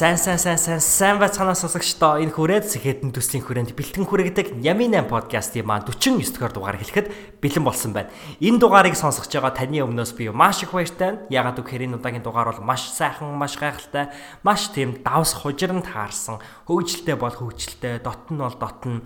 [0.00, 4.96] Сайн сайн сайн сайн сайн бацханаа сонсогчдоо энэ хүрээд сэхэтэн төслийн хүрээнд бэлтгэн хүрэгдэг Ямин
[4.96, 7.12] 8 подкастын маань 49 дугаар дугаар хэлэхэд
[7.44, 8.08] бэлэн болсон байна.
[8.40, 11.20] Энэ дугаарыг сонсож байгаа таны өмнөөс би маш их баяртай.
[11.28, 14.08] Ягаад гэвэл энэ удаагийн дугаар бол маш сайхан, маш гайхалтай,
[14.40, 19.04] маш тийм давс хужирн таарсан, хөвгөлтэй бол хөвгөлтэй, дотн бол дотн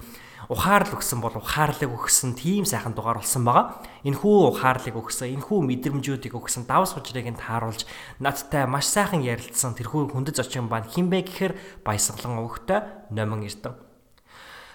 [0.48, 3.80] ухаарлаг өгсөн бол ухаарлаг өгсөн тийм сайхан дугаар болсон байгаа.
[4.04, 7.88] Энэхүү ухаарлаг өгсөн, энэхүү мэдрэмжүүдийг өгсөн давс хужрыг нь тааруулж
[8.20, 11.52] надтай маш сайхан ярилцсан тэрхүү хүндэт зочин баа хинбэ гэхээр
[11.86, 12.80] баясгалан өвгтэй
[13.14, 13.74] номон эрдэн.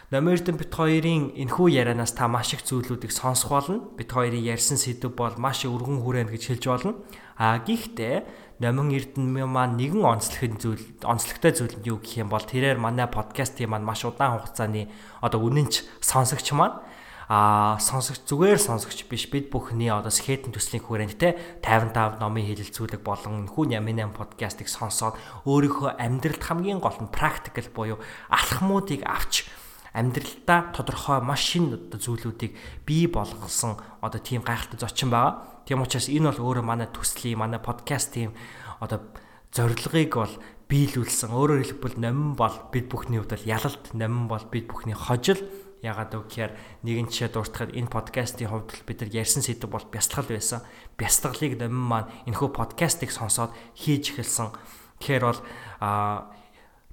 [0.09, 3.93] Номон эрдэн бит хоёрын энэхүү ярианаас та маш их зүйлүүдийг сонсох болно.
[3.93, 6.97] Бит хоёрын ярьсан сэдв бол маш өргөн хүрээнд гэж хэлж болно.
[7.37, 12.43] А гэхдээ номин эрдэнэ маань нэгэн онцлогын зүйл онцлогтой зүйл нь юу гэх юм бол
[12.43, 14.91] тэрээр манай подкастын маань маш удаан хугацааны
[15.23, 16.83] одоо үнэнч сонсогч маань
[17.31, 22.99] а сонсогч зүгээр сонсогч биш бид бүхний одоо скетэн төслийн хүрээнд те 55 номын хэлэлцүүлэг
[22.99, 25.15] болон хүн ямин подкастыг сонсоод
[25.47, 29.47] өөрийнхөө амьдралд хамгийн гол нь практикал буюу алхмуудыг авч
[29.93, 35.58] амьдралдаа тодорхой маш шин зүйлүүдийг бий болгосон одоо тийм гайхалтай зочин байгаа.
[35.69, 38.33] Тийм учраас энэ бол өөрөө манай төслийн, манай подкастын
[38.81, 39.05] одоо
[39.53, 40.33] зорилгыг бол
[40.65, 41.29] биелүүлсэн.
[41.29, 45.37] Өөрөөр хэлбэл номин бол бид бүхний хувьд ялалт, номин бол бид бүхний хожил.
[45.85, 50.65] Ягаад гэвэл нэгэн жишээ дуртахад энэ подкастын хувьд бид нар ярьсан сэдв бол бясалгал байсан.
[50.97, 54.49] Бясалгалыг номин маань энэхүү подкастыг сонсоод хийж эхэлсэн.
[54.97, 55.41] Тэгэхээр бол
[55.85, 56.33] а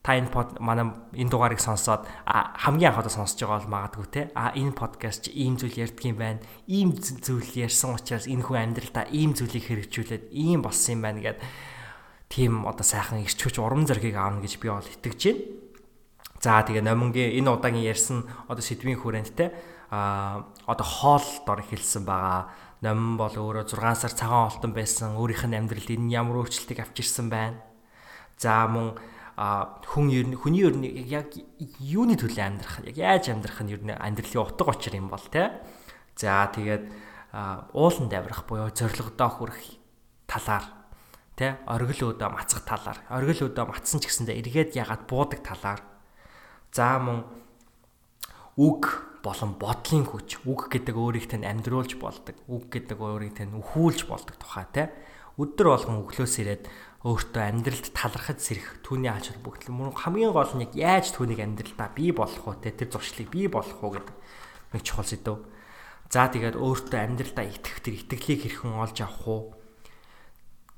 [0.06, 4.22] та энэ под манай энэ дугаарыг сонсоод хамгийн анх удаа сонсож байгаа бол магадгүй те.
[4.38, 6.38] А энэ подкаст чи ийм зүйл ярьдаг юм байна.
[6.70, 11.42] Ийм зүйл ярьсан учраас энэ хүн амьдралдаа ийм зүйлийг хэрэгжүүлээд ийм болсон юм байна гэд
[12.30, 15.42] тийм одоо сайхан ирчүүч урам зоригийг аавна гэж би бол итгэж байна.
[16.38, 19.50] За тэгээ номингийн энэ удаагийн ярьсан одоо сэдвийн хүрээнд те
[19.90, 22.46] а одоо хоол дор хэлсэн байгаа.
[22.78, 25.18] Номин бол өөрөө 6 сар цагаан олтон байсан.
[25.18, 27.58] Өөрийнх нь амьдралд энэ ямар өөрчлөлтийг авчирсан байна?
[28.38, 28.94] За мөн
[29.36, 31.36] а хүн ер нь хүний ер нь яг
[31.76, 35.60] юуны төлөө амьдрах яг яаж амьдрах нь ер нь амьдралын утга учир юм бол те.
[36.16, 36.88] За тэгээд
[37.76, 39.76] ууланд авирах буюу зоригдоо хүрэх
[40.24, 40.64] талаар
[41.36, 41.60] те.
[41.68, 45.84] Оргил өдөө мацах талаар оргил өдөө матсан ч гэсэндээ эргээд ягаад буудаг талаар.
[46.72, 47.28] За мөн
[48.56, 54.08] үг болон бодлын хүч үг гэдэг өөрийг тань амьдруулж болдог үг гэдэг өөрийг тань өхүүлж
[54.08, 54.88] болдог тухай те.
[55.36, 56.64] Өдөр болгон өглөөс ирээд
[57.04, 61.92] өөртөө амьдралд талархаж сэрэх түүний ач холбогдол мөн хамгийн гол нь яг яаж түүнийг амьдралдаа
[61.92, 64.16] бий болох вэ тэр зуршлыг бий болох уу гэдэг
[64.72, 65.44] нэг чухал сэдв.
[66.08, 69.40] За тэгээд өөртөө амьдралдаа итгэх тэр итгэлийг хэрхэн олж авах уу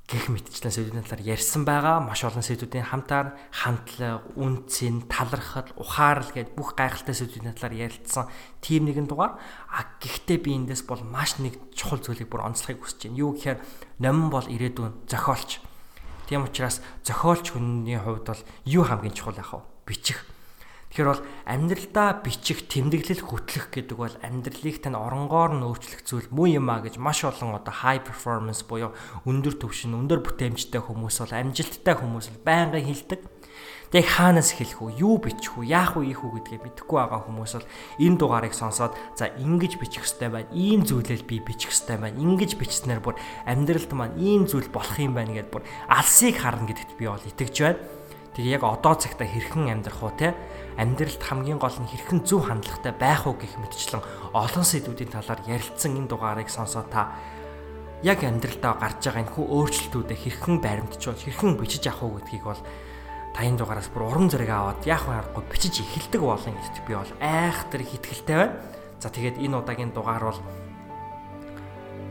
[0.09, 2.01] гэх мэтчлэн сэдвийн талаар ярьсан байгаа.
[2.01, 8.33] Маш олон сэдвүүдийн хамтаар хамтлаг, үнцэн, талархал, ухаарл гэдээ бүх гайхалтай сэдвийн талаар ярилцсан
[8.65, 9.37] тийм нэгэн дугаар.
[9.69, 13.21] А гэхдээ би эндээс бол маш нэг чухал зүйлийг бүр онцлохыг хүсэж байна.
[13.21, 13.61] Юу гэхээр
[14.01, 15.61] номин бол ирээдүйн зохиолч
[16.29, 19.65] Тийм учраас зохиолч хүний хувьд бол юу хамгийн чухал ах вэ?
[19.89, 20.29] Бичих.
[20.93, 26.49] Тэгэхээр бол амьдралдаа бичих, тэмдэглэл хөтлөх гэдэг бол амьдралыг тань оронгоор нь өөрчлөх зүйл муу
[26.49, 28.93] юм а гэж маш олон одоо high performance буюу
[29.25, 33.21] өндөр төвшин, өндөр бүтээмжтэй хүмүүс бол амжилттай хүмүүс бол байнгын хилдэг.
[33.89, 35.01] Тэг хаанаас эхлэх үү?
[35.01, 35.73] Юу бичих үү?
[35.73, 40.05] Яах вэ ийх үү гэдгээ мэдэхгүй байгаа хүмүүс бол энэ дугаарыг сонсоод за ингэж бичих
[40.05, 40.53] ёстой байна.
[40.53, 42.21] Ийм зүйлэл би бичих ёстой байна.
[42.21, 43.17] Ингэж бичснээр бүр
[43.49, 47.57] амьдралд маань ийм зүйл болох юм байна гэдээ бүр алсыг харна гэдэгт би бол итгэж
[47.65, 47.81] байна.
[48.37, 50.37] Тэгээ яг одоо цагта хэрхэн амьдрах уу те?
[50.77, 54.05] Амьдралд хамгийн гол нь хэрхэн зөв хандлагатай байх уу гэх мэтчлэн
[54.37, 57.17] олон сэдвүүдийн талаар ярилцсан энэ дугаарыг сонсоод та
[58.05, 62.63] яг амьдралдаа гарч байгаа энэ хүү өөрчлөлтүүдэд хэрхэн баримтжуул, хэрхэн бичиж авах уу гэдгийг бол
[63.39, 67.13] таян дугаараас бүр уран зориг аваад яах вэ аргагүй бичиж эхэлдэг болон гэдэгт би бол
[67.23, 68.59] айхтар хэтгэлтэй байна.
[68.99, 70.41] За тэгээд энэ удаагийн дугаар бол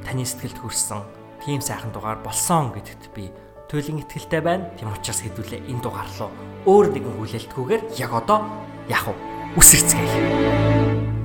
[0.08, 1.04] таны сэтгэлд хүрсэн
[1.44, 3.28] тийм сайхан дугаар болсон гэдэгт би
[3.68, 4.72] туйлын итгэлтэй байна.
[4.80, 6.32] Тийм учраас хэдүүлээ энэ дугаар руу
[6.64, 8.48] өөр нэгэн хүлээлтгүйгээр яг одоо
[8.88, 9.20] вэ?
[9.60, 11.17] Үсэрцгээе.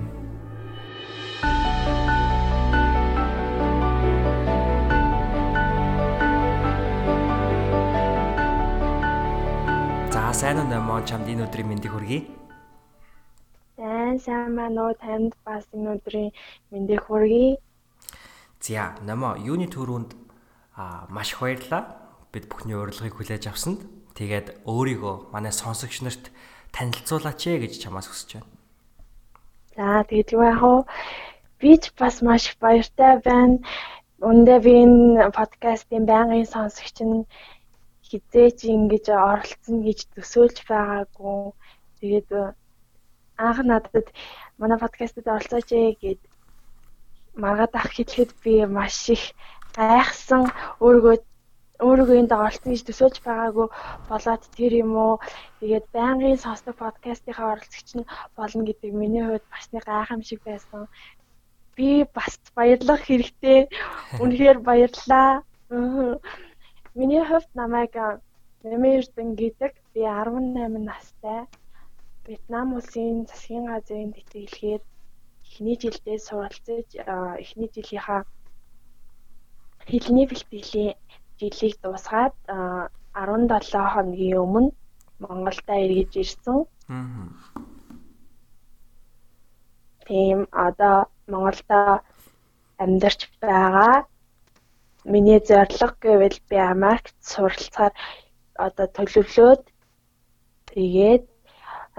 [10.43, 12.27] Сайн уу нэмон чамд энэ өдрийн мэндийг хүргэе.
[13.79, 16.35] Сайн сайн байна уу танд бас энэ өдрийн
[16.75, 17.63] мэндийг хүргэе.
[18.59, 20.19] За нэмо юуны төрөнд
[21.15, 21.95] маш их баярлалаа.
[22.35, 23.87] Бид бүхний урилгыг хүлээж авсанд.
[24.19, 26.35] Тэгээд өөрийгөө манай сонсогч нарт
[26.75, 28.51] танилцуулаач ээ гэж чамаас хүсэж байна.
[29.79, 30.75] За юу яах вэ?
[31.63, 33.63] би ч бас маш их баяртай байна.
[34.19, 37.31] Үндэ би энэ подкастын байнгын сонсогч нь
[38.13, 41.57] хизээч ингэж оролцсон гэж төсөөлж байгаагүй.
[41.99, 42.29] Тэгээд
[43.47, 44.07] анх надад
[44.61, 46.21] манай подкастт оролцооч ээ гэд
[47.43, 49.25] маргаад ах хэлэхэд би маш их
[49.77, 50.43] гайхсан
[50.85, 51.17] өөрийгөө
[51.87, 53.69] өөрийгөө энд оролцсон гэж төсөөлж байгаагүй
[54.11, 55.15] болоод тэр юм уу
[55.61, 60.81] тэгээд байнгын сонсдог подкастынхаа оролцогч нь болно гэдэг миний хувьд бас нэг гайхамшиг байсан.
[61.77, 63.59] Би бас баярлах хэрэгтэй.
[64.23, 65.31] Үнэхээр баярлаа.
[66.95, 67.95] Миний хувьд намайг
[68.63, 71.41] Нэмэрдэн гэдэг би 18 настай.
[72.27, 74.83] Вьетнам улсын засгийн газрын тэтгэлгээр
[75.45, 76.89] эхний жилдээ суралцаж
[77.43, 78.23] эхний жилийнхаа
[79.89, 80.95] хэлний бэлтгэлийн
[81.41, 84.71] жилийг дуусгаад 17 хоногийн өмнө
[85.23, 86.59] Монголда эргэж ирсэн.
[90.07, 90.97] Тийм одоо
[91.33, 91.79] Монголда
[92.83, 94.12] амьдарч байгаа.
[95.05, 97.95] Миний зорилго гэвэл би Америкт суралцахаар
[98.55, 99.63] одоо төлөвлөөд
[100.71, 101.25] тэгээд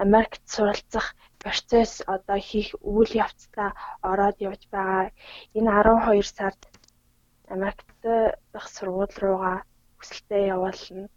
[0.04, 5.12] Америкт суралцах процесс одоо хийх үйл явцдаа ороод явж байгаа.
[5.52, 6.60] Энэ 12 сард
[7.54, 8.00] Америкт
[8.52, 9.58] дах сургууль руугаа
[10.00, 11.08] хүсэлтээ явуулна.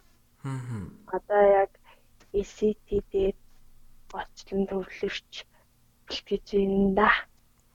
[1.16, 1.72] Одоо яг
[2.36, 3.32] ECT-д
[4.12, 5.32] гоцлон төвлөрч
[6.06, 7.10] бэлтгэж байна да.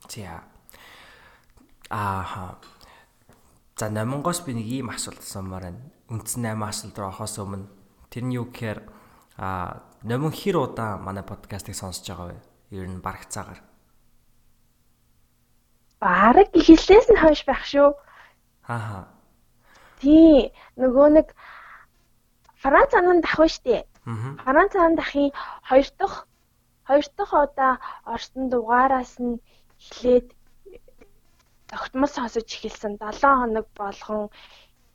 [0.07, 0.43] За.
[1.89, 2.57] Ааха.
[3.75, 5.81] За Намонгоос би нэг ийм асуулт асуумаар байна.
[6.13, 7.65] Үндсэн 8 асуулт руу орохоос өмнө
[8.13, 8.79] тэр нь юу гэхээр
[9.41, 12.37] а номон хэр удаа манай подкастыг сонсож байгаа вэ?
[12.77, 13.65] Ер нь бараг цагаар.
[15.97, 17.97] Бараг эхлээс нь хойш байх шүү.
[18.69, 19.09] Аа.
[19.97, 21.27] Тий, нөгөө нэг
[22.61, 23.89] Франц анан дах ба штэ.
[24.45, 25.33] Франц анан дахын
[25.65, 26.29] хоёр дахь
[26.85, 27.73] хоёр дахь удаа
[28.05, 29.41] орсон дугаараас нь
[29.81, 30.27] эхлээд
[31.73, 34.29] тогтмол сонсож эхэлсэн 7 хоног болгон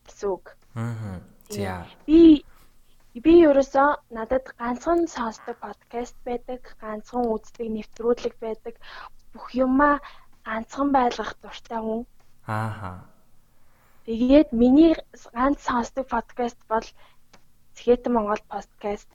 [0.06, 0.54] гэсэн үг.
[0.78, 1.19] Аа.
[1.50, 1.82] За.
[2.06, 2.46] Би
[3.19, 8.78] би ерөөсөө надад ганцхан сонсдог подкаст байдаг, ганцхан үздэг нэвтрүүлэг байдаг.
[9.34, 9.98] Бүх юмаа
[10.46, 12.06] ганцхан байлгах дуртай хүн.
[12.46, 13.02] Аа.
[14.06, 14.94] Тэгээд миний
[15.34, 16.86] ганц сонсдог подкаст бол
[17.75, 19.10] Цэхэтэн Монгол подкаст.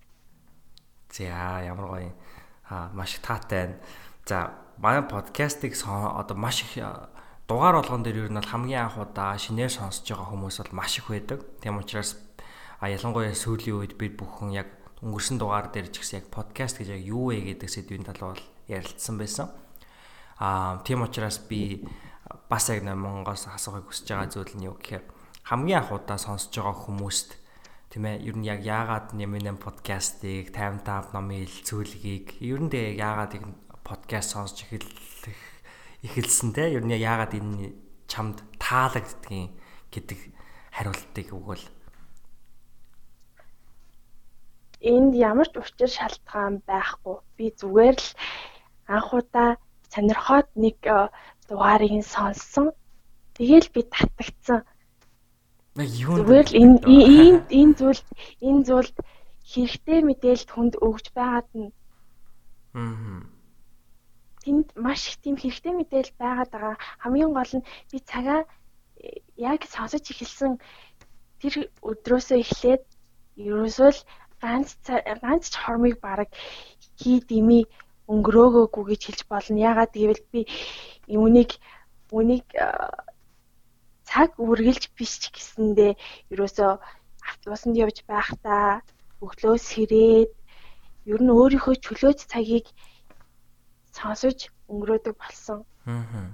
[1.16, 1.24] За
[1.64, 2.12] ямар гоё.
[2.68, 3.80] Аа маш таатай.
[4.26, 6.84] За манай подкастыг одоо маш их
[7.48, 10.98] дугаар болгон дээр ер нь бол хамгийн анх удаа шинээр сонсож байгаа хүмүүс бол маш
[10.98, 11.40] их байдаг.
[11.60, 12.16] Тийм учраас
[12.80, 14.70] а ялангуяа сүүлийн үед бид бүхэн яг
[15.04, 18.40] өнгөрсөн дугаар дээр ч гэсэн яг подкаст гэж яг юу вэ гэдэг сэдвийн талаар
[18.72, 19.52] ярилцсан байсан.
[20.40, 21.84] А тийм учраас би
[22.48, 25.04] бас яг Монгоос асуухыг хүсэж байгаа зүйл нь юу гэхээр
[25.44, 27.30] хамгийн анх удаа сонсож байгаа хүмүүст
[27.92, 33.36] тийм ээ ер нь яг яагаад нэмэн подкастыг 55 номын хэлцүүлгийг ер нь дээ яагаад
[33.36, 33.44] их
[33.84, 35.13] подкаст сонсож эхэлэх
[36.04, 36.70] эхэлсэн те.
[36.76, 37.74] Ер нь яагаад энэ
[38.12, 39.52] чамд таалагддгийг
[39.94, 40.20] гэдэг
[40.76, 41.66] хариултыг өгвөл.
[44.84, 47.18] Энд ямар ч учир шалтгаан байхгүй.
[47.38, 48.10] Би зүгээр л
[48.92, 49.56] анхудаа
[49.88, 51.08] сонирхоод нэг э,
[51.48, 52.76] дугаарыг сонссон.
[53.38, 54.68] Тэгэл би татагдсан.
[55.80, 56.78] Зүгээр л энэ
[57.24, 58.02] энэ энэ зүйл
[58.44, 58.92] энэ зүйл
[59.48, 61.72] хэрэгтэй мэдээлэлд хүнд өгж байгаад нь
[62.76, 63.33] аа
[64.44, 66.76] тэнд маш их тийм хэрэгтэй мэдээлэл байгаад байгаа.
[67.04, 70.60] Хамгийн гол нь би цагаа э, яг сонсож эхэлсэн
[71.40, 71.54] тэр
[71.90, 72.84] өдрөөсөө эхлээд
[73.48, 74.02] ерөөсөө л
[74.44, 74.70] ганц
[75.24, 76.30] ганц ч хормыг бараг
[77.00, 77.60] хий дими
[78.12, 79.58] өнгөрөөгөөгүй гэж хэлж болно.
[79.72, 80.42] Ягаад гэвэл би
[81.08, 81.52] үүнийг
[82.12, 82.68] үнийг э,
[84.10, 85.92] цаг үргэлж биш ч гэсэндээ
[86.34, 86.72] ерөөсөө
[87.30, 88.84] автобусанд явж байхдаа
[89.24, 90.32] өглөөс хэрээд
[91.12, 92.68] ер нь өөрийнхөө чөлөөт цагийг
[93.98, 95.60] сонсож өнгөрөөдөг болсон.
[95.86, 96.28] Аа.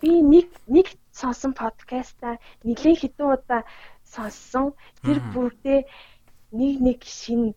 [0.00, 3.62] Би нэг нэг сонсон подкастаа нэлээд хэдэн удаа
[4.14, 4.74] сонссон.
[5.02, 5.80] Тэр бүрдээ
[6.58, 7.54] нэг нэг шин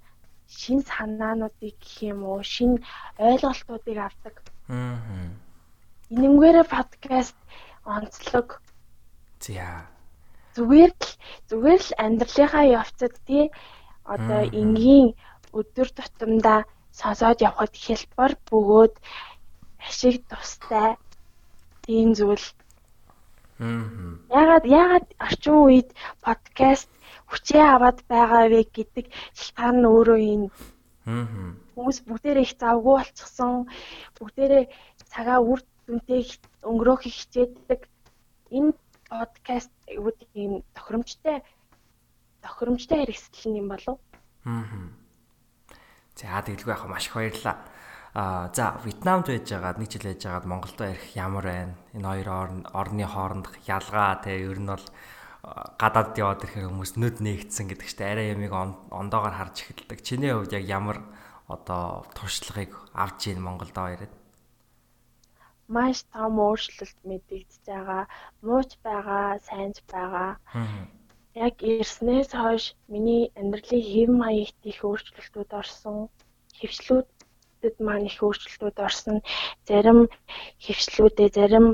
[0.47, 2.81] шин санаануудыг гэх юм уу, шин
[3.17, 4.35] ойлголтуудыг авдаг.
[4.69, 4.97] Аа.
[6.09, 7.37] Энэмгээрээ подкаст
[7.85, 8.61] онцлог.
[9.43, 9.85] За.
[10.55, 11.11] Зүгээр л
[11.49, 13.51] зүгээр л амьдралынхаа явцад тий
[14.07, 15.13] одоо энгийн
[15.53, 16.59] өдөр тутамдаа
[16.99, 18.93] сонсоод явхад хялбар бөгөөд
[19.87, 20.97] ашиг тустай
[21.85, 22.45] тийм зүйл.
[23.59, 23.85] Аа.
[24.41, 25.89] Ягаад ягаад орчин үед
[26.25, 26.89] подкаст
[27.31, 29.05] хүчээ аваад байгаа вэ гэдэг
[29.37, 30.49] шалтгаан нь өөрөө энэ.
[31.09, 31.25] Аа.
[31.73, 33.53] Хүмүүс бүгдээрээ их завгүй болчихсон.
[34.17, 34.63] Бүгдээрээ
[35.11, 36.21] цагаа үр дүнтэй
[36.69, 37.81] өнгөрөөхийг хичээдэг.
[38.57, 38.71] Энэ
[39.09, 41.37] подкаст юу тийм тохиромжтой
[42.43, 43.97] тохиромжтой хэрэгсэл юм болов?
[44.45, 44.86] Аа.
[46.37, 47.57] За тэгэлгүй яхаа маш их баярлаа.
[48.13, 51.73] Аа за Вьетнамд байж байгаад нэг жил байж байгаад Монголд ирэх ямар байна?
[51.97, 52.29] Энэ хоёр
[52.77, 54.85] орны хоорондох ялгаа те ер нь бол
[55.81, 59.99] гадаад яваад ирэхээр хүмүүс нүд нээгдсэн гэдэг чинь арай ямиг ондоогоор харж эхэлдэг.
[60.05, 61.01] Чиний хувьд яг ямар
[61.49, 64.13] одоо туршлагыг авч ийн Монголд ирээд?
[65.73, 68.03] Маш том өөрчлөлт мэдэгдэж байгаа.
[68.45, 70.37] Мууч байгаа, сайнч байгаа.
[71.33, 76.13] Яг ирснээс хойш миний амьдралын хэв маягт их өөрчлөлтүүд орсон.
[76.57, 79.17] Хөвчлүүдэд маань их өөрчлөлтүүд орсон.
[79.67, 79.99] Зарим
[80.63, 81.67] хөвчлүүдээ, зарим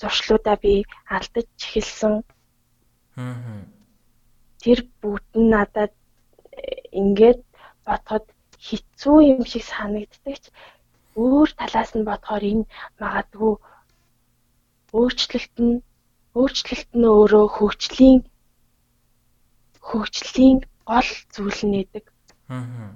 [0.00, 0.74] зуршлуудаа би
[1.16, 2.14] алдаж эхэлсэн.
[4.62, 5.92] Тэр бүгд нь надад
[7.00, 7.40] ингээд
[7.86, 8.26] бодоход
[8.66, 10.44] хэцүү юм шиг санагддаг ч
[11.22, 12.64] өөр талаас нь бодохоор энэ
[13.00, 13.54] магадгүй
[14.98, 15.74] өөрчлөлт нь
[16.38, 18.20] өөрчлөлт нь өөрөө хөгжлийн
[19.88, 20.58] хөгжлийн
[20.90, 22.04] гол зүйл нээдэг.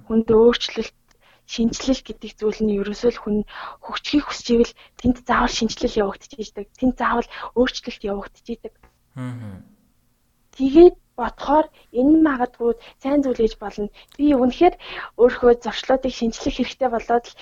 [0.07, 0.98] Хүнд өөрчлөлт
[1.49, 3.37] шинжлэл гэдэг зүйл нь ерөөсөө л хүн
[3.81, 6.67] хөгжихийг хүсч ивэл тэнд заавал шинжлэл явагдчихийдэг.
[6.77, 8.75] Тэнд заавал өөрчлөлт явагдчихийдэг.
[10.57, 13.89] Тэгээд бодохоор энэ магадгүй сайн зүйл гэж болно.
[14.21, 14.75] Би үнэхээр
[15.17, 17.39] өөрийнхөө зуршлуудыг шинжлэх хэрэгтэй болоод л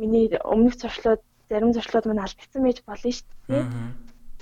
[0.00, 3.64] миний өмнөх зуршлууд зарим зуршлууд маань алдсан байж болно шүү дээ.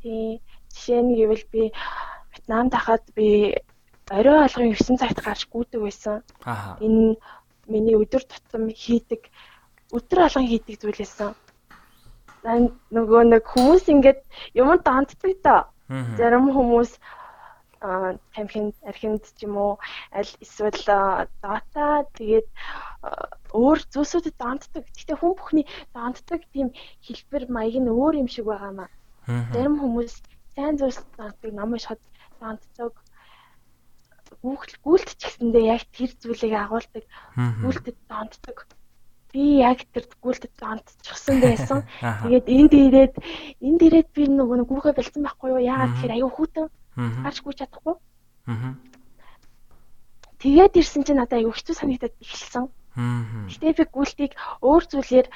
[0.01, 0.41] Тий.
[0.73, 1.63] Жишээ нь гэвэл би
[2.33, 3.57] Вьетнамд хахад би
[4.11, 6.23] орой алгын 9 цагт гарч гүйдэг байсан.
[6.81, 7.17] Энэ
[7.69, 9.31] миний өдөр тутам хийдэг
[9.93, 11.33] өдөр алган хийдэг зүйл байсан.
[12.93, 14.21] Нөгөө нэг хүмүүс ингээд
[14.61, 15.57] юм данддаг та.
[16.19, 16.93] Зарим хүмүүс
[18.35, 19.73] тамхинд архинд ч юм уу
[20.13, 20.83] аль эсвэл
[21.43, 21.87] дата
[22.19, 22.49] тэгээд
[23.55, 24.85] өөр зүйлсүүдэд данддаг.
[24.93, 26.69] Гэхдээ хүн бүхний данддаг тийм
[27.07, 28.91] хэлбэр маяг нь өөр юм шиг байгаа маа.
[29.55, 30.15] Зарим хүмүүс
[30.55, 32.01] сайн зүйлс данддаг, намайг шод
[32.41, 32.93] данддаг
[34.43, 37.05] гүйлт ч гэсэндээ яг тэр зүйлийг агуулдаг
[37.35, 38.59] гүйлтэд донтдог.
[39.35, 41.79] Би яг тэр гүйлтэд донтчихсан байсан.
[42.23, 43.15] Тэгээд энд ирээд
[43.59, 45.67] энд ирээд би нөгөө гүүгээ бэлдсэн байхгүй юу?
[45.67, 46.67] Яагаад тэгэхээр аюу хүүтэн
[47.27, 47.95] гарч гүйж чадахгүй.
[50.39, 52.65] Тэгээд ирсэн чинь надад аюу хэцүү санагдаад эхэлсэн.
[53.51, 55.27] Гэтэ би гүйлтийг өөр зүйлээр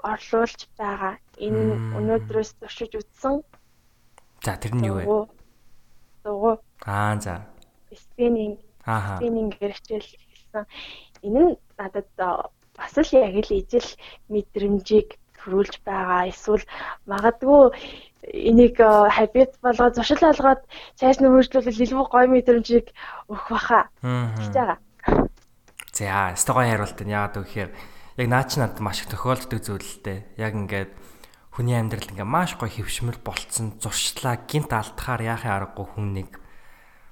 [0.00, 1.20] орлуулж байгаа.
[1.36, 3.44] Энэ өнөөдрөөс туршиж үзсэн.
[4.40, 5.04] За тэр нь юу вэ?
[6.24, 6.56] Дугуй.
[6.88, 7.44] Аа за
[7.94, 10.64] спиннинг спиннингээр хичээл хийсэн.
[11.22, 13.88] Энэ нь надад бас л яг л ижил
[14.30, 16.30] мэдрэмжийг төрүүлж байгаа.
[16.30, 16.64] Эсвэл
[17.06, 17.74] магадгүй
[18.26, 20.62] энийг хабит болгоод зуршил алгаад
[20.98, 22.90] цааш нь хөгжлүүлэл илүү гоё мэдрэмжийг
[23.30, 23.80] өгөх баха.
[24.02, 24.78] гэж байгаа.
[25.94, 27.74] За, стогоо хариулт нь яагаад гэвэл
[28.18, 30.18] яг наа чи надад маш их тохиолддог зүйл л дээ.
[30.36, 30.90] Яг ингээд
[31.54, 36.30] хүний амьдрал ингээ маш гоё хөвшмөл болцсон зуршлаа гинт алдахаар яахын аргагүй хүн нэг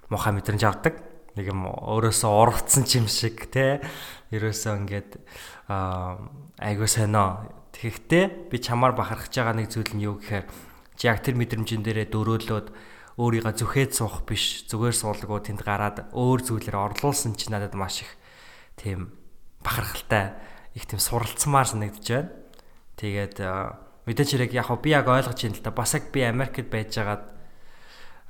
[0.08, 1.00] муухай мэдрэмж авдаг.
[1.34, 3.82] Нэг юм өөрөөсөө урвцсан ч юм шиг те.
[4.30, 5.10] Ерөөсөө ингээд
[5.68, 7.48] айгуу сонио.
[7.74, 10.46] Тэгэхдээ би чамаар бахархаж байгаа нэг зүйл нь юу гэхээр
[10.94, 12.68] чи яг тэр мэдрэмжин дээрээ дөрөөлөөд
[13.18, 18.14] өөрийгөө зүхээд суух биш зүгээр суулгуу тэнд гараад өөр зүйлээр орлуулсан чи надад маш их
[18.78, 19.14] тийм
[19.62, 20.38] бахархалтай
[20.74, 22.30] их тийм суралцмаар санагдаж байна.
[22.94, 23.36] Тэгээд
[24.06, 27.24] мэдээч хэрэг яг би яг ойлгож байна л да бас яг би Америкт байжгаад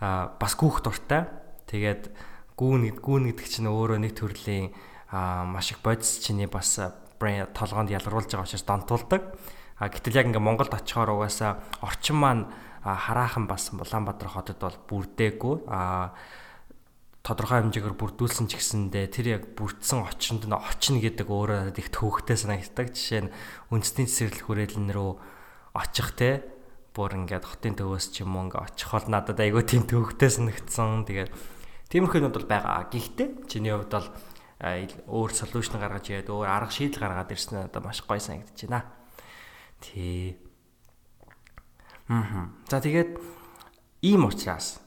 [0.01, 1.29] бас гүөх дуртай
[1.75, 2.15] Тэгээд
[2.55, 4.71] гүүн гүүн гэдэг чинь өөрөө нэг төрлийн
[5.11, 6.79] маш их бодис чиний бас
[7.19, 9.35] брейн толгоонд ялгаруулж байгаа учраас донтуулдаг.
[9.83, 12.47] А гэтэл яг ингээ Монголд очихоор угаасаа орчин маань
[12.87, 15.67] хараахан бас Улаанбаатар хотод бол бүрдээгүй.
[15.67, 16.15] А
[17.27, 22.39] тодорхой хэмжээгээр бүрдүүлсэн ч гэсэндээ тэр яг бүрдсэн очинд нь очино гэдэг өөрөө их төвөгтэй
[22.39, 22.95] санагддаг.
[22.95, 23.35] Жишээ нь
[23.75, 25.11] үндэсний цэцэрлэг хүрээлэн рүү
[25.75, 26.45] очих те
[26.95, 31.09] бүр ингээд хотын төвөөс ч юм уу ингээ очих бол надад айгүй тийм төвөгтэй санагдсан.
[31.09, 31.35] Тэгээд
[31.91, 32.89] Тиймэрхүүнүүд бол байгаа.
[32.89, 34.09] Гэхдээ чиний хувьд бол
[34.63, 38.89] өөр солиушн гаргаж ирээд өөр арга шийдэл гаргаад ирсэн нь одоо маш гоё санагдаж байна.
[39.81, 40.39] Тий.
[42.09, 42.57] Мм.
[42.71, 43.21] За тэгээд
[44.01, 44.81] ийм учраас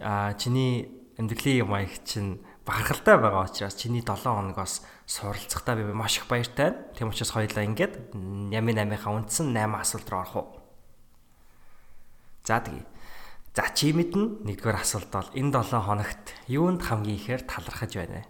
[0.00, 0.88] а чиний
[1.18, 6.72] амьдралын маяг чинь бахархалтай байгаа учраас чиний 7 хоногоос суралцахтаа би маш их баяртай.
[6.96, 8.14] Тийм учраас хоёлаа ингээд
[8.50, 10.48] Ямин 8-ынхаа үндсэн 8 асуулт руу орох уу.
[12.44, 12.84] За тэгье.
[13.54, 18.22] За чи мэднэ нэгдүгээр асуулт бол энэ 7 хоногт юунд хамгийн ихээр талархаж байна вэ?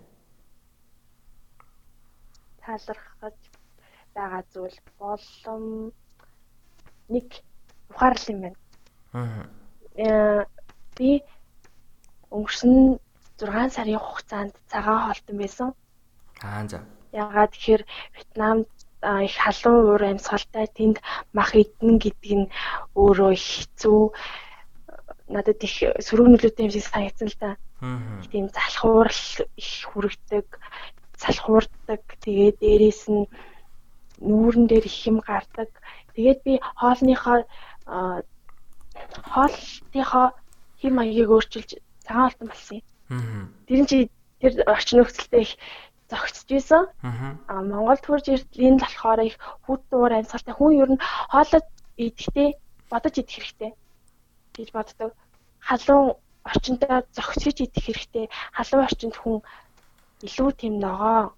[2.60, 3.38] Талархаж
[4.12, 5.64] байгаа зүйл болон
[7.08, 7.28] нэг
[7.88, 8.58] ухаарлал юм байна.
[9.16, 9.44] Аа.
[9.96, 10.44] Э
[10.92, 11.24] би
[12.28, 13.00] өнгөрсөн
[13.40, 15.68] 6 сарын хугацаанд цагаан хоолтон байсан.
[16.44, 16.84] Аа за.
[17.16, 18.68] Ягаад тэгэхээр Вьетнамд
[19.24, 21.00] их халуун уур амьсгалтай тэнд
[21.32, 22.52] мах идэн гэдэг нь
[22.92, 24.00] өөрөө хэцүү
[25.34, 25.74] надад их
[26.06, 27.50] сөрөг нөлөөтэй юм шиг санагдсан л да.
[28.30, 29.22] Тийм залхуурал
[29.58, 30.46] их хүрэгдэг,
[31.18, 32.02] залхуурдаг.
[32.22, 33.26] Тэгээ дээрээс нь
[34.22, 35.70] нүүрэн дээр их юм гардаг.
[36.14, 37.42] Тэгээд би хоолныхоо
[39.32, 40.26] хоолтынхоо
[40.80, 41.70] хэм маягийг өөрчилж
[42.06, 42.86] цагаан алтан болсон юм.
[43.66, 43.98] Тэр нь чи
[44.40, 45.52] тэр орчин нөхцөлтэй их
[46.10, 46.84] зогсож исэн.
[47.50, 51.62] Аа Монголд хурж ирдлийн болохоор их хүүтэн уур амьсгалтай хүн ер нь хоолой
[51.96, 52.48] идэхдээ
[52.90, 53.72] бодож идэх хэрэгтэй
[54.54, 55.10] гэж боддог.
[55.68, 56.16] Халуун
[56.50, 58.26] орчиндөө зогсож идэх хэрэгтэй.
[58.56, 59.36] Халуун орчинд хүн
[60.26, 61.32] илүү тийм ногоо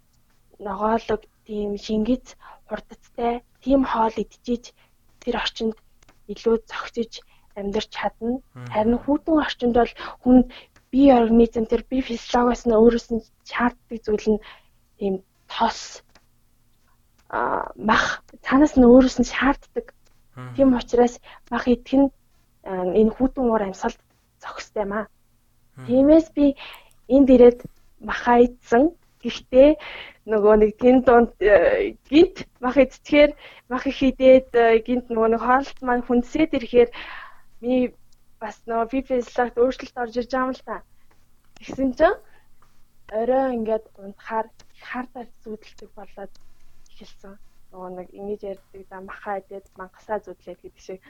[0.67, 2.27] ногоолог тийм шингэц
[2.69, 4.65] хурдтай тийм хоол идчихэж
[5.23, 5.75] тэр орчинд
[6.33, 7.13] илүү зогсож
[7.59, 8.43] амьдарч чадна.
[8.75, 9.93] Харин хүүтэн орчинд бол
[10.23, 10.37] хүн
[10.91, 14.45] бие организм тэр бие физиологоос нь өөрөөс нь шаарддаг зүйл нь
[14.99, 15.15] тийм
[15.53, 16.03] тос
[17.31, 18.05] а мах
[18.45, 19.87] цаанаас нь өөрөөс нь шаарддаг.
[20.55, 21.15] Тийм учраас
[21.51, 22.09] мах идэх нь
[23.01, 24.01] энэ хүүтэн уур амьсгалд
[24.47, 25.05] зохистой маа.
[25.87, 26.55] Тиймээс би
[27.11, 27.61] энд ирээд
[28.01, 28.95] маха идсэн.
[29.21, 29.71] Гэхдээ
[30.31, 33.35] нөгөө нэг тэн донд э, гинт мах идчихээр
[33.69, 36.91] мах их идээд э, гинт нөгөө нэг хоолт маань хүнсээд ирэхээр
[37.61, 37.95] миний
[38.39, 40.77] бас нөгөө фифэслэгт өөрчлөлт орж ирж байгаа юм л та.
[41.59, 42.19] Тэгсэн чинь
[43.11, 44.47] орой ингээд унтахаар
[44.89, 46.33] хартаар зүудэлдэг болоод
[46.93, 47.35] эхэлсэн.
[47.73, 51.01] Нөгөө нэг ингэж ярьдаг да махаа идээд мангасаа зүудлээд гэдэг шиг.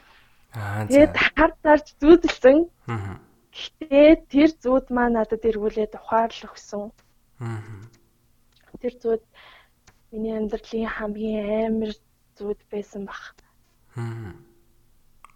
[0.56, 2.58] Тэгээд хартаарч зүудэлсэн.
[2.88, 3.20] Аа.
[3.52, 6.92] Гэхдээ тэр зүуд маа надад эргүүлээд ухаарлах өгсөн.
[8.80, 9.24] Тэр зүуд
[10.12, 11.92] миний амьдралын хамгийн амар
[12.36, 13.36] зүуд байсан баг.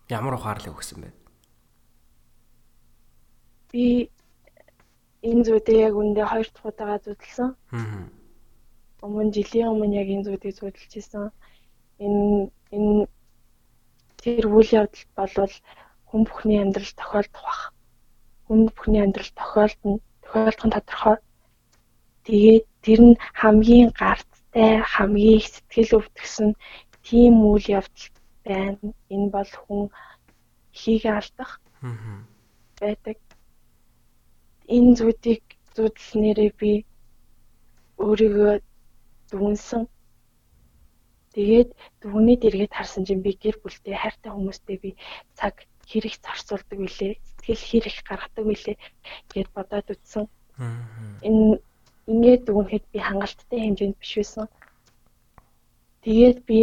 [0.09, 1.11] Ямар ухаарлыг өгсөн бэ?
[3.73, 4.09] Би
[5.21, 7.49] энэ зүйдээ яг үндэ хоёр дахь удаага зүтэлсэн.
[7.77, 8.09] Аа.
[9.05, 11.29] Өмнө жилийн өмнө яг энэ зүйдийг зүтэлж исэн.
[12.01, 13.09] Энэ энэ
[14.23, 15.55] тэр үйл явдал болвол
[16.09, 17.63] хүн бүхний амьдрал тохиолдох бах.
[18.47, 19.93] Хүн бүхний амьдрал тохиолдно.
[20.25, 21.17] Тохиолдох нь тодорхой.
[22.25, 26.49] Тэгээд тэр нь хамгийн гарттай, хамгийн их сэтгэл өвдгсөн
[27.07, 28.07] тийм үйл явдал
[28.45, 28.87] байна.
[29.15, 29.83] Энэ бол хүн
[30.79, 31.61] хийг алдах
[32.81, 33.19] байдаг
[34.77, 35.45] энэ зүйлийг
[35.75, 36.73] зүудэлнээрээ би
[38.05, 38.55] өөрийгөө
[39.31, 39.83] дүнсэн.
[41.41, 41.71] Тэгээд
[42.05, 44.91] дүгнээ дэргээд харсан чинь би гэр бүлтэй хайртай хүмүүстэй би
[45.33, 47.17] цаг хэрэг зарцуулдаг билээ.
[47.41, 48.77] Сэтгэл хэрэг гаргадаг билээ
[49.33, 50.29] гэд бодоод үтсэн.
[51.25, 51.57] Энэ
[52.13, 54.47] ингээд дүгнэхэд би хангалттай хэмжээнд биш байсан.
[56.05, 56.61] Тэгээд би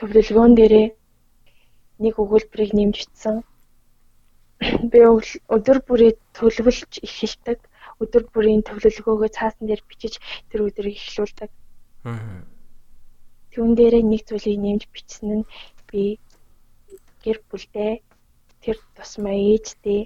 [0.00, 0.88] төвлөлгөөн дээрээ
[2.00, 3.36] нэг өгүүлбэрийг нэмж бичсэн
[4.92, 4.98] би
[5.52, 7.60] өдөр бүрээ төлөвлөж эхэлдэг.
[8.00, 10.16] Өдөр бүрийн төлөвлөгөөгөө цаасан дээр бичиж
[10.48, 11.50] тэр өдрийг эхлүүлдэг.
[12.08, 12.55] Аа.
[13.56, 15.48] Түүн дээрээ нэг зүйлийг нэмж бичсэн нь
[15.88, 16.20] би
[17.24, 17.92] гэр бүлдээ
[18.60, 20.00] тэр тусмаа ээжтэй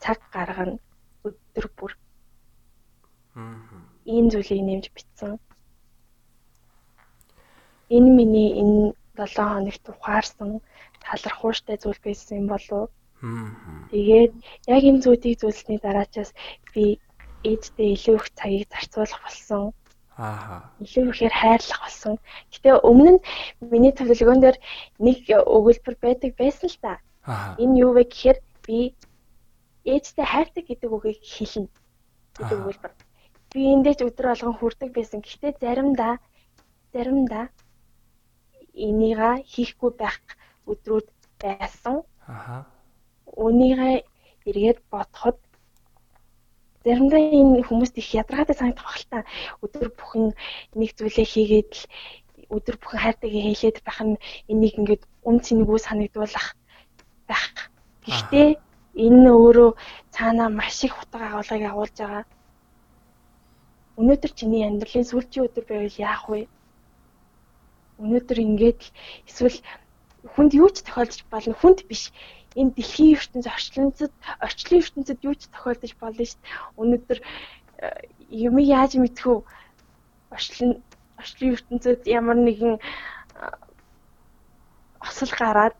[0.00, 0.80] цаг гаргана
[1.28, 1.92] өдөр бүр.
[3.36, 3.84] Аа.
[4.08, 5.36] Ийм зүйлийг нэмж бичсэн.
[7.96, 10.50] Энэ миний энэ 7 хоногт ухаарсан
[11.04, 12.88] талархууштай зүйл байсан юм болов?
[13.92, 14.32] Тэгээд
[14.72, 16.30] яг энэ зүйлийг зүйлсний дараачаас
[16.72, 16.96] би
[17.44, 19.64] ээжтэй илүү их цагийг зарцуулах болсон.
[20.16, 20.70] Аа.
[20.78, 22.14] Илүү ихээр хайрлах болсон.
[22.52, 23.24] Гэтэ өмнө нь
[23.72, 24.58] миний төлөвлөгөөн дээр
[25.02, 26.92] нэг өгүүлбэр байдаг байсан л та.
[27.58, 28.94] Энэ юу вэ гэхээр би
[29.84, 31.68] ээжтэй хайртай гэдэг үгийг хэлнэ.
[32.38, 32.92] гэдэг өгүүлбэр.
[33.50, 35.20] Би эндээч өдөр болгон хүрдэг байсан.
[35.22, 36.22] Гэтэ заримдаа
[36.94, 37.50] заримдаа
[38.74, 40.22] энийга хийхгүй байх
[40.70, 41.08] өдрүүд
[41.42, 42.06] байсан.
[42.30, 42.66] Аа
[43.36, 43.96] үнийгээ
[44.48, 45.38] эргээд бодоход
[46.84, 49.18] заримдаа энэ хүмүүст их ядаргаатай санагдах баг л та.
[49.64, 50.24] Өдөр бүхэн
[50.78, 51.84] нэг зүйлээ хийгээд л
[52.56, 54.20] өдөр бүхэн хайртайгаа хэлээд байх нь
[54.52, 56.48] энийг ингээд үн цэнэгүй санагдуулах
[57.28, 57.72] байх.
[58.04, 58.48] Гэхдээ
[59.06, 59.70] энэ өөрөө
[60.14, 62.24] цаанаа маш их утга агуулгыг агуулж байгаа.
[64.00, 66.40] Өнөөдөр чиний амьдралын сүүлчийн өдөр байвал яах вэ?
[68.02, 68.80] Өнөөдөр ингээд
[69.28, 69.58] эсвэл
[70.34, 71.54] хүнд юу ч тохиолдож болно.
[71.56, 72.10] Хүнд биш
[72.54, 76.54] энэ дэлхийн ертөнц орчлонцод орчлон ертөнцид юу ч тохиолдож болно шүү дээ.
[76.80, 77.88] Өнөөдөр э,
[78.30, 79.42] юм яаж мэдэх вэ?
[80.30, 80.70] Орчлон
[81.18, 82.82] орчлон ертөнцид ямар нэгэн э,
[85.02, 85.74] осол гараад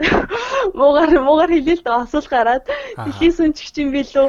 [0.78, 2.64] муугар муугар хэлээ л дээ осол гараад
[3.04, 4.28] дэлхийн сүнчгч юм билүү?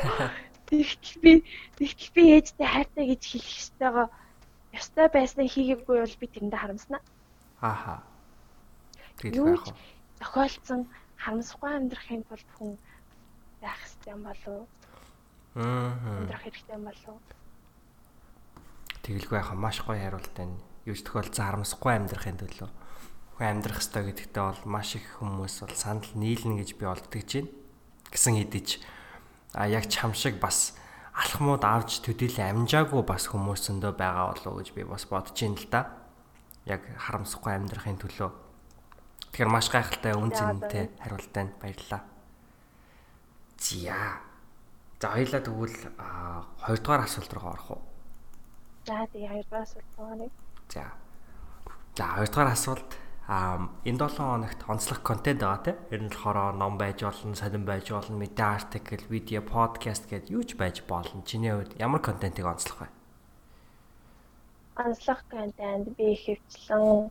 [0.67, 1.31] Тэгтэл би
[1.77, 4.07] тэгтэл би ээжтэй хайртай гэж хэлэх ёстойгоо
[4.73, 7.01] ёстой байснаа хийгээгүй бол би тэрэндээ харамснаа.
[7.61, 7.95] Ааха.
[9.19, 9.65] Тэгээд яг
[10.19, 10.81] тохиолдсон
[11.21, 12.71] харамсахгүй амьдрахын тулд хүн
[13.61, 14.67] байх хэрэгтэй юм болов?
[15.55, 15.93] Аа.
[16.25, 17.17] Амьдрах хэрэгтэй юм болов?
[19.05, 20.57] Тэгэлгүй яхаа маш гоё хариулт байна.
[20.89, 22.69] Юу ч тохиолдсон харамсахгүй амьдрахын төлөө
[23.41, 27.49] хүн амьдрах ёстой гэдэгтээ бол маш их хүмүүс бол санал нийлнэ гэж би олддогж байна.
[28.13, 28.77] Гэсэн хэдиж
[29.57, 30.77] а яг чам шиг бас
[31.17, 35.67] алхмууд авч төдийлэн амжаагүй бас хүмүүсөндөө байгаа болов уу гэж би бас бодож байна л
[35.73, 35.81] да.
[36.69, 38.29] Яг харамсахгүй амьдрахын төлөө.
[39.31, 42.03] Тэгэхээр маш гайхалтай үн цэнтэй хариултанд баярлалаа.
[43.55, 44.19] Зя.
[44.99, 45.77] За хоёлаа тэгвэл
[46.59, 47.81] хоёрдугаар асуулт руу орох уу?
[48.83, 50.27] За тэгээ хоёрдугаар асуулт байна.
[50.67, 50.83] За.
[51.95, 52.91] За хоёрдугаар асуулт
[53.31, 55.77] а энэ 7 хоногт онцлог контент байгаа тийм.
[55.95, 60.43] Ер нь болохоор ном байж болно, сонирн байж болно, мэдээ артикл, видео, подкаст гэдээ юу
[60.43, 61.23] ч байж болно.
[61.23, 62.87] Чиний хувьд ямар контентыг онцлох вэ?
[64.75, 67.07] Онцлог контент би хөвчлэн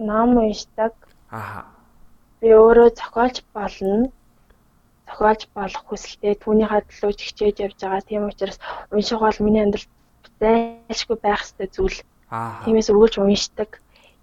[0.00, 0.94] ном уншдаг.
[1.30, 1.62] Аа.
[2.40, 4.10] Би өөрөө зохиолч болно
[5.06, 8.02] зохиолж болох хүсэлтэй түүнийхээ төлөө хичээж явж байгаа.
[8.08, 8.58] Тийм учраас
[8.94, 9.90] унших бол миний амьдралд
[10.40, 11.98] зайлшгүй байх ёстой зүйл.
[12.64, 13.70] Тиймээс үргэлж уншдаг.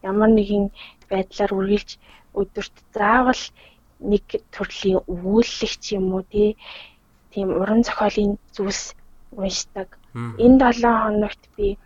[0.10, 0.65] Ямар нэгэн
[1.12, 1.89] байдлаар үргэлж
[2.39, 3.43] өдөрт заавал
[4.12, 8.96] нэг төрлийн өгүүлэлч юм уу тийм уран зохиолын зүйлс
[9.32, 9.89] уншдаг.
[10.43, 11.78] Энэ 7 хоногт би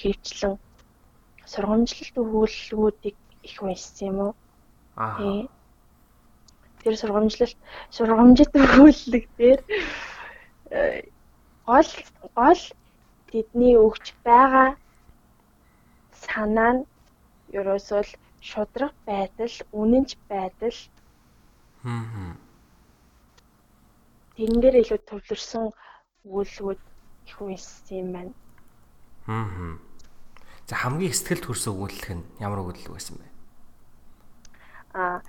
[0.00, 0.54] хөвчлэн
[1.52, 3.16] сургамжлалт өгүүлэлгүүдийг
[3.48, 4.32] их уншсан юм уу?
[4.96, 5.46] Аа
[6.86, 7.58] тэр сургамжлалт
[7.90, 9.60] сургамжит өгүүлэг дээр
[10.70, 11.02] э,
[11.66, 11.90] гол
[12.38, 12.62] гол
[13.26, 14.78] тэдний өгч байгаа
[16.14, 16.86] санаа нь
[17.58, 18.02] ерөөсөө
[18.38, 20.78] шудраг байдал, үнэнч байдал.
[21.82, 22.38] Хм.
[24.38, 25.74] Тэн дээр илүү төвлөрсөн
[26.22, 26.80] өгүүлбүүд
[27.26, 28.34] их үнсэн юм байна.
[29.26, 29.82] Хм.
[30.70, 33.35] За хамгийн сэтгэл төрсөн өгүүлэлх нь ямар өгүүлэл байсан бэ?
[34.96, 35.20] Аа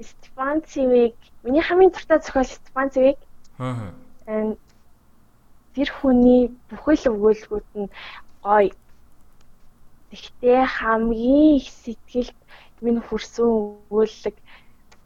[0.00, 3.18] Стефан Цэвиг миний хамгийн дуртай зохиол Стефан Цэвиг.
[3.58, 3.90] Аа.
[5.74, 7.90] Тэр хүний бүхэл өгүүлбүүд нь
[8.42, 8.70] гоё.
[10.10, 12.38] Тэгтээ хамгийн их сэтгэлд
[12.80, 13.46] минь хүрсэн
[13.90, 14.36] өгүүлэг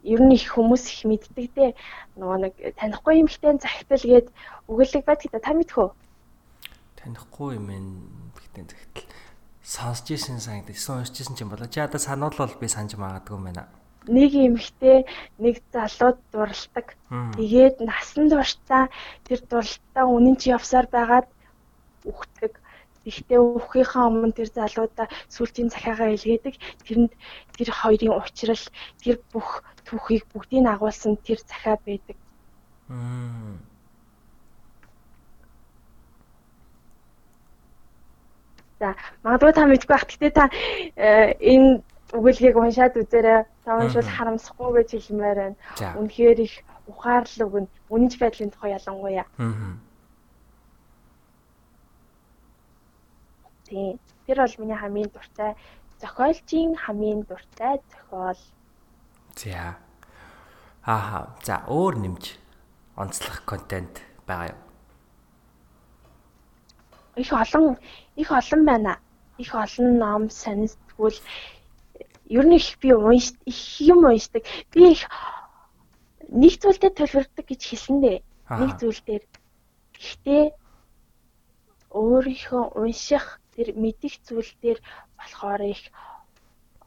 [0.05, 1.71] ер нь их хүмүүс их мэддэг дээ.
[2.17, 4.27] Нөгөө нэг танихгүй юм хтэн захидал гээд
[4.69, 5.89] өгүүлэг байдаг та мэдхүү?
[7.01, 7.67] Танихгүй юм
[8.37, 9.09] хтэн захидал
[9.65, 11.67] сонсч ирсэн санагдаж, сонсч ирсэн ч юм болоо.
[11.67, 13.65] Чи одоо сануулвал би санаж магадгүй юм байна
[14.07, 15.05] нэг эмэгтэй
[15.39, 16.87] нэг залууд дурлдаг.
[17.37, 18.89] Тэгээд насан туршдаа
[19.27, 21.27] тэр дурлалтаа үнэн чи явсаар байгаад
[22.03, 22.59] үхдэг.
[23.03, 26.55] Гэхдээ үхийнхаа өмнө тэр залуудаа сүлжийн захиагаа илгээдэг.
[26.87, 27.11] Тэрэнд
[27.55, 28.65] тэр хоёрын уучрал
[29.03, 32.17] тэр бүх түүхийг бүгдийг агуулсан тэр захиа байдаг.
[38.79, 40.07] За, магадгүй та мэдгүй бах.
[40.07, 40.47] Гэтэ та
[40.95, 43.43] э, энэ өгүүлгийг уншаад үзээрэй.
[43.65, 45.57] Та уншвал харамсахгүй гэж хэлмээр байна.
[45.97, 46.53] Үнэхээр их
[46.87, 47.73] ухаарлаг өгнө.
[47.89, 49.25] Үнэнч байдлын тухай ялангуяа.
[49.37, 49.77] Аа.
[53.65, 53.99] Тийм.
[54.25, 55.51] Тэр бол миний хамгийн дуртай
[56.03, 58.39] зохиолчийн хамгийн дуртай зохиол.
[59.35, 59.75] За.
[60.85, 61.33] Ааха.
[61.43, 62.23] За өөр нэмж
[62.95, 64.61] онцлох контент байгаа юу?
[67.15, 67.77] Их олон
[68.15, 68.99] их олон байна.
[69.37, 71.17] Их олон ном сонин сэтгүүл
[72.37, 73.59] ер нь их би унш их
[73.91, 74.43] юм уншдаг.
[74.71, 75.03] Би их
[76.41, 78.17] нэг зүйлдээ төлөвлөрдөг гэж хэлсэн дээ.
[78.59, 79.23] Нэг зүйл дээр.
[79.93, 80.43] Гэхдээ
[81.93, 84.79] өөрийнхөө унших тэр мэдих зүйл дээр
[85.17, 85.83] болохоор их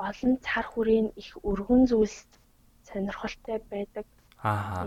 [0.09, 2.27] олон цар хүрийн их өргөн зүйлс
[2.89, 4.07] сонирхолтой байдаг.
[4.43, 4.85] Аа.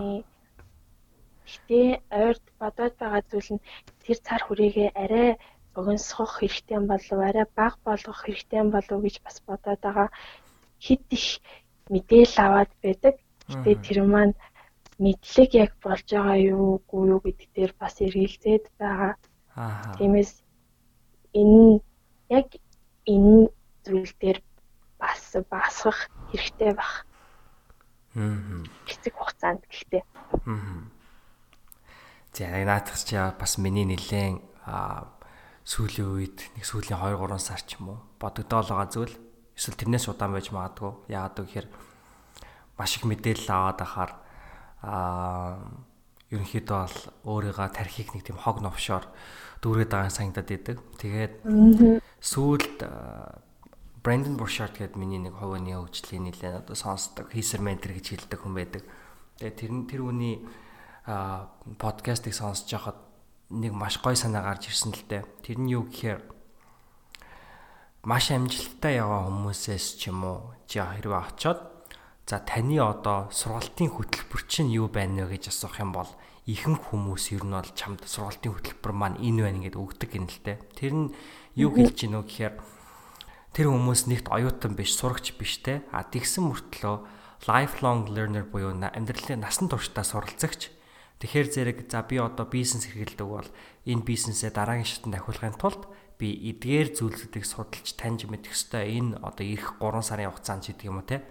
[1.50, 3.66] Гэтэ ойрд бодоод байгаа зүйл нь
[4.04, 5.30] тэр цар хүрээгээ арай
[5.74, 10.10] богиносгох хэрэгтэй болов арай бага болгох хэрэгтэй болов гэж бас бодоод байгаа
[10.80, 11.44] хит их
[11.90, 13.16] мэдээлэл аваад байдаг.
[13.50, 14.36] Гэтэ тэр маань
[15.00, 19.14] мэдлэг яг болж байгаа юу үгүй юу гэдэг дээр бас эргэлзээд байгаа.
[19.56, 19.96] Аа.
[19.98, 20.44] Тиймээс
[21.34, 21.80] энэ
[22.30, 22.48] яг
[23.08, 23.50] энэ
[23.86, 24.40] зүйл дээр
[25.00, 26.94] бас басах хэрэгтэй баг.
[28.16, 28.64] Аа.
[28.86, 30.04] Хэцэг хугацаанд гэхдээ.
[30.46, 30.84] Аа.
[32.34, 34.40] За наадах чи бас миний нилээн
[35.66, 39.14] сүүлийн үед нэг сүүлийн 2 3 сар ч юм уу бодогдоол байгаа зүйл
[39.60, 41.12] эсвэл тэрнээс удаан байж магадгүй.
[41.12, 41.68] Яагаад гэвэл
[42.80, 44.12] маш их мэдээлэл аваад ахаар
[44.80, 45.60] аа
[46.32, 49.04] ерөнхийдөө бол өөрийгөө тархийг нэг тийм хог новшоор
[49.60, 50.78] дүүргээд байгаа санагдаад идэг.
[51.02, 51.34] Тэгээд
[52.22, 52.78] сүүлд
[54.00, 58.56] Брэндон Буршарт гэдэг миний нэг хувийн хөгжлийн нэлээд одоо сонсдог, хийсэр ментор гэж хэлдэг хүн
[58.56, 58.84] байдаг.
[59.44, 60.40] Тэгээд тэр тэр үний
[61.82, 63.00] подкастыг сонсож байхад
[63.50, 65.26] нэг маш гой санаа гарч ирсэн л дээ.
[65.44, 66.39] Тэр нь юу гэхээр
[68.08, 71.60] маш амжилттай яваа хүмүүсээс ч юм уу чи хэрвээ очоод
[72.24, 76.08] за таны одоо сургалтын хөтөлбөр чинь юу байна вэ гэж асуух юм бол
[76.48, 80.40] ихэнх хүмүүс ер нь бол чамд сургалтын хөтөлбөр маань энэ байна гэдээ өгдөг юм л
[80.40, 80.64] те.
[80.80, 81.08] Тэр нь
[81.60, 82.56] юу хэлж гинөө гэхээр
[83.52, 85.84] тэр хүмүүс нэгт оюутан биш, сурагч биш те.
[85.92, 86.96] А тэгсэн мөртлөө
[87.52, 90.72] lifelong learner буюу амьдралын насан туршдаа суралцагч.
[91.20, 93.50] Тэгэхээр зэрэг за би одоо бизнес хэрэгэлдэг бол
[93.84, 95.84] энэ бизнесээ дараагийн шатанд ахиулахын тулд
[96.20, 99.00] би эдгээр зүйлсүүдийг судалж таньж мэдэх ёстой.
[99.00, 101.24] Энэ одоо ирэх 3 сарын хугацаанд ч гэдэг юм уу те.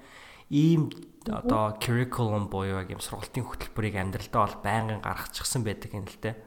[0.49, 0.89] Ийм
[1.29, 6.41] одоо curriculum буюу юм сургалтын хөтөлбөрийг амьдралдаа бол байнгын гаргачихсан байдаг юм л те.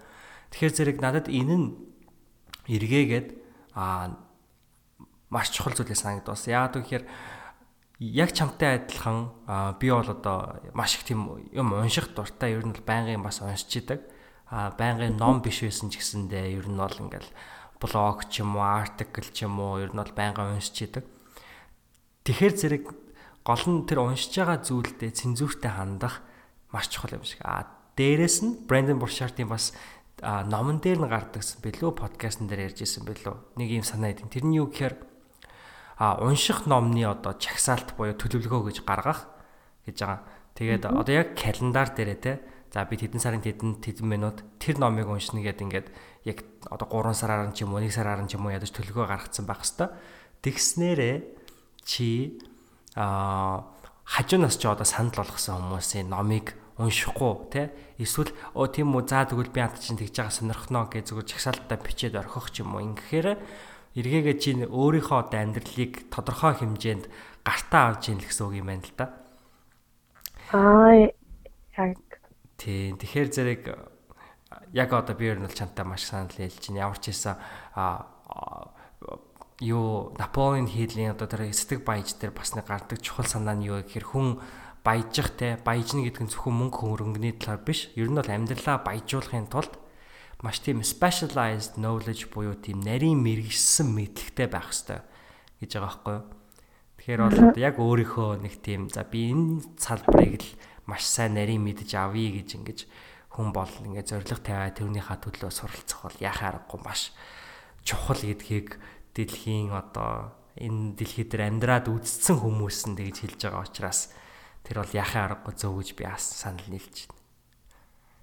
[0.50, 1.68] Тэгэхээр зэрэг надад энэ нь
[2.66, 3.28] эргээгээд
[3.78, 4.18] аа
[5.30, 6.50] маш чухал зүйлээ санагдсан.
[6.50, 7.08] Яагаад гэвэл
[8.02, 12.82] яг чамтай адилхан би бол одоо маш их тийм юм унших дуртай ер нь бол
[12.82, 14.02] байнгын бас уншиж идэг.
[14.50, 17.30] А байнгын ном биш байсан ч гэсэндээ ер нь бол ингээл
[17.82, 21.06] блог ч юм уу, артикл ч юм уу ер нь бол байнгын уншиж идэг.
[22.24, 22.86] Тэгэхэр зэрэг
[23.42, 26.22] гол нь тэр уншиж байгаа зүйлдээ цензуртай хандах
[26.70, 27.42] маш чухал юм шиг.
[27.42, 27.66] А
[27.98, 29.74] дээрэс нь Брэндон Буршартын бас
[30.22, 33.58] номон дээр нь гардагсан билүү подкастн дээр ярьж исэн билүү.
[33.58, 34.30] Нэг юм санаа идэв.
[34.30, 34.96] Тэр нь юу гэхээр
[35.98, 39.26] а унших номны одоо чагсаалт буюу төлөвлөгөө гэж гаргах
[39.90, 40.22] гэж байгаа.
[40.54, 45.10] Тэгээд одоо яг календар дээрээ те за би тэдэн сарын тэдэн тэдэн минут тэр номыг
[45.10, 45.88] уншина гэд ингээд
[46.26, 49.46] яг одоо 3 сараар ч юм уу 1 сараар ч юм уу ядаж төлөвлөгөө гаргацсан
[49.46, 49.94] байх хэвээр.
[50.42, 51.16] Тэгснээрээ
[51.86, 52.38] чи
[52.96, 53.66] а
[54.06, 57.62] хажуунаас ч одоо санал болгосон хүмүүсийн номыг уншихгүй те
[58.02, 61.78] эсвэл оо тийм үү заа тэгвэл би анд чинь тэгж байгаа сонирхноо гэж зүгээр чагсаалтаа
[61.78, 63.38] бичээд орхих ч юм уу ингэхээр
[63.96, 67.06] эргээгээ чи өөрийнхөө одоо амьдралыг тодорхой хэмжээнд
[67.46, 69.06] гартаа авч ийн л гэсэн үг юм байна л да.
[70.52, 71.12] Аа
[71.76, 72.00] яг
[72.58, 73.62] тийм тэгэхээр зэрэг
[74.74, 77.36] яг одоо би ер нь чамтай маш санал хэлж чинь ямар ч хэлсэн
[77.76, 78.08] а
[79.62, 83.84] юу Наполеон хийлийн одоо тэр эсдэг баяж дээр бас нэг гардаг чухал санаа нь юу
[83.84, 84.42] гэхээр хүн
[84.82, 89.52] баяжих те баяжна гэдэг нь зөвхөн мөнгө хөнгөний талаар биш ер нь бол амьдралаа баяжуулахын
[89.54, 89.78] тулд
[90.42, 95.06] маш тийм specialized knowledge буюу тийм нарийн мэрэгсэн мэдлэгтэй байх хэрэгтэй
[95.62, 96.26] гэж байгаа байхгүй юу.
[96.98, 100.50] Тэгэхээр бол яг өөрийнхөө нэг тийм за би энэ салбарыг л
[100.90, 102.80] маш сайн нарийн мэдж авъя гэж ингэж
[103.32, 107.16] хүн бол ингээд зориг тавиа тэрнийхээ төлөө суралцах бол яхаа аргагүй маш
[107.88, 108.76] чухал гэдгийг
[109.16, 114.12] дэлхийн одоо энэ дэлхий дээр амьдраад үдцсэн хүмүүс нь тэгж хэлж байгаа учраас
[114.68, 117.24] тэр бол яхаа аргагүй зөв гэж би санал нийлж байна.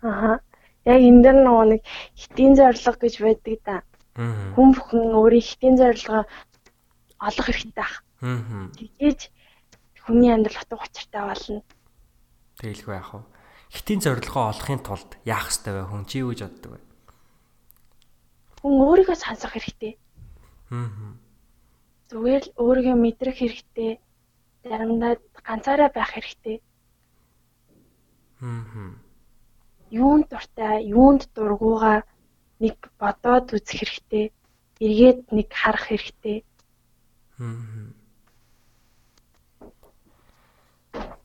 [0.05, 0.37] Аа
[0.85, 3.77] яг энэ дэр нөгөө нэг хитийн зориг гэж байдаг да.
[4.55, 6.23] Хүн бүхэн өөрийн хитийн зорилгоо
[7.19, 7.97] олох хэрэгтэй байх.
[8.21, 9.21] Тэгээж
[10.05, 11.63] хүний амьдрал утга учиртай болно.
[12.61, 13.38] Тэгэлгүй яах вэ?
[13.69, 15.83] Хитийн зорилгоо олохын тулд яах ёстой вэ?
[15.89, 16.81] Хүн чи юу гэж боддог вэ?
[18.63, 19.95] Хүн өөрийгөө сонсох хэрэгтэй.
[20.73, 21.17] Аа.
[22.11, 24.01] Зүгээр л өөрийгөө мэдрэх хэрэгтэй.
[24.65, 26.57] Заримдаа ганцаараа байх хэрэгтэй.
[28.41, 28.97] Аа
[29.91, 32.05] юунд дуртай, юунд дургуугаа
[32.61, 34.33] нэг бодоод үзэх хэрэгтэй.
[34.81, 36.45] Эргээд нэг харах хэрэгтэй.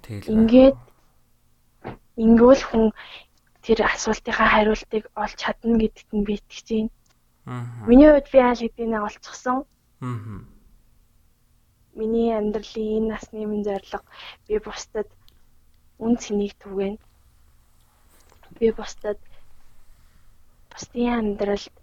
[0.04, 0.32] Тэгэл.
[0.32, 0.78] Ингээд
[2.18, 2.86] ингүүл хүн
[3.64, 6.92] тэр асуултынхаа хариултыг олж чадна гэдэгт нь би итгэж байна.
[7.46, 7.88] Аа.
[7.88, 9.60] Миний хувьд би аль хэдийнэ олцсон.
[10.02, 10.42] Аа.
[11.98, 14.00] Миний амьдралын энэ насны минь зорилго
[14.48, 15.10] би бусдад
[16.04, 16.96] үн цэнийг түгэн
[18.60, 19.20] би бусдад
[20.72, 21.74] бусдын амьдралд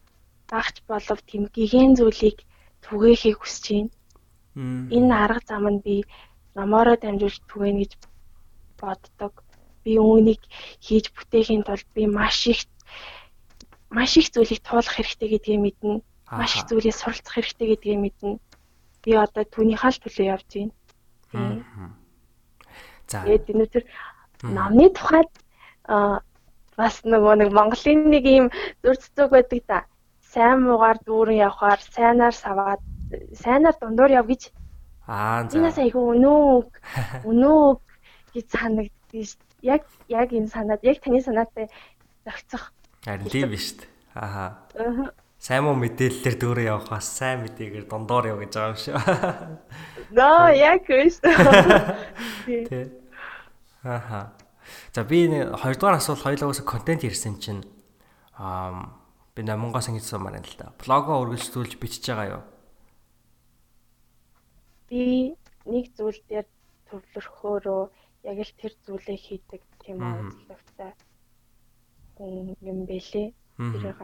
[0.51, 2.39] багч болов тэм гигэн зүйлийг
[2.85, 3.91] түгээхийг хүсэж байна.
[4.97, 5.97] Энэ арга зам нь би
[6.57, 7.93] номороо дамжуулж түгэнэ гэж
[8.81, 9.35] боддог.
[9.85, 10.43] Би үүнийг
[10.85, 12.67] хийж бүтээхийн тулд би маш их
[13.91, 16.01] маш их зүйлийг туулах хэрэгтэй гэдгийг мэднэ.
[16.31, 18.39] Маш их зүйлийг суралцах хэрэгтэй гэдгийг мэднэ.
[19.03, 21.97] Би одоо түүний хаал төлөө явж байна.
[23.11, 23.27] За.
[23.27, 23.85] Тэгээд өнөөдөр
[24.55, 25.31] намны тухайд
[26.79, 28.47] бас нөгөө нэг Монголын нэг ийм
[28.83, 29.79] зүр цэцэг байдаг да.
[30.31, 32.81] Сайн муугаар дүүрэн явхаар сайнаар саваад
[33.35, 34.55] сайнаар дундуур яв гэж.
[35.11, 35.59] Аа за.
[35.59, 36.71] Энэ сайгүй өнөө
[37.31, 37.63] өнөө
[38.35, 39.35] гэж санагддээ ш.
[39.63, 41.69] Яг яг энэ санаад яг таны санаатай
[42.25, 42.73] зохицох.
[43.05, 43.89] Харин тийм биш үү?
[44.15, 45.13] Ааха.
[45.41, 48.97] Сайн муу мэдээллээр дүүрэн явхаас сайн мэдээгээр дундуур яв гэж байгаа юм шүү.
[50.19, 51.17] Ноо яг биш.
[52.69, 52.93] Тэ.
[53.81, 54.37] Ааха.
[54.93, 57.65] За би хоёрдугаар асуулт хоёулаагаас контент ярьсан чинь
[58.37, 58.93] аа
[59.35, 60.77] би номонгоос ингэж сумаар юм л да.
[60.77, 62.45] Блогоо үргэлжлүүлж бичиж байгаа юу?
[64.93, 65.33] Би
[65.65, 66.47] нэг зүйл дээр
[66.91, 67.83] төвлөрөхөөрөө
[68.25, 70.93] яг л тэр зүйлээ хийдэг тийм үзлэгтэй
[72.21, 73.33] хүн юм бэлээ.
[73.57, 74.01] Тэрийг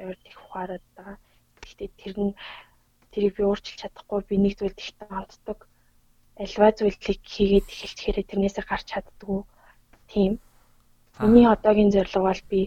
[0.00, 1.16] ойр их ухаарад байгаа.
[1.60, 2.32] Гэхдээ тэр нь
[3.12, 5.68] тэрийг би өөрчилж чадахгүй би нэг зүйлд их онцдог.
[6.36, 9.40] Альва зүйлийг хийгээд эхэлчихээрээ тэрнээсээ гарч чаддгүй
[10.08, 10.32] тийм.
[11.20, 12.60] Миний одоогийн зорилго бол би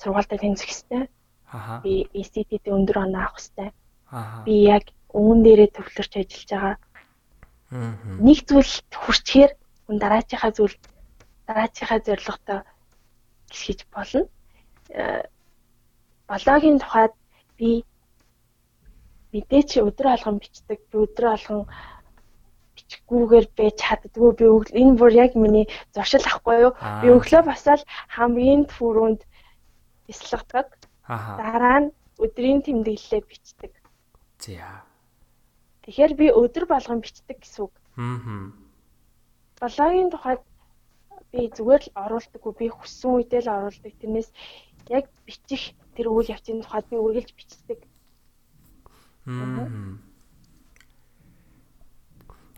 [0.00, 1.04] сургуультай тэнцэх хэрэгтэй.
[1.48, 1.80] Аа.
[1.80, 3.70] Би ECT-д өндөр оноо авах хэрэгтэй.
[4.12, 4.44] Аа.
[4.44, 4.84] Би яг
[5.16, 6.76] үүн дээрээ төвлөрч ажиллаж байгаа.
[7.72, 7.96] Аа.
[8.20, 9.50] Нэг зүйл хүрчээр
[9.88, 10.76] хүн дараачийнхаа зүйл
[11.48, 12.60] дараачийнхаа зорилготой
[13.48, 14.28] гисгэж болно.
[14.92, 15.24] Э,
[16.28, 17.16] Блогийн тухайд
[17.56, 17.88] би
[19.32, 20.78] мэдээ чи өдөр алган бичдэг.
[20.92, 21.64] Би өдөр алган
[22.76, 24.30] бичгүүгээр байж чаддгүй.
[24.36, 24.44] Би
[24.76, 25.64] энэ бүр яг миний
[25.96, 26.72] зуршил ахгүй юу?
[27.00, 29.24] Би өглөө басаал хамгийн түрүүнд
[30.04, 30.68] бясалгадаг.
[31.08, 33.72] Дараа нь өдрийн тэмдэглэлээ бичдэг.
[34.44, 34.84] За.
[35.88, 37.74] Тэгэхээр би өдөр болгон бичдэг гэсэн үг.
[37.96, 38.67] Аа.
[39.58, 40.42] Блогийн тухайд
[41.32, 42.52] би зүгээр л оруулдаггүй.
[42.58, 43.92] Би хүссэн үедээ л оруулдаг.
[43.98, 44.30] Тэрнээс
[44.88, 47.78] яг бичих тэр үйл явцын тухайд би үргэлж бичдэг.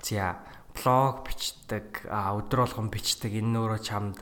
[0.00, 0.38] За,
[0.74, 4.18] блог бичдэг, өдөр болгон бичдэг энэ нөрөө чамд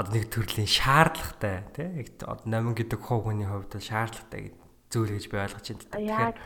[0.00, 4.54] одоо нэг төрлийн шаардлагатай тий яг номин гэдэг хуу хүний хувьд шаардлагатай
[4.90, 5.86] зүйл гэж би ойлгож байна.
[5.94, 6.36] Тэгэхээр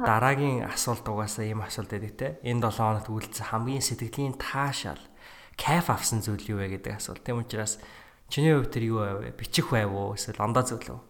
[0.00, 2.28] дараагийн асуулт угаасаа ийм асуулт байдаг те.
[2.40, 5.02] Энэ 7 хоногт үйлдэлсэн хамгийн сэтгэлийн таашаал
[5.60, 7.20] кайф авсан зүйл юу вэ гэдэг асуулт.
[7.20, 7.76] Тийм учраас
[8.32, 9.36] чиний хувьд тэр юу вэ?
[9.36, 10.16] Бичих байв уу?
[10.16, 11.00] Эсвэл ондоо зүйл үү?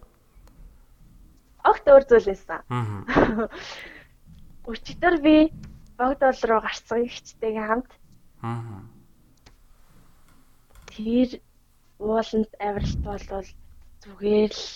[1.71, 2.59] Огт өөр зүйл байсан.
[2.67, 3.47] Аа.
[4.67, 5.51] Өчигдөр би
[5.95, 7.91] Богдол руу гарсан ихчтэйгээ хамт.
[8.43, 8.83] Аа.
[10.91, 11.39] Тэр
[11.99, 13.49] ууланд авиралт болвол
[14.03, 14.67] зүгээр л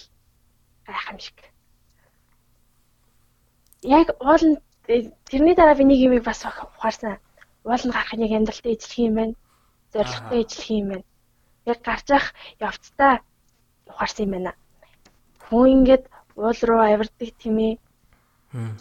[0.88, 1.51] гайхамшиг.
[3.84, 4.60] Яг ууланд
[5.26, 7.18] тэрний дараа би нэг юм бас ухаарсан.
[7.66, 9.36] Гарах нь яг амьдралтаа эзлэх юм байна.
[9.94, 11.06] Зорилготой эзлэх юм байна.
[11.66, 12.30] Яг гарч явах
[12.62, 13.14] явцдаа
[13.90, 14.52] ухаарсан юм байна.
[15.50, 16.04] Хүн ингээд
[16.38, 17.74] уул руу авирдаг тийм ээ.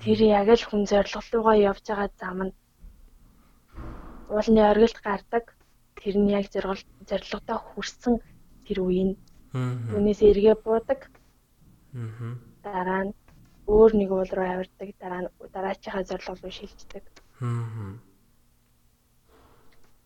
[0.04, 2.52] Тэр яг л хүн зорилголтойгоо явж байгаа зам нь
[4.28, 5.44] уулны оргилд гардаг.
[5.96, 8.14] Тэр нь яг зорилготой хүрсэн
[8.64, 9.16] тэр үеийн.
[9.88, 11.00] Түүнээс эргээ буудаг.
[12.64, 13.14] Дараа нь
[13.70, 14.88] өөр нэг уул руу авирдаг.
[15.00, 17.04] Дараа нь дараачийнхаа зорилго руу шилждэг.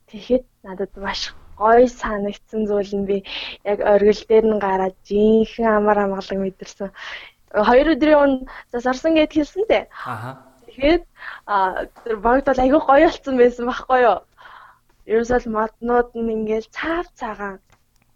[0.09, 1.21] Тэгэхэд надад маш
[1.59, 3.17] гоё санагдсан зүйл нь би
[3.65, 6.91] яг оргил дээр нь гараад жинхэнэ амар амгалан мэдэрсэн
[7.69, 9.85] хоёр өдрийн өмнө засарсан гэд хэлсэн дээ.
[10.15, 10.31] Аха.
[10.67, 11.05] Тэгээд
[11.47, 14.19] а тэр багт бол айгүй гоё болсон байсан байхгүй юу?
[15.07, 17.59] Ерөөсөл моднууд нь ингээл цаав цагаан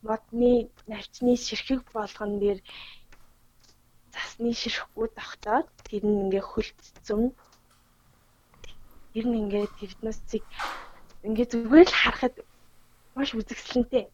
[0.02, 2.58] модны навчны ширхэг болгон дээр
[4.12, 7.22] засны ширхгүү тогтоод тэр нь ингээ хөлтцөн
[9.12, 10.44] тэр нь ингээ тэрнээсийг
[11.26, 12.34] ингээ зүгээр л харахад
[13.14, 14.06] маш үзэгсэлэнтэй.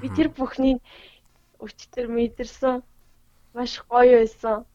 [0.00, 0.78] Би тэр бүхний
[1.64, 2.84] өчтөр мэдэрсэн
[3.56, 4.68] маш гоё байсан.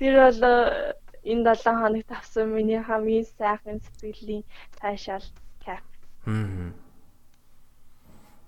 [0.00, 0.96] Тэр бол э,
[1.28, 4.44] энэ 7 хоногт авсан миний хамгийн сайхан сэтгэлийн
[4.80, 5.26] таашаал
[5.60, 5.84] кап.
[6.24, 6.72] Аа.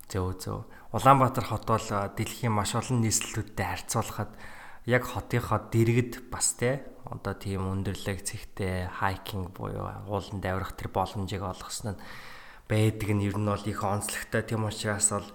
[0.09, 0.61] Зөө зөө.
[0.93, 4.37] Улаанбаатар хот бол дэлхийн маш олон нийслэлүүдтэй харьцуулахад
[4.85, 11.41] яг хотынхоо дэргэд бас те одоо тийм өндөрлөг цэгтэй хайкинг буюу ууланд авирах тэр боломжийг
[11.49, 12.01] олгосон нь
[12.69, 15.29] байдаг нь ер нь бол их онцлогтой тийм учраас бол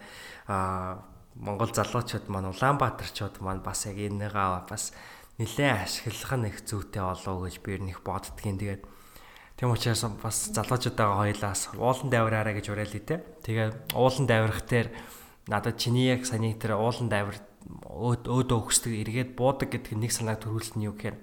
[1.37, 4.93] Монгол залуучууд маань Улаанбаатарчууд маань бас яг энэгаа бас
[5.37, 8.57] нэлээд ашиглах нь их зүйтэй болов гэж би нэг боддгийн.
[8.57, 8.83] Тэгээд
[9.57, 13.15] тийм учраас бас залуучуудаа хоёлаас уулан давираараа гэж уриалъя те.
[13.45, 14.89] Тэгээ уулан давирах дээр
[15.47, 17.39] надад чиний яг саний тэр уулан давир
[17.87, 21.17] өөдөө өгсдөг эргээд буудаг гэдэг нэг санааг төрүүлсэн юу гэхээр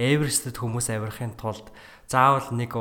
[0.00, 1.68] Эверестэд хүмүүс авирахын тулд
[2.08, 2.72] заавал нэг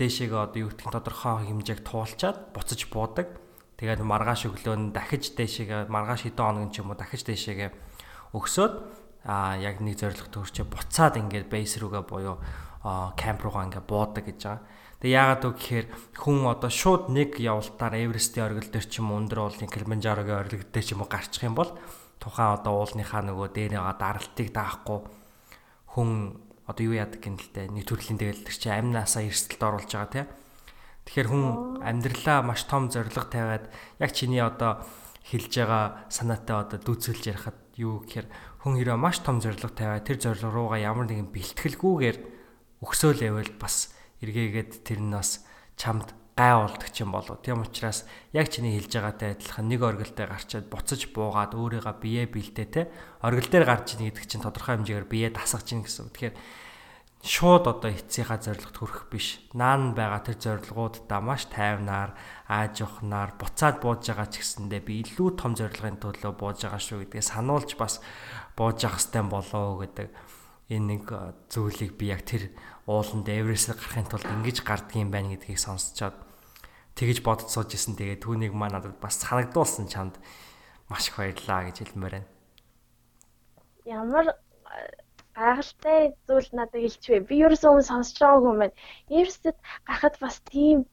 [0.00, 3.28] дээшээгээ одоо юу гэх тодорхой хэмжээг туулчаад буцаж буудаг
[3.76, 7.70] Тэгээд маргааш өглөө нь дахиж дээшээгээ маргааш хэдэн хоног ч юм уу дахиж дээшээгээ
[8.32, 8.74] өгсөөд
[9.28, 12.40] аа яг нэг зорилго төрчөө буцаад ингээд бейс рүүгээ буюу
[13.20, 14.64] камп руугаа ингээд буудаг гэж байгаа.
[15.00, 19.20] Тэгээ яагаад вэ гэхээр хүн одоо шууд нэг явалтаар Эверестийн оргил дээр ч юм уу
[19.20, 21.70] өндөр уулын Килиманжарогийн оргил дээр ч юм уу гарчих юм бол
[22.16, 24.98] тухайн одоо уулныхаа нөгөө дээрээ даралтыг даахгүй
[25.92, 26.10] хүн
[26.64, 30.28] одоо юу яадаг гэнэлтэй нэг төрлийн тэгэл тэр чинь амнаасаа эрсдэлд оруулж байгаа тийм
[31.06, 31.44] Тэгэхээр хүн
[31.86, 33.70] амьдралаа маш том зориг тавиад
[34.02, 34.82] яг чиний одоо
[35.22, 38.26] хэлж байгаа санаатай одоо дүүцэлж ярихад юу гэхээр
[38.66, 42.18] хүн хэрэг маш том зориг тавиад тэр зориг руугаа ямар нэгэн бэлтгэлгүйгээр
[42.82, 43.94] өгсөөл явбал бас
[44.26, 45.46] эргээгээд тэр нь бас
[45.78, 47.40] чамд гай болдог юм болов.
[47.40, 48.04] Тийм учраас
[48.36, 52.92] яг чиний хэлж байгаатай адилхан нэг оргилдээ гарчаад буцаж буугаад өөрийгөө бие бэлдээ те.
[53.24, 56.12] Оргил дээр гарч ийн гэдэг чинь тодорхой хэмжээгээр бие дасгаж ийн гэсэн.
[56.12, 56.36] Тэгэхээр
[57.24, 59.40] шууд одоо эцсийнхаа зорилгот хүрэх биш.
[59.56, 62.12] Наан байгаа тэр зорилгуудаа маш тайвнаар,
[62.46, 67.08] ааж явахнаар буцаад бууж байгаа ч гэсэндээ би илүү том зорилгын төлөө бууж байгаа шүү
[67.08, 68.04] гэдгээ сануулж бас
[68.54, 70.08] бууж явах хэвээр болоо гэдэг
[70.70, 71.04] энэ нэг
[71.50, 72.52] зүйлийг би яг тэр
[72.86, 76.14] ууланд Эверест гарахын тулд ингэж гарддаг юм байна гэдгийг сонсчоод
[76.94, 77.98] тэгэж сууж исэн.
[77.98, 80.14] Тэгээ түүнийг маа надад бас санагдуулсан чамд
[80.88, 82.30] маш их баярлаа гэж хэлмээр байна.
[83.84, 84.26] Ямар
[85.34, 87.26] гайхалтай зүйл надад илчвэ.
[87.26, 88.76] Би ерөөсөө өмнө сонсож байгаагүй юм байна.
[89.10, 90.86] Ерөөсөд гарахад бас тийм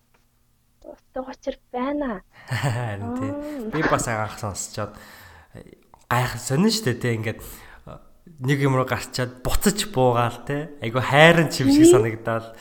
[0.84, 2.26] утга учир байна.
[2.50, 3.32] Харин тий.
[3.72, 4.98] Би бас анх сонсчоод
[6.10, 7.40] гайх сонин штэ тий ингээд
[8.44, 10.76] нэг юм руу гарчаад буцаж буугаал те.
[10.84, 12.54] Айгу хайрын чим шиг санагдаад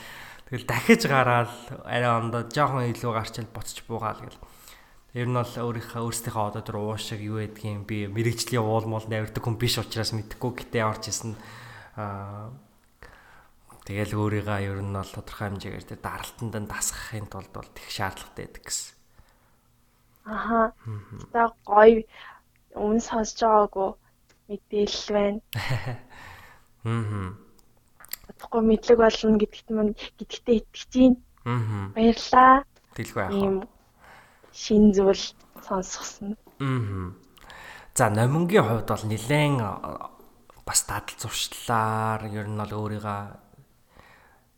[0.47, 1.51] тэгэл дахиж гараал
[1.83, 4.39] арай ондоо жоохон илүү гарчаад буцаж буугаал гэл.
[5.13, 9.43] Ер нь бол өөрийнхөө өөрсдийнхөө одоо тэр уушиг юу гэдгийг би мэрэгжлийн уул мол навирдаг
[9.43, 11.35] хүн биш учраас мэдэхгүй гэтээ орж исэн
[11.99, 12.49] аа
[13.83, 18.47] Тэгэл өөрийгөө ер нь бол тодорхой хэмжээгээр тэр даралтанд нь дасгахын тулд бол тех шаардлагатай
[18.47, 18.95] байдаг гэсэн.
[20.23, 20.71] Аха.
[21.35, 22.07] За гоё
[22.79, 23.89] өмнө сонсож байгаагүй
[24.53, 25.41] мэдээлэл байна.
[26.83, 27.33] Аа.
[28.27, 31.17] Бодохгүй мэдлэг болно гэдэгт мань гэдэгтээ итгэж байна.
[31.47, 31.89] Аа.
[31.95, 32.53] Баярлаа.
[32.93, 33.67] Тэлгүй яах вэ?
[34.53, 35.23] Шин зүйл
[35.63, 36.37] сонсгосон.
[36.59, 37.15] Аа.
[37.95, 39.57] За номингийн хувьд бол нэлээд
[40.65, 43.21] бас дадал зуршлаар ер нь бол өөрийгөө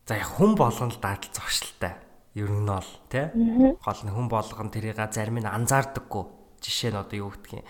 [0.05, 1.93] за хүн болгон л дадал зуршилтай.
[2.37, 3.29] Ер нь бол тий.
[3.81, 6.23] Гол нь хүн болгон тэрийг зарим нь анзаардаггүй.
[6.61, 7.65] Жишээ нь одоо юу гэдгийг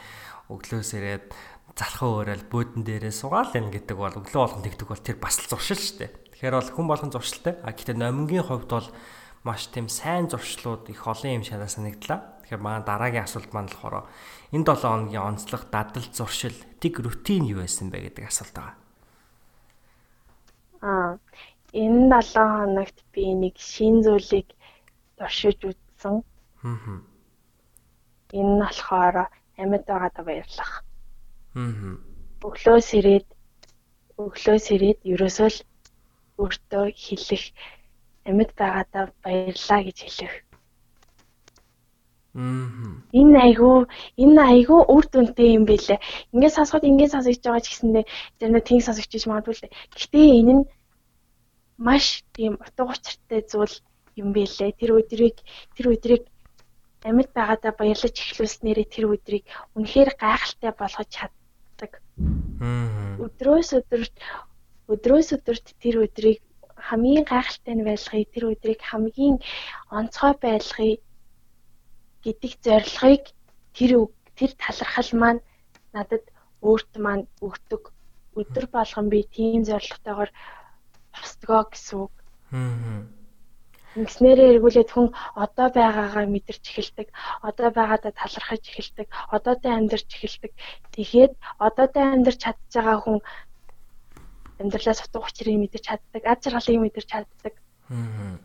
[0.52, 1.26] өглөөс ирээд
[1.76, 5.52] залхуу өрөөл бөөдөн дээрээ сугаал энэ гэдэг бол өглөө болгон тэгдэг бол тэр бас л
[5.52, 6.12] зуршил шүү дээ.
[6.32, 7.54] Тэгэхээр бол хүн болгон зуршилтай.
[7.68, 8.88] А гэхдээ номингийн хувьд бол
[9.44, 12.40] маш тийм сайн зуршлууд их олон юм шанаа санагдлаа.
[12.48, 14.08] Тэгэхээр манай дараагийн асуулт маань болохоор
[14.56, 18.76] энэ 7 хоногийн онцлог дадал зуршил тэг рутин юу байсан бэ гэдэг асуулт байгаа.
[20.80, 21.12] Аа
[21.76, 24.48] энэ 7 хоногт би нэг шин зүйлийг
[25.20, 26.24] туршиж үзсэн.
[26.64, 27.04] Аа.
[28.32, 29.28] Энэ нь болохоор
[29.60, 30.72] амьд байгаадаа баярлах.
[30.80, 30.95] Аа.
[32.46, 33.28] Өглөөс ирээд
[34.20, 35.60] өглөөс ирээд ерөөсөө л
[36.42, 37.44] өөртөө хэлэх
[38.28, 40.36] амьд байгаадаа баярлаа гэж хэлэх.
[42.36, 43.00] Аа.
[43.20, 43.88] Энэ айгүй
[44.24, 46.00] энэ айгүй үр дүнтэй юм бэлээ.
[46.36, 48.06] Ингээд сонсоход ингээд сонсож байгаа ч гэсэндээ
[48.40, 49.78] заримдаа тийм сонсогч гэж магадгүй л дээ.
[49.96, 50.64] Гэхдээ энэ нь
[51.88, 53.76] маш тийм утга учиртай зүйл
[54.20, 54.76] юм бэлээ.
[54.80, 55.38] Тэр өдрийг
[55.76, 56.24] тэр өдрийг
[57.08, 59.44] амьд байгаадаа баярлаж эхлүүлснээрээ тэр өдрийг
[59.78, 61.45] үнэхээр гайхалтай болгож чаддаг.
[62.62, 63.20] Аа.
[63.26, 64.16] Өдрөөс өдөрт
[64.94, 66.40] өдрөөс өдөрт тэр өдрийг
[66.88, 69.36] хамгийн гайхалтай нь байлгахыг тэр өдрийг хамгийн
[69.98, 71.02] онцгой байлгахыг
[72.24, 73.24] гэдэг зорилгыг
[73.76, 73.92] тэр
[74.38, 75.42] тэр талархал маань
[75.96, 76.26] надад
[76.62, 77.84] өөрт маань өгдөг.
[78.40, 80.32] Өдөр болгон би тийм зорилготойгоор
[81.16, 82.14] босдгоо гэсэн үг.
[82.52, 83.25] Аа.
[83.96, 85.08] Ингэснээрээ эргүүлээд хүн
[85.40, 87.08] одоо байгаагаа мэдэрч эхэлдэг.
[87.48, 89.08] Одоо байгаадаа талархаж эхэлдэг.
[89.32, 90.52] Одоотой амьдарч эхэлдэг.
[90.92, 91.34] Тэгээд
[91.64, 93.20] одоотой амьдарч чадж байгаа хүн
[94.60, 96.22] амьдралаа сутга учрыг мэдэрч чаддаг.
[96.28, 97.54] Ад жаргалыг мэдэрч чаддаг.
[97.88, 98.36] Аа.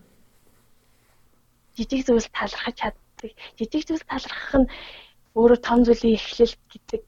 [1.74, 3.30] Жижиг зүйлс талархаж чаддаг.
[3.58, 4.70] Жижиг зүйлс талархах нь
[5.34, 7.04] өөрөө том зүйлийн эхлэл гэдэг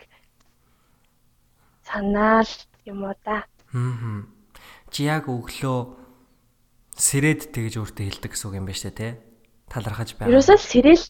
[1.87, 2.53] санаал
[2.91, 3.47] юм уу да.
[3.71, 4.27] Аа.
[4.91, 6.02] Чи яг өглөө
[6.97, 9.13] сэрээд тэгж өөртөө хэлдэг гэсэн үг юм байна шүү дээ, тий?
[9.73, 10.33] Талархаж байгаа.
[10.33, 11.05] Ерөөсөө сэрэл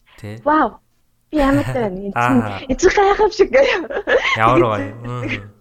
[0.47, 0.79] вау.
[1.33, 2.13] Би ямар тань
[2.71, 3.51] эцэг гайхав шиг.
[4.37, 4.89] Ямар гоё.
[5.03, 5.53] Аа.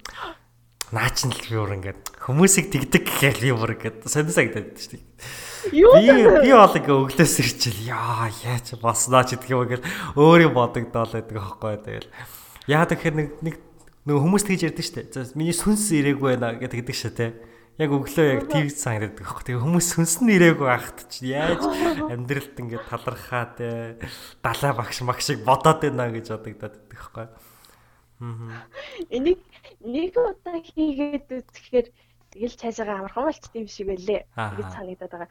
[0.93, 4.93] Наач нь л би өөр ингээд хүмүүсийг тэгдэг гэхэл би бүр ингээд сонирсаа гэдэг шүү
[4.93, 5.05] дээ.
[5.73, 9.89] Юу Би бол ингээ өглөөс ирчихэл яа яач босноо ч юм ингээл
[10.21, 12.13] өөрийн бодогдоол байдаг аахгүй тэгэл.
[12.69, 13.55] Яа тэгэхээр нэг нэг
[14.05, 15.09] нөгөө хүмүүс тэгж ярьдаг штэ.
[15.17, 17.33] За миний сүнс ирээгүй байна гэдэг гэдэг шүү те.
[17.81, 19.45] Яг өглөө яг тийм санагддаг аахгүй.
[19.49, 21.65] Тэгээ хүмүүс сүнс нь ирээгүй ахт чи яаж
[22.13, 23.97] амьдралд ингээ талархаа те.
[24.45, 27.27] Далай багш магшиг бодоод байна гэж бодогдоод байдаг аахгүй.
[28.23, 28.69] Аа.
[29.09, 29.41] Энийг
[29.81, 31.87] нэг удаа хийгээд үзэхээр
[32.37, 34.29] тэгэл цайсаага амархан болч тийм шиг байлээ.
[34.37, 35.31] Ингэж санагдаад байгаа.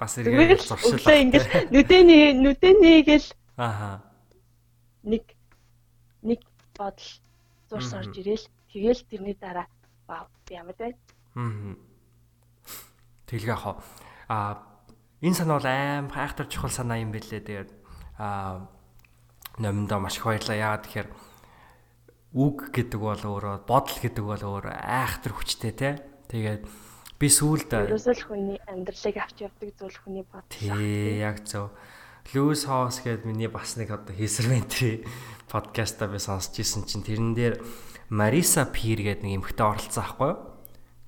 [0.00, 0.96] Бас Зүгээр эргээ л зуршил.
[0.96, 3.28] өглөө ингэж нүдэний нүдэнийгэл
[3.60, 4.02] Аа.
[5.06, 5.22] нэг
[6.24, 6.40] нэг
[6.74, 7.10] бодол
[7.70, 8.42] зурс орж ирээл
[8.74, 9.68] тэгэл тэрний дараа
[10.10, 10.98] вау би ямар байна.
[11.34, 11.74] Аа.
[13.26, 13.82] Тэглээ яах вэ?
[14.28, 14.38] А
[15.22, 17.42] энэ санаа бол аим хайхтар чухал санаа юм бэлээ.
[17.42, 17.70] Тэгээд
[18.18, 18.68] а
[19.58, 20.56] номондоо маш их баярлаа.
[20.56, 21.08] Яагаад тэгэхээр
[22.34, 25.90] үг гэдэг бол өөрөө бодол гэдэг бол өөрөө айхтар хүчтэй те.
[26.26, 26.66] Тэгээд
[27.18, 30.50] би сүүлд Ерөөсөө л хүний амьдралыг авч явдаг зүйл хүний бодол.
[30.50, 31.70] тий яг зөв
[32.32, 35.06] Льюис Хоус гэдэг миний бас нэг одоо хийсэрвэнтри
[35.46, 37.54] подкаста би сонсч ирсэн чинь тэрэн дээр
[38.10, 40.53] Мариса Пир гэдэг нэг эмэгтэй оролцсон аахгүй юу?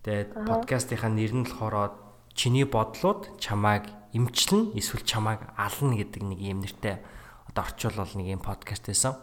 [0.07, 1.99] Тэгээд подкастынхаа нэр нь болохоор
[2.31, 7.03] чиний бодлууд чамайг эмчлэн эсвэл чамайг ална гэдэг нэг юм нэртэй
[7.51, 9.19] одоо орчуулбал нэг юм подкаст байсан.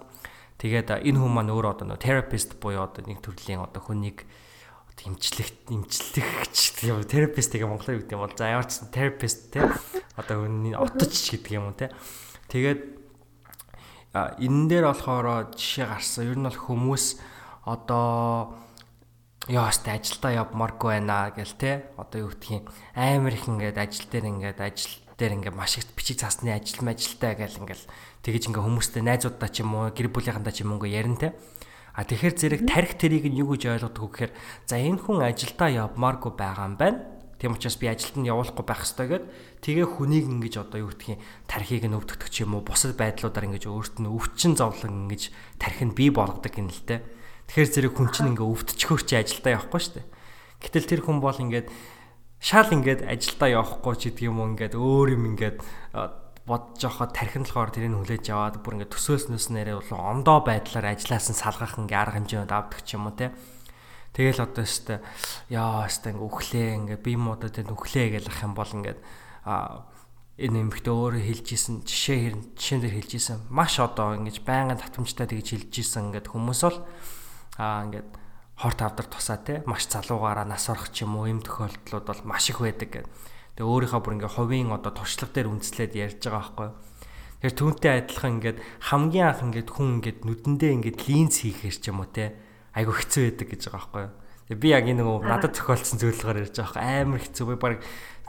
[0.60, 4.28] Тэгээд энэ хүн маань өөрөө одоо нэг therapist буюу одоо нэг төрлийн одоо хүнийг
[4.92, 9.56] одоо имчлэх имчлэгч тийм терапист гэх монголоор юу гэдэг юм бол за ямар ч терапист
[9.56, 9.66] те
[10.20, 11.90] одоо хүний отч гэдэг юм те
[12.52, 12.82] тэгээд
[14.14, 17.06] энэ дээр болохоор жишээ гарсан ер нь бол хүмүүс
[17.66, 18.54] одоо
[19.52, 24.60] яаст ажилдаа явмааргүй байна гэл те одоо юу гэдгийг амар их ингээд ажил дээр ингээд
[24.64, 27.84] ажил дээр ингээд маш их бичиг цаасны ажил мэжилтай гэл ингээд
[28.24, 31.30] тэгэж ингээд хүмүүстэй найзуудаа ч юм уу гэр бүлийнхэнтэй ч юм уу ярина те
[31.94, 34.32] А тэгэхээр зэрэг тарих тэрийг нь юу гэж ойлгодог вэ гэхээр
[34.66, 37.06] за энэ хүн ажилдаа явмааргүй байгаа юм байна.
[37.38, 39.26] Тийм учраас би ажилд нь явуулахгүй байх хэрэгтэй гэд
[39.62, 43.70] тэгээ хүнийг ингэж одоо юу гэдгийг тархийг нь өвдөгдөг ч юм уу бусад байдлуудаар ингэж
[43.70, 45.30] өөрт нь өвчин зовлон ингэж
[45.62, 47.06] тарих нь бий болгодог те.
[47.54, 50.08] Тэгэхээр зэрэг хүн чинь ингээ өвдчихөөр чи ажилдаа явахгүй шүү дээ.
[50.58, 51.70] Гэтэл тэр хүн бол ингээд
[52.42, 55.62] шал ингээд ажилдаа явахгүй ч гэдэг юм уу ингээд өөр юм ингээд
[56.50, 61.30] бодож явахад тархин болохоор тэрийг хүлээж аваад бүр ингээд төсөөлснөөс нэрээ бол ондоо байдлаар ажиллаас
[61.30, 63.30] нь салгах ингээ арга хэмжээнд авдаг ч юм уу те.
[64.18, 65.06] Тэгэл одоо өстө
[65.54, 68.98] яа өстө ингээ өглөө ингээ би муудад энэ өглөө гэж ах юм бол ингээ
[69.46, 69.86] а
[70.42, 76.10] энэ эмхтээ өөрөө хэлжсэн жишээ жишээн дээр хэлжсэн маш одоо ингэж байнгын татамжтай тэгж хэлжсэн
[76.10, 76.82] ингээд хүмүүс бол
[77.58, 78.10] а ингээд
[78.58, 82.50] хорт авдар тусаа те маш залуугаараа нас орох ч юм уу юм тохиолдлууд бол маш
[82.50, 83.10] их байдаг гэдэг.
[83.58, 86.70] Тэгээ өөрийнхөө бүр ингээ хувийн одоо туршлага дээр үндэслээд ярьж байгаа байхгүй.
[87.44, 92.02] Тэгэхээр түүнтэй адилхан ингээд хамгийн анх ингээд хүн ингээд нүдэндээ ингээд линз хийхээр ч юм
[92.02, 92.38] уу те
[92.74, 94.06] айгу хэцүү байдаг гэж байгаа байхгүй.
[94.48, 97.76] Тэгээ би яг энэ нөгөө надад тохиолдсон зөвлөгөөр ярьж байгаа байхгүй амар хэцүү би баг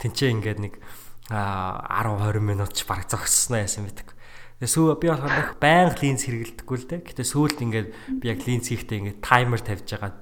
[0.03, 0.75] тэнцээ ингээд нэг
[1.31, 4.14] а 10 20 минут ч баг зогссноо яасан мэдэг.
[4.63, 7.01] Сүү би болохоор байнга линз хэрэгэлдэггүй л дээ.
[7.11, 7.89] Гэтэ сүүлд ингээд
[8.23, 10.15] би яг линз хийхдээ ингээд таймер тавьж байгаа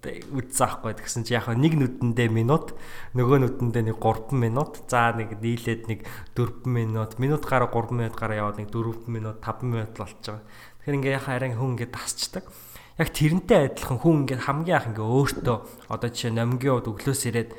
[0.00, 2.72] үзсаахгүй гэсэн чи яг нэг нүдэндээ минут
[3.12, 6.00] нөгөө нүдэндээ нэг 3 минут за нэг нийлээд нэг
[6.32, 10.40] 4 минут минут гараа 3 минут гараа яваад нэг 4 минут 5 минут болж байгаа.
[10.80, 12.48] Тэгэхээр ингээ яхаа арай хүн ингээ тасчдаг
[12.96, 15.56] яг тэрнтэй адилхан хүн ингээд хамгийн анх ингээ өөртөө
[15.92, 17.50] одоо жишээ номгийн ud өглөөс ирээд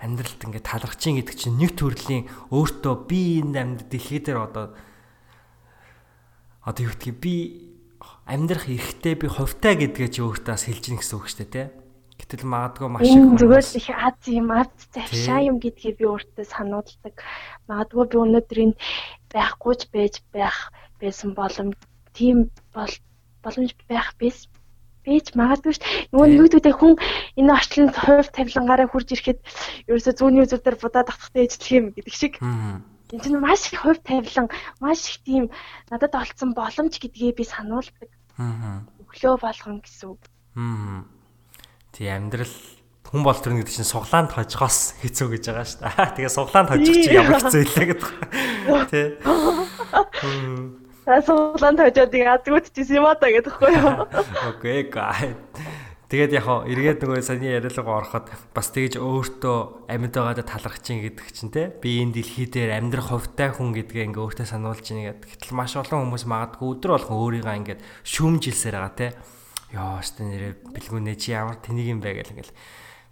[0.00, 4.76] амьдралд ингээ талархаж ин гэдэг чинь нэг төрлийн өөртөө би энэ амьд дэлхий дээр одоо
[6.62, 7.34] одоо юу гэдгийг би
[8.26, 11.66] амьдрах эрхтэй би хувтай гэдгээ чи өөртөө хэлж гин гэсэн үг шүү дээ тий.
[12.22, 17.14] Гэтэл магадгүй маш их зүгээр их аз юм аз завшаа юм гэдгийг би өөртөө сануулдаг.
[17.66, 18.78] Магадгүй би өнөөдөр энэ
[19.34, 20.70] байхгүй ч байж байх
[21.02, 21.74] байсан боломж
[22.14, 22.94] тийм бол
[23.42, 24.46] боломж байх биш
[25.02, 25.82] бэж магадгүй ш.
[26.14, 26.94] Нөгөө нэгдүүдээ хүн
[27.42, 29.40] энэ орчлонд хувь тавилангаараа хурж ирэхэд
[29.90, 32.34] ерөөсөө зүүнний үзүүрээр будаад ахтахтай ээжлэх юм гэдэг шиг.
[33.12, 34.48] Энэ чинь маш их хувь тавилан,
[34.80, 35.44] маш их тийм
[35.92, 38.08] надад олцсон боломж гэдгээ би сануулдаг.
[38.40, 40.22] Өглөө болгон гэсэн үг.
[41.92, 42.56] Тий амьдрал
[43.04, 46.16] хүн бол тэр нэг чинь суглаанд хожгоос хэцүү гэж байгаа шүү дээ.
[46.16, 48.10] Тэгээ суглаанд хожих чи ямар хэцүү илээ гэдэг.
[48.88, 49.06] Тий.
[51.04, 54.08] Та суулан тавьжаад яг азгүйдчихсэн юм аа та гэдэгхгүй юу?
[54.54, 55.36] Окей, гай.
[56.12, 61.00] Тэгээд яг хоо эргээд нөгөө саний яриалгаа ороход бас тэгж өөртөө амьд байгаадаа талархаж чинь
[61.00, 65.08] гэдэг чинь те би энэ дэлхий дээр амьдрах хувтай хүн гэдгээ ингээ өөртөө сануулж ийн
[65.08, 65.40] гэдэг.
[65.40, 69.08] Гэтэл маш олон хүмүүс магадгүй өдөр болгон өөрийгөө ингээд шүүмжилсээр байгаа те.
[69.72, 72.52] Йоо, өстө нэрээ бэлгүүнэ чи ямар тэнийг юм бэ гэл ингээл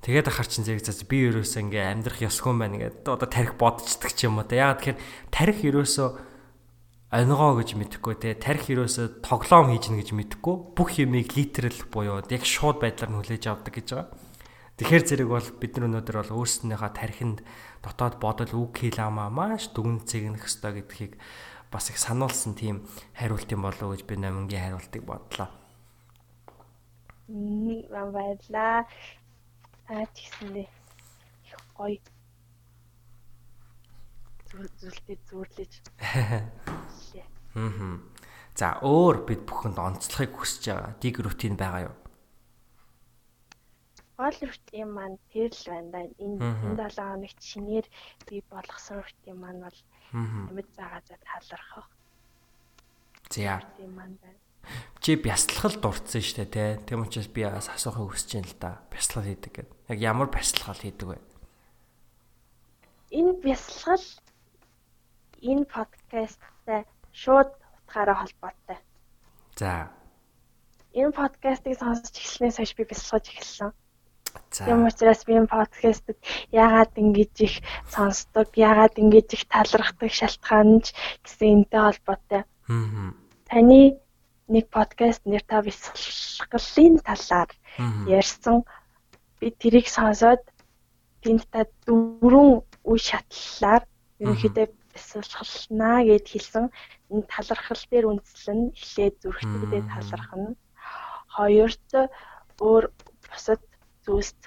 [0.00, 4.12] Тэгээд ахаар чин зэрэг цаас би ерөөсөө ингээ амьдрах ёсгүй байна гэдэг одоо тарих бодцдаг
[4.12, 4.48] ч юм уу.
[4.48, 6.08] Яагаад тэгэхээр тарих ерөөсөө
[7.10, 12.22] онгоо гэж мэдэхгүй те тарих ерөөсө тоглоом хийж гэнэ гэж мэдэхгүй бүх юмыг литерал буюу
[12.22, 14.08] яг шууд байдлаар нь хүлээж авдаг гэж байгаа.
[14.78, 17.38] Тэгэхээр зэрэг бол бид нар өнөөдөр бол өөрсдийнхөө тархинд
[17.82, 21.18] дотоод бодол үг хэл амаа маш дүгнэн цэгнэх ёстой гэдгийг
[21.74, 22.86] бас их сануулсан тийм
[23.18, 25.50] хариулт юм болов уу гэж би номингийн хариултыг бодлоо.
[27.26, 28.86] Мм баярлаа.
[29.90, 31.98] Аа ч гэсэндээ их гоё
[34.50, 35.72] зүйлтэй зөөрлөж
[37.54, 37.98] Аа.
[38.54, 41.96] За өөр бид бүхэнд онцлохыг хүсэж байгаа dig рутин байгаа юу?
[44.20, 46.00] Гол рутин маань тэр л байна да.
[46.20, 47.86] Энэ энэ 7 хоногт шинээр
[48.28, 49.78] би болгосон рутин маань бол
[50.12, 51.88] амьд заагаазаа талархах.
[53.32, 53.62] За.
[55.00, 56.84] Чи бясалгал дурдсан шүү дээ, тэ.
[56.84, 58.70] Тэм учраас би бас асуухыг хүсэж байна л да.
[58.92, 59.76] Бясалгал хийдэг гэдэг.
[59.88, 61.18] Яг ямар бясалгал хийдэг вэ?
[63.16, 64.04] Энэ бясалгал
[65.42, 67.50] энэ подкасттай шууд
[67.90, 68.78] утгаараа холбоотой.
[69.56, 69.90] За.
[70.92, 73.70] Энэ подкастыг сонсч эхлснээс хойш би бясалгаж эхэлсэн.
[74.50, 74.64] За.
[74.64, 76.18] Тийм учраас би энэ подкастыг
[76.52, 77.54] яагаад ингэж их
[77.88, 80.86] сонсдог, яагаад ингэж их талархдаг шалтгаан нь
[81.24, 82.42] гэсэн энтэй холбоотой.
[82.68, 83.14] Аа.
[83.48, 83.98] Таны
[84.50, 87.50] нэг подкаст нэр та бясалгалын талаар
[88.06, 88.66] ярьсан.
[89.38, 90.42] Би тэрийг сонсоод
[91.22, 93.82] тэнд та дөрвөн үе шатлалаар
[94.20, 96.66] ерөнхийдөө бясалгалнаа гэд хэлсэн
[97.12, 100.50] энэ талархал дээр үндэслэн эхлээд зүрхтгдээ талархна.
[101.34, 101.88] Хоёрт
[102.60, 102.84] өөр
[103.24, 103.62] бусад
[104.04, 104.38] зүйлс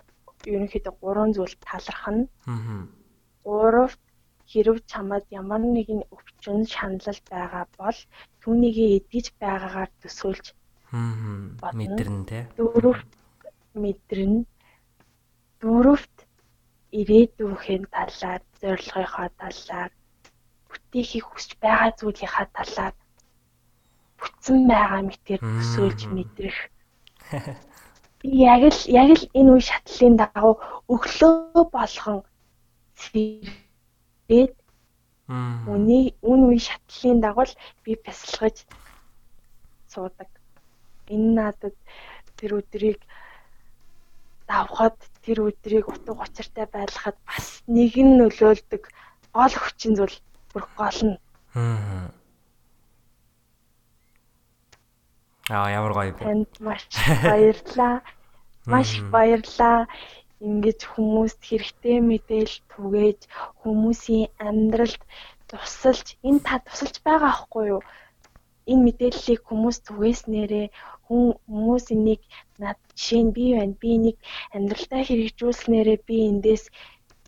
[0.51, 2.27] ерөнхийдөө гурван зүйл талархна.
[3.47, 4.01] Гуравт
[4.51, 7.99] хэрв чамд ямар нэгэн өвчин шаналл байгаа бол
[8.41, 10.45] түүнийг эдгэж байгаагаар төсөөлж
[11.79, 12.39] мэдэрнэ те.
[12.57, 13.09] Дөрөвт
[13.81, 14.45] мэдэрнэ.
[15.61, 16.17] Дөрөвт
[16.99, 19.91] ирээдүйн талаар, зорилгынхоо талаар
[20.93, 22.93] бүтээхийг хүсэж байгаа зүйлийнхаа талаар
[24.21, 26.57] бүтсэн байгаа мэтэр төсөөлж мэдрэх.
[28.53, 30.55] Яг л яг л энэ үе шатлалын дагуу
[30.93, 32.19] өглөө болгон
[33.01, 34.53] цэврээд
[35.73, 37.49] үний үн үе шатлалын дагуу
[37.83, 38.57] би бясалгаж
[39.91, 40.29] суудаг.
[41.09, 41.75] Энэ надад
[42.37, 43.01] тэр өдрийг
[44.47, 48.83] давхад тэр өдрийг утга учиртай байлгахад бас нэгэн нөлөөлдөг.
[49.35, 50.15] Гол хүчин зүйл
[50.53, 51.17] бүр гол нь.
[55.51, 56.23] Аа ямар гоё бэ.
[56.23, 56.81] Танд маш
[57.25, 57.95] баярлалаа.
[58.71, 59.79] Маш баярлалаа.
[60.47, 63.19] Ингэж хүмүүст хэрэгтэй мэдээлэл түгээж
[63.61, 65.01] хүмүүсийн амьдралд
[65.49, 67.81] тусалж энэ та тусалж байгаа аахгүй юу?
[68.71, 70.67] Энэ мэдээллийг хүмүүс түгээснээрээ
[71.07, 72.21] хүмүүс энийг
[72.63, 73.75] над жишээ нь би байна.
[73.81, 74.17] Би энийг
[74.55, 76.63] амьдралдаа хэрэгжүүлснээрээ би эндээс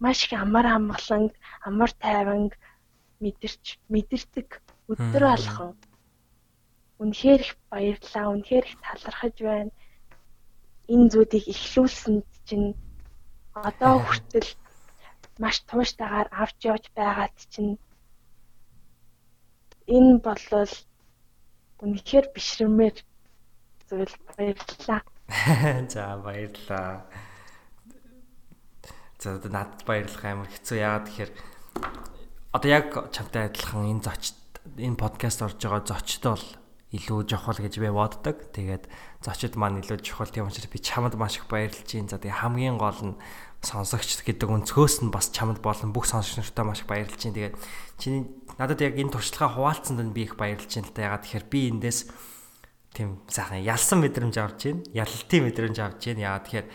[0.03, 1.23] маш их амар амгалан,
[1.67, 2.43] амар тайван
[3.23, 4.49] мэдэрч мэдэрдэг
[4.91, 5.71] өдөр алхан.
[7.01, 8.33] Үнэхээр их баярлалаа.
[8.33, 9.71] Үнэхээр их талархаж байна.
[10.87, 12.77] Энэ зүйлийг эхлүүлсэнд чинь
[13.53, 14.49] одоо хүртэл
[15.41, 17.75] маш тууштайгаар авч явж байгаад чинь
[19.87, 20.73] энэ болол
[21.83, 22.97] үнэхээр бишрэмээр
[23.89, 25.01] зүйл баярлалаа.
[25.93, 27.05] За баярлалаа.
[29.19, 31.31] За надад баярлах амар хэцүү яагаад тэгэхээр
[32.55, 34.39] одоо яг чамтай адилхан энэ зочд
[34.79, 36.45] энэ подкаст орж байгаа зочд бол
[36.95, 38.47] илүү чухал гэж би боддог.
[38.55, 38.87] Тэгээд
[39.19, 42.07] зочид маань илүү чухал тийм учраас би чамд маш их баярлж байна.
[42.07, 43.19] За тэгээ хамгийн гол нь
[43.59, 47.35] сонсогч гэдэг өнцгөөс нь бас чамд болон бүх сонсогч нартай маш их баярлж байна.
[47.35, 47.55] Тэгээд
[47.99, 48.23] чиний
[48.55, 51.05] надад яг энэ туршлагаа хуваалцсанд нь би их баярлж байна л та.
[51.11, 51.99] Ягаад тэгэхээр би эндээс
[52.95, 54.81] тийм сайхан ялсан мэдрэмж авч байна.
[54.95, 56.23] Ялалтын мэдрэмж авч байна.
[56.23, 56.67] Ягаад тэгэхээр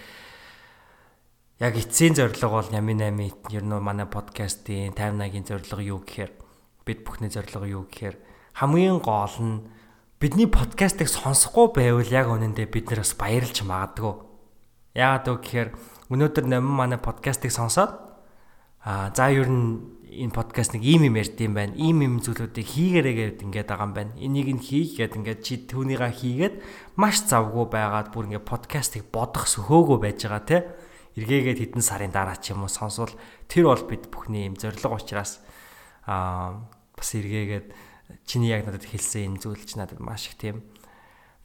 [1.61, 6.33] яг эцсийн зорилго бол Ями 8 ер нь манай подкастын 58-гийн зорилго юу гэхээр
[6.89, 8.17] бид бүхний зорилго юу гэхээр
[8.57, 9.69] хамгийн гол нь
[10.17, 14.15] бидний подкастыг сонсохгүй байвал яг үнэндээ бид нар бас баярлж магадгүй.
[14.97, 15.69] Яагаад вэ гэхээр
[16.09, 17.93] өнөөдөр намын манай подкастыг сонсоод
[18.81, 21.77] аа за ер нь энэ подкаст нэг ийм юм ярьд юм байна.
[21.77, 24.13] Ийм юм зүйлүүдийг хийгээрээ гэдэг ингээд байгаа юм байна.
[24.17, 26.55] Энийг нь хийх гэдэг ингээд чи түүнийгаа хийгээд
[26.97, 30.59] маш завгүй байгаад бүр ингээд подкастыг бодох сөхөөгөө байж байгаа те.
[31.19, 33.11] Эргээгээд хэдэн сарын дараа ч юм уу сонсвол
[33.51, 35.43] тэр бол бид бүхний юм зориг учраас
[36.07, 37.67] аа бас эргээгээд
[38.27, 40.63] чиний яг надад хэлсэн энэ зүйл чи надад маш их тийм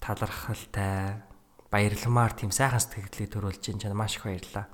[0.02, 1.22] талархалтай
[1.74, 4.70] баярламаар тийм сайхан сэтгэлдлийг төрүүлж ин чана маш их баярлаа.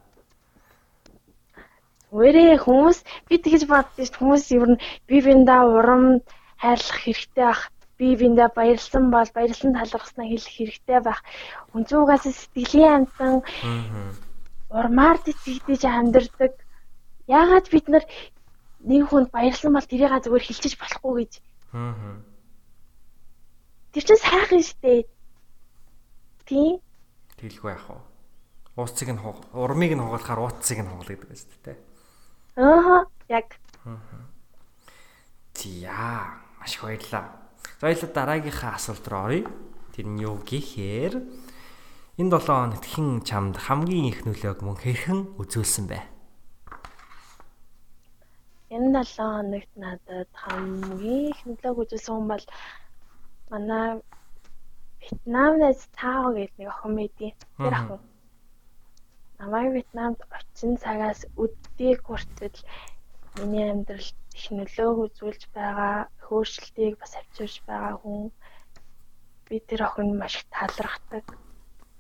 [2.12, 3.00] Өөрөө хүмүүс
[3.32, 6.20] би тэгж боддоо шүү хүмүүс ер нь би биндаа урам
[6.60, 7.72] хайрлах хэрэгтэй байх.
[7.96, 11.24] Би биндаа баярлсан бол баярлсан талархснаа хэлэх хэрэгтэй байх.
[11.72, 13.48] Үнцүүгээс сэтгэлийн амтан
[14.72, 16.54] урмаар тэтгэж амьдардаг.
[17.28, 18.06] Яагаад бид нар
[18.82, 21.34] нэг хүнд баярлсан бол тэрийг зүгээр хэлчихэж болохгүй гэж
[21.72, 22.20] Аа.
[23.96, 25.08] Тэр чинь сайхан штэ.
[26.44, 26.84] Тийм.
[27.40, 28.00] Тэгэлгүй яах вэ?
[28.76, 29.22] Ууцыг нь
[29.56, 31.78] урмыг нь хугалахаар ууцыг нь хугал гэдэг шүү дээ.
[32.60, 33.56] Аа, яг.
[35.56, 37.40] Тиа, маш баярлаа.
[37.80, 39.48] За дараагийнхаа асуулт руу оръё.
[39.96, 41.41] Тэр нь юу гэхээр
[42.22, 46.00] энэ 7 хоногт хэн чамд хамгийн их нөлөөг мөн хэрхэн үзүүлсэн бэ?
[48.70, 52.46] Энэ 7 хоногт надад хамгийн их нөлөөг үзүүлсэн хүн бол
[53.50, 53.90] манай
[55.02, 57.32] Вьетнамнаас Тао гэдэг нэг охин мэдээ.
[57.58, 58.00] Тэр охин.
[59.42, 62.62] Намайг Вьетнамд очин цагаас үддийг хүртэл
[63.42, 68.30] миний амьдралд их нөлөөг үзүүлж байгаа, хөөрчлөлтийг бас авчирч байгаа хүн.
[69.50, 71.26] Би тэр охин маш их талархдаг.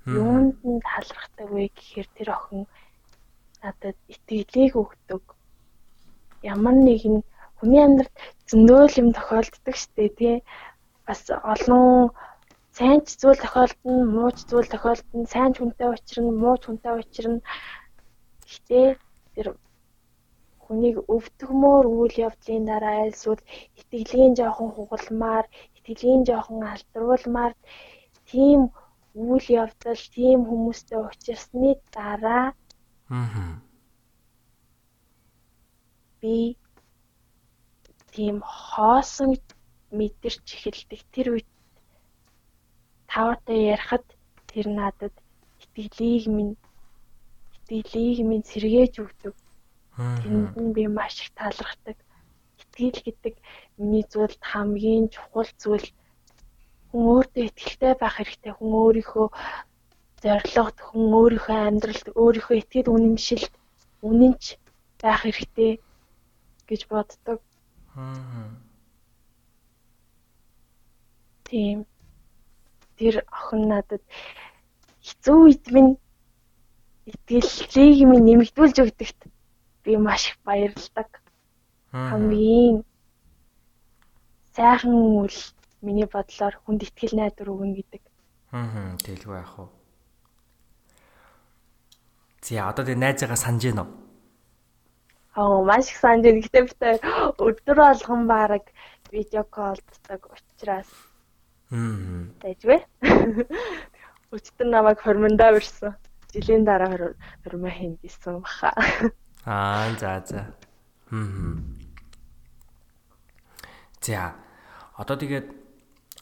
[0.05, 2.61] Юунд нь талархдаг вэ гэхээр тэр охин
[3.61, 5.23] надад итгэлийг өгдөг
[6.53, 7.17] ямар нэгэн
[7.57, 8.17] хүний амьдралд
[8.49, 10.35] зөндөл юм тохиолддог штэ тий.
[11.05, 11.21] Бас
[11.53, 12.09] олон
[12.77, 16.93] сайн ч зүйл тохиолдно, муу ч зүйл тохиолдно, сайн ч хүнтэй учрна, муу ч хүнтэй
[16.97, 17.39] учрна.
[18.49, 18.81] Гэтэ
[19.33, 19.47] тэр
[20.63, 23.41] хүнийг өвдгмөр үйл явдлын дараа айлсвал
[23.79, 25.45] итгэлийн жоохон хугалмаар,
[25.77, 27.53] итгэлийн жоохон алдруулмаар
[28.29, 28.73] тийм
[29.13, 32.53] үйл явдал, тийм хүмүүстэй учирсны дараа
[33.09, 33.61] аа
[36.21, 36.55] би
[38.13, 39.31] тийм хоосон
[39.97, 41.49] мэдэрч эхэлдэг тэр үед
[43.11, 44.05] тавтай ярихад
[44.49, 45.15] тэр надад
[45.63, 46.55] итгэлийг минь
[47.55, 49.35] итгэлийг минь сэргээж өгдөг.
[50.21, 51.97] Тэнд нь би маш их талархдаг.
[52.61, 53.35] Итгэл гэдэг
[53.77, 55.87] миний зүйлд хамгийн чухал зүйл
[56.91, 58.51] хүн өөртөө итгэлтэй байх хэрэгтэй.
[58.55, 59.27] Хүн өөрийнхөө
[60.21, 63.53] зорилгод, хүн өөрийнхөө амьдралд, өөрийнхөө итгэл үнэмшилд
[64.03, 64.43] үнэнч
[65.01, 65.71] байх хэрэгтэй
[66.67, 67.39] гэж боддог.
[67.95, 68.51] Аа.
[71.47, 71.87] Тийм.
[72.99, 74.03] Тэр охин надад
[75.01, 75.97] хэцүү үед минь
[77.09, 79.19] итгэлийг минь нэмэгдүүлж өгдөгт
[79.83, 81.09] би маш их баярлдаг.
[81.91, 82.85] Хамгийн
[84.55, 85.35] сайхан үл
[85.81, 88.03] миний бодлоор хүнд итгэл найдвар өгнө гэдэг.
[88.53, 89.67] Аа тэлгүй яах вэ?
[92.41, 93.87] Зя одоо тэгээ найзаагаа санаж гинөө.
[95.37, 96.41] Аа маш их санаж байна.
[96.41, 96.81] Гэтэ бид
[97.39, 98.65] өдөр болгон баг
[99.11, 100.91] видео колддаг учраас.
[101.71, 102.27] Аа.
[102.41, 102.77] Тэжвэ.
[104.35, 105.95] Өчтөр намайг хормондоо бирсэн.
[106.33, 108.73] Жилийн дараа хормоо хийн гэсэн баха.
[109.45, 110.41] Аа за за.
[111.09, 111.77] Хм.
[114.01, 114.33] За
[114.97, 115.60] одоо тэгээд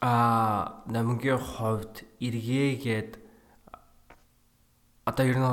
[0.01, 3.11] а намгийн хувьд эргээгээд
[5.03, 5.47] одоо ер нь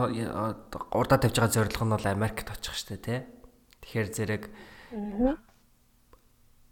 [0.95, 3.21] урдаа тавьж байгаа зорилго нь бол Америкт очих штэ тий.
[3.83, 4.43] Тэгэхээр зэрэг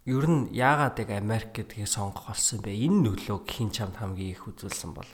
[0.07, 2.71] ер нь яагаад яг Америк гэдгийг сонгох болсон бэ?
[2.77, 5.11] Энэ нөлөөг хин чамд хамгийн их үзүүлсэн бол?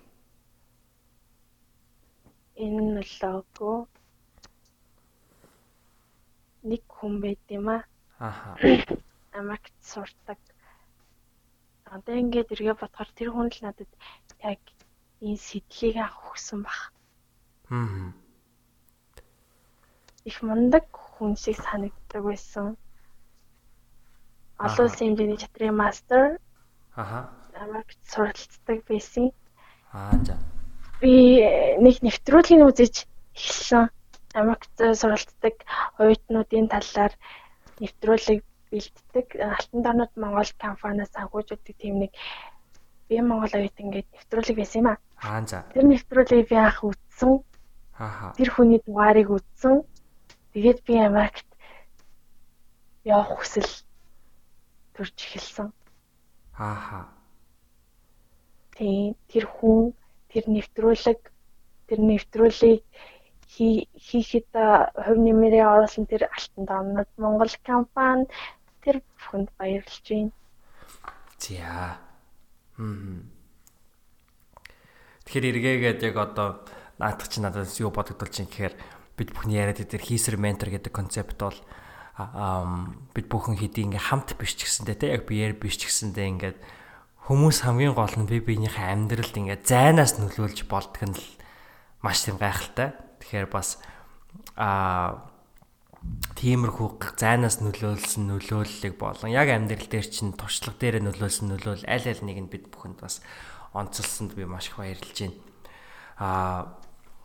[2.58, 3.76] Энэ нөлөөгөө
[6.68, 7.82] нэг хүн байт юм аа.
[8.18, 8.58] Аха.
[9.32, 10.36] Америкт сурдаг.
[11.90, 13.90] Одоо ингээд эргээ бодохоор тэр хүн л надад
[14.46, 14.62] яг
[15.18, 16.80] энэ сэтлийг авах хүсэн баг.
[17.68, 18.14] Хм.
[20.24, 22.78] Их мундаг хүн шиг санагддаг байсан.
[24.62, 26.38] Олон улсын хэмжээний чатрын мастер.
[26.94, 27.30] Аха.
[27.58, 29.34] Америкт суралцдаг байсан.
[29.92, 30.38] Аа за.
[31.00, 31.42] Би
[31.84, 32.94] нэг нэвтрүүлгийг үзэж
[33.34, 33.90] эхэлсэн.
[34.38, 35.54] Америкт суралцдаг
[35.98, 37.12] оюутнуудын талаар
[37.82, 38.40] нэвтрүүлэг
[38.70, 39.26] бэлддэг.
[39.36, 42.12] Алтан дорнод Монгол компаниас санхүүжүүлдэг тийм нэг
[43.10, 44.98] бие Монгол оюутан гэдэг нэвтрүүлэг байсан юм аа.
[45.18, 45.66] Аа за.
[45.74, 47.32] Тэр нэвтрүүлгийг би анх үзсэн.
[47.98, 48.32] Ааха.
[48.38, 49.82] Тэр хүний дугаарыг үзсэн.
[50.54, 51.48] Тэгээд би Америкт
[53.04, 53.70] явах хүсэл
[54.94, 55.68] төрж эхэлсэн.
[56.54, 57.10] Ааха.
[58.78, 59.92] Тийм тэр хүн
[60.30, 61.20] тэр нэвтрүүлэг
[61.90, 62.86] тэр нэвтрүүлгийг
[63.50, 64.50] хийхэд
[65.04, 68.30] хувь нэмрээ оруулсан тэр алтан домнод Монгол компани
[68.84, 70.32] тэр бүхэнд баярлж байна.
[71.38, 71.98] За.
[72.76, 73.28] Хм.
[75.24, 76.64] Тэгэхээр эргээгээд яг одоо
[76.98, 78.74] наадах чи надад юу бодогдол чинь гэхээр
[79.16, 81.56] бид бүхний яриад дээр хийсэр ментор гэдэг концепт бол
[83.16, 86.58] бид бүхэн хэдий ингээ хамт биш ч гэсэндээ те яг биеэр биш ч гэсэндээ ингээд
[87.24, 91.24] хүмүүс хамгийн гол нь бие биенийхээ амьдралд ингээ зайнаас нөлөөлж болдг нь л
[92.04, 92.96] маш тийм гайхалтай.
[93.20, 93.80] Тэгэхээр бас
[94.56, 95.29] аа
[96.40, 102.24] тиймэрхүү зайнаас нөлөөлсөн нөлөөллийг болон яг амьдрал дээр чинь туршлага дээр нөлөөлсөн нөлөөл аль аль
[102.24, 103.20] нэг нь бид бүхэнд бас
[103.76, 105.36] онцлсонд би маш их баярлж байна.
[106.16, 106.80] Аа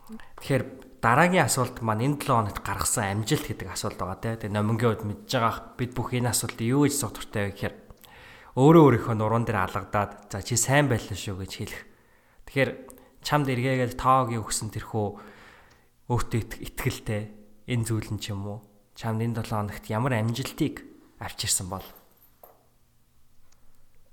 [0.06, 4.38] Тэгэхээр дараагийн асуулт маань энэ 7 хоногт гаргасан амжилт гэдэг асуулт байгаа тийм.
[4.38, 7.74] Тэгээ номингийн үед мэдж байгаа бид бүх энэ асуултыг юу гэж содортой вэ гэхээр
[8.54, 11.82] өөрөө өөрийнхөө нуруунд дээр алгадаад за чи сайн байлаа шүү гэж хэлэх.
[12.46, 12.70] Тэгэхээр
[13.26, 15.06] чамд эргээгээд тоогийн өгсөн тэрхүү
[16.06, 17.22] өөртөө итгэлтэй
[17.66, 18.58] энэ зүйл нь ч юм уу?
[18.98, 20.74] Чамд энэ 7 хоногт ямар амжилтыг
[21.18, 21.86] авчирсан бол?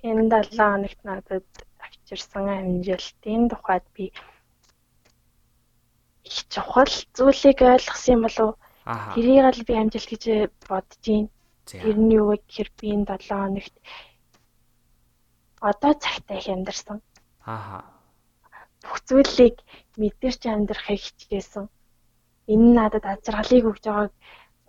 [0.01, 1.47] Энэ 7 хоногт надад
[1.85, 4.05] авчирсан амжилтын тухайд би
[6.27, 8.51] их чухал зүйлийг ойлгосон юм болов
[9.13, 10.23] тэрийг л би амжилт гэж
[10.67, 11.29] бодож байна.
[11.69, 13.75] Тэр нь юу гэхээр би энэ 7 хоногт
[15.69, 16.99] одоо цагтаа их амьдарсан.
[17.45, 17.87] Аа.
[18.83, 19.55] Бүх зүйлийг
[19.95, 21.65] мэдэрч амьдрахыг хичээсэн.
[22.51, 24.13] Энэ нь надад азаргалыг өгж байгааг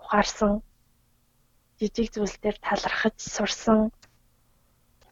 [0.00, 0.52] ухаарсан.
[1.78, 3.80] Жижиг зүйл дээр талархаж сурсан.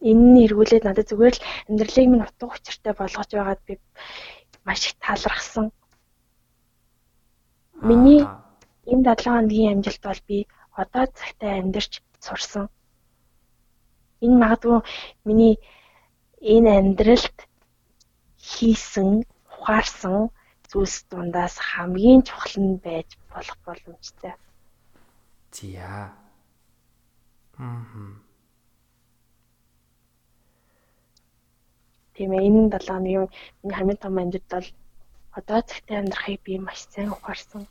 [0.09, 3.73] Энэ нь эргүүлээд надад зүгээр л амьдралыг минь утга учиртай болгож байгаад би
[4.65, 5.65] маш их талархсан.
[7.87, 8.23] Миний
[8.91, 10.37] энэ 7 хоногийн амжилт бол би
[10.81, 11.91] одоо цагтаа амьдарч
[12.25, 12.65] сурсан.
[14.23, 14.79] Энэ магадгүй
[15.27, 15.55] миний
[16.53, 17.37] энэ амьдралд
[18.49, 19.09] хийсэн,
[19.51, 20.31] ухаарсан
[20.73, 24.33] зүйлс дундаас хамгийн чухал нь байж болох боломжтой.
[25.53, 26.17] Зя.
[27.61, 28.17] Мм.
[32.17, 33.29] Тийм ээ энэ 7 хоногийн
[33.61, 34.69] миний хамгийн том амжилт бол
[35.37, 37.69] одоо цагтаа амьдрахыг би маш сайн ухаарсан.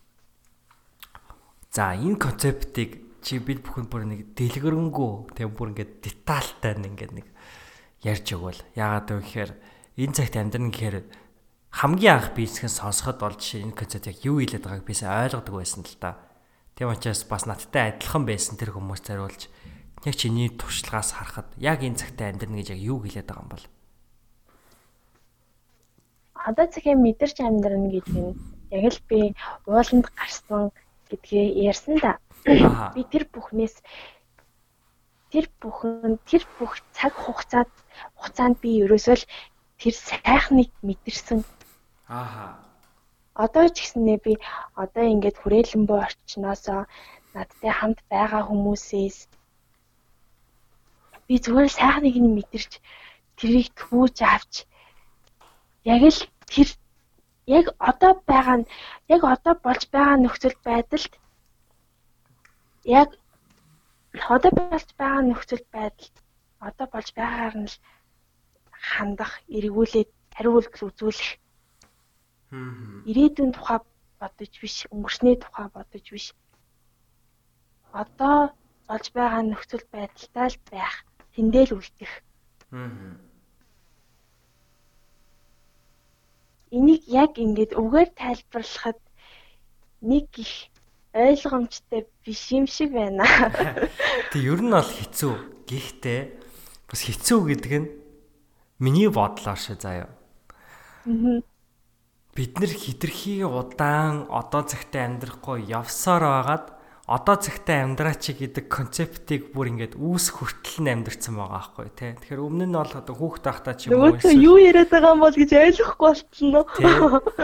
[1.75, 7.27] За энэ концептыг чи бид бүхэн бүр нэг дэлгэрэнгүй тэг бүр ингээд детальтай ингээд нэг
[8.07, 9.51] ярьж өгвөл яагаад вэ гэхээр
[9.99, 10.97] энэ цагт амьдрын гэхээр
[11.73, 15.55] хамгийн анх бизнесээ сонсоход бол жишээ энэ концепт яг юу хэлээд байгааг би сайн ойлгодог
[15.57, 16.21] байсан л да.
[16.77, 19.49] Тийм учраас бас надтай адилхан байсан тэр хүмүүс зариулж
[20.05, 23.65] яг чиний туршлагаас харахад яг энэ цагтаа амьдрна гэж яг юу хэлээд байгаа юм бол
[26.43, 28.35] одоо цагийн мэдэрч амьдрна гэдэг нь
[28.75, 29.21] яг л би
[29.67, 30.75] ууланд гарсан
[31.09, 32.19] гэдгээ ярьсан да.
[32.95, 33.79] Би тэр бүхнээс
[35.31, 37.71] тэр бүхэн тэр бүх цаг хугацаанд
[38.19, 39.29] хугацаанд би ерөөсөө л
[39.79, 41.41] тэр сайхныг мэдэрсэн.
[42.21, 42.47] Ааха.
[43.45, 44.33] Одоо ч гэснээ би
[44.83, 46.83] одоо ингээд хүрээлэн буй орчноосоо
[47.35, 49.19] надтай хамт байгаа хүмүүсээс
[51.27, 52.73] би зүгээр сайхныг нь мэдэрч
[53.39, 54.53] тэрийг түүж авч
[55.95, 56.21] яг л
[56.53, 56.69] тэр
[57.59, 58.69] яг одоо байгаа нь
[59.15, 61.13] яг одоо болж байгаа нөхцөл байдалд
[63.01, 63.09] яг
[64.35, 66.15] одоо болж байгаа нөхцөл байдалд
[66.69, 67.77] одоо болж байгаагаар нь л
[68.93, 71.42] хандах, эргүүлээд хариулт үзүүлэх.
[72.53, 73.81] Ирээдүйн тухай
[74.21, 76.27] бодож биш, өнгөрсний тухай бодож биш.
[77.97, 78.53] Одоо
[78.89, 80.95] болж байгаа нөхцөл байдалтай л байх,
[81.33, 82.13] тэндэл үлдэх.
[86.73, 89.01] Энийг яг ингээд үгээр тайлбарлахад
[90.05, 90.73] нэг их
[91.17, 93.25] ойлгомжтой биш юм шиг байна.
[94.33, 95.69] Тэг ер нь бол хэцүү.
[95.69, 96.21] Гэхдээ
[96.89, 97.89] бас хэцүү гэдэг нь
[98.81, 100.09] миний бодлоор шээ заяа.
[102.33, 106.67] Бид нэр хитрхи удаан одоо цагтаа амьдрахгүй явсаар байгаад
[107.05, 112.17] одоо цагтаа амьдраач гэдэг концептыг бүр ингээд үүс хүртэл нь амьдрцсан байгаа байхгүй тий.
[112.17, 115.37] Тэгэхээр өмнө нь бол одоо хүүхд тахтаа ч юм уу юу яриад байгаа юм бол
[115.37, 116.61] гэж ойлгохгүй болчихно.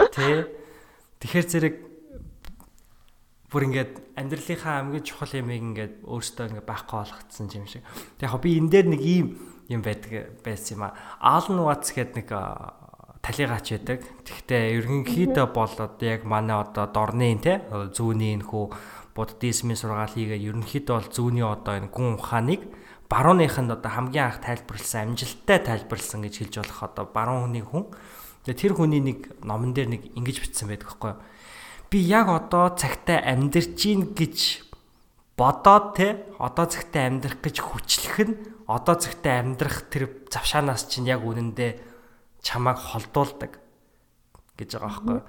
[0.09, 0.35] Тий.
[1.21, 1.75] Тэгэхээр зэрэг
[3.53, 7.85] бүр ингээд амьдралынхаа хамгийн чухал юмыг ингээд өөртөө ингээд байхгүй болгоцсон юм шиг.
[8.17, 9.27] Тэг яг би энэ дээр нэг ийм
[9.69, 10.97] юм байдаг байсан юм а.
[11.21, 12.29] Алн Ватс гэдэг нэг
[13.21, 13.99] талигач байдаг.
[14.23, 18.65] Тэгвэл ерөнхийдөө болоод яг манай одоо дорны те зүүнний энэ хүү
[19.15, 22.61] буддизмын сургаал хийгээ ерөнхийдөө бол зүүнний одоо энэ гүн ухааныг
[23.09, 27.89] барууныханд одоо хамгийн анх тайлбарлсан амжилттай тайлбарлсан гэж хэлж болох одоо баруун хүний хүн.
[28.45, 31.17] Тэгээ тэр хүний нэг номон дээр нэг ингэж бичсэн байдаг юу?
[31.89, 34.69] Би яг одоо цагтаа амьдрж гин гэж
[35.33, 36.07] бодоод те
[36.37, 38.37] одоо цагтаа амьдрах гэж хүчлэх нь
[38.69, 41.88] одоо цагтаа амьдрах тэр завшаанаас чинь яг үнэндээ
[42.43, 43.59] чамайг холдуулдаг
[44.59, 45.19] гэж байгаа байхгүй.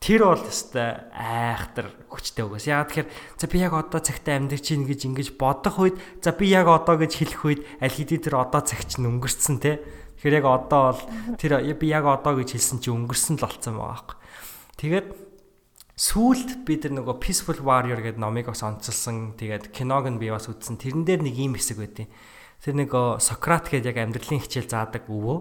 [0.00, 2.72] Тэр бол өстой айхтар хүчтэй үгээс.
[2.72, 6.48] Яагаад тэгэхээр за би яг одоо цагтаа амьдрах чинь гэж ингэж бодох үед за би
[6.48, 9.84] яг одоо гэж хэлэх үед аль хэдийн тэр одоо цаг чинь өнгөрцөн те.
[10.16, 11.04] Тэгэхээр яг одоо бол
[11.36, 14.16] тэр би яг одоо гэж хэлсэн чинь өнгөрсөн л болцсон байгаа байхгүй.
[14.80, 15.08] Тэгээд
[16.00, 19.36] сүүлд би тэр нөгөө Peaceful Warrior гэдэг номыг бас онцолсон.
[19.36, 20.80] Тэгээд киног нь би бас үзсэн.
[20.80, 22.08] Тэрэн дээр нэг ийм хэсэг байдیں۔
[22.64, 25.38] Тэр нэг Сократ гэдэг яг амьдралын хичээл заадаг өвөө.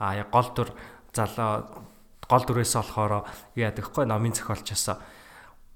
[0.00, 0.72] А яг гол дүр
[1.12, 1.84] залуу
[2.24, 4.08] гол дүрээс болохоор яадаг вэ?
[4.08, 4.96] Номын зохиолчоос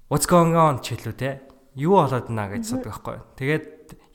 [0.09, 1.41] What's going on ч хэлүү те.
[1.73, 3.17] Юу болоод наа гэж асуудаг байхгүй.
[3.41, 3.65] Тэгээд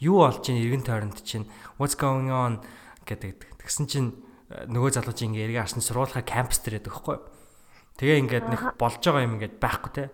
[0.03, 1.51] юу болж ийн эргэн тойронд чинь
[1.83, 2.63] What's going on
[3.05, 3.59] гэдэг.
[3.59, 4.15] Тэгсэн чинь
[4.55, 7.19] э, нөгөө залуу чинь ингээ эргээ харсан сургуулийнхаа кампус дээр байдаг байхгүй.
[7.99, 10.05] Тэгээ ингээд нэг болж байгаа юм ингээд байхгүй те.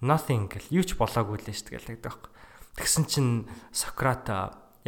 [0.00, 2.30] Nothing гэл юу ч болоогүй л шүү дээ гэдэг байхгүй.
[2.80, 4.26] Тэгсэн чинь Сократ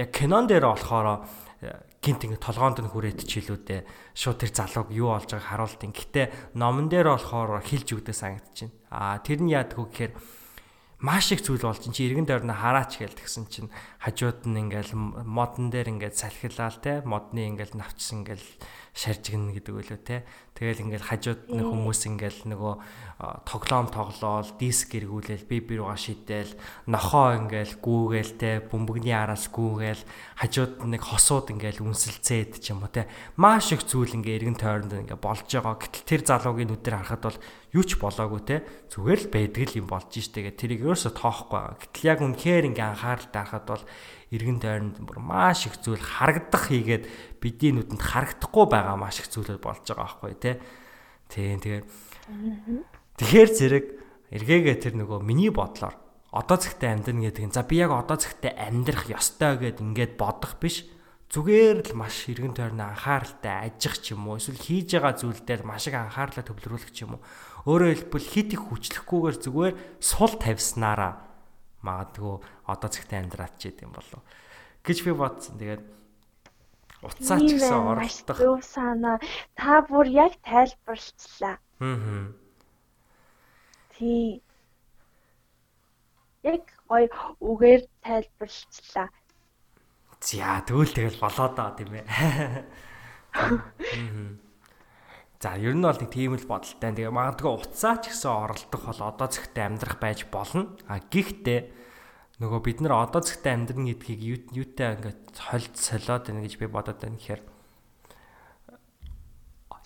[0.01, 1.28] яг кинон дээр болохоор
[1.61, 1.76] э,
[2.07, 5.91] гинт ингэ толгоонд нь хүрээд чилүүдээ шууд тэр залууг юу болж байгааг харуултын.
[5.91, 8.71] Гэтэ номон дээр болохоор хилж өгдөө санагдчихэв.
[8.95, 10.13] Аа тэр нь яадгүй гэхээр
[11.03, 13.69] маш их зүйл болж чи иргэн дөрнө хараач гээл тэгсэн чинь
[14.01, 14.97] хажууд нь ингээл
[15.27, 18.47] модон дээр ингээд салхилаал те модны ингээл навчсан ингээл
[18.97, 20.25] шаржигнэ гэдэг үлээ те
[20.57, 22.75] Тэгэл ингээл хажууд нэг хүмүүс ингээл нөгөө
[23.45, 26.57] тоглоом тоглоол, диск эргүүлээл, би би руугаа шидээл,
[26.89, 30.01] нохоо ингээл гүүгээл те, бөмбөгний араас гүүгээл,
[30.41, 33.05] хажууд нэг хосууд ингээл үнсэлцээд ч юм уу те.
[33.37, 35.77] Маш их зүйл ингээ эргэн тойронд ингээ болж байгаа.
[35.77, 37.41] Гэтэл тэр залуугийн нүдээр харахад бол
[37.77, 38.65] юу ч болоогүй те.
[38.97, 41.85] Зүгээр л байдаг юм болж штэ гэх тэрийг ерөөсө тоохгүй.
[41.85, 43.85] Гэтэл яг үнэхээр ингээ анхаарал таахад бол
[44.35, 47.05] эргэн тойронд бүр маш их зүйл харагдах хийгээд
[47.39, 50.57] бидний нүдэнд харагдахгүй байгаа маш их зүйлүүд болж байгаа байхгүй тий.
[51.31, 51.83] Тийм тэгээ.
[53.18, 53.87] Тэгэхээр зэрэг
[54.35, 55.95] эргээгээ тэр нөгөө миний бодлоор
[56.35, 60.59] одоо цагтаа амьдрна гэдэг нь за би яг одоо цагтаа амьдрах ёстой гэд ингээд бодох
[60.59, 60.85] биш
[61.33, 65.62] зүгээр л маш эргэн тойрны анхааралтай ажих ч юм уу эсвэл хийж байгаа зүйл дээр
[65.66, 67.22] маш их анхаарлаа төвлөрүүлэх ч юм уу
[67.66, 71.26] өөрөөр хэлбэл хит их хүчлэхгүйгээр зүгээр сул тавьснараа
[71.87, 72.34] магадгүй
[72.66, 74.22] одоо цагтаа амьдраад ч гэдэм болов
[74.82, 75.55] гэж би бодсон.
[75.59, 75.82] Тэгээд
[77.03, 78.39] уцаа ч гэсэн оролдох.
[78.43, 79.18] Юу санаа
[79.55, 81.57] та бүр яг тайлбарлалаа.
[81.82, 82.34] Аа.
[83.95, 84.43] Тий.
[86.43, 87.11] Яг гоё
[87.43, 89.09] үгээр тайлбарлалаа.
[90.22, 92.07] За тэгвэл тэгэл болоо доо тийм ээ.
[93.34, 94.47] Аа.
[95.37, 96.91] За ер нь бол нэг тийм л бодолтой.
[96.97, 100.72] Тэгээ магадгүй уцаа ч гэсэн оролдох бол одоо зэгтээ амьдрах байж болно.
[100.89, 101.76] А гэхдээ
[102.37, 104.20] нөгөө бид нар одоо зэгтээ амьдрна гэдгийг
[104.53, 107.43] юутай ингээд холд солиод байна гэж би бодоод байна гэхээр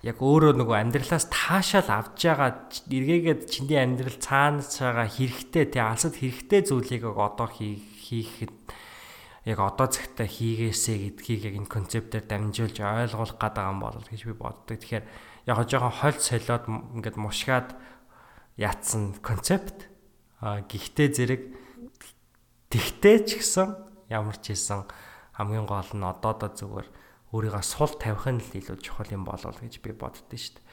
[0.00, 2.50] яг өөрөө нөгөө амьдралаас таашаал авж байгаа
[2.88, 8.56] эргээгээд чиний амьдрал цаанаас байгаа хэрэгтэй тий алсад хэрэгтэй зүйлийг одоо хийхэд
[9.44, 14.34] яг одоо зэгтээ хийгээсэ гэдгийг яг энэ концептээр дамжуулж ойлгуулах байгаа юм бол гэж би
[14.36, 14.76] боддог.
[14.80, 15.04] Тэгэхээр
[15.48, 17.68] яг жоохон хол солиод ингээд мушгаад
[18.60, 19.88] яатсан концепт.
[20.40, 21.42] А гэхдээ зэрэг
[22.70, 23.74] тэгтээ ч гэсэн
[24.08, 24.86] ямар ч хэлсэн
[25.36, 26.88] хамгийн гол нь одоо одоо зүгээр
[27.34, 30.66] өөрийгөө сул тавих нь л илүү чухал юм болов гэж би боддөө шүү дээ.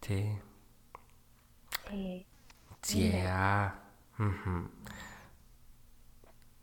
[0.00, 0.40] Тий.
[2.82, 3.74] Зя.
[4.16, 4.70] Хм.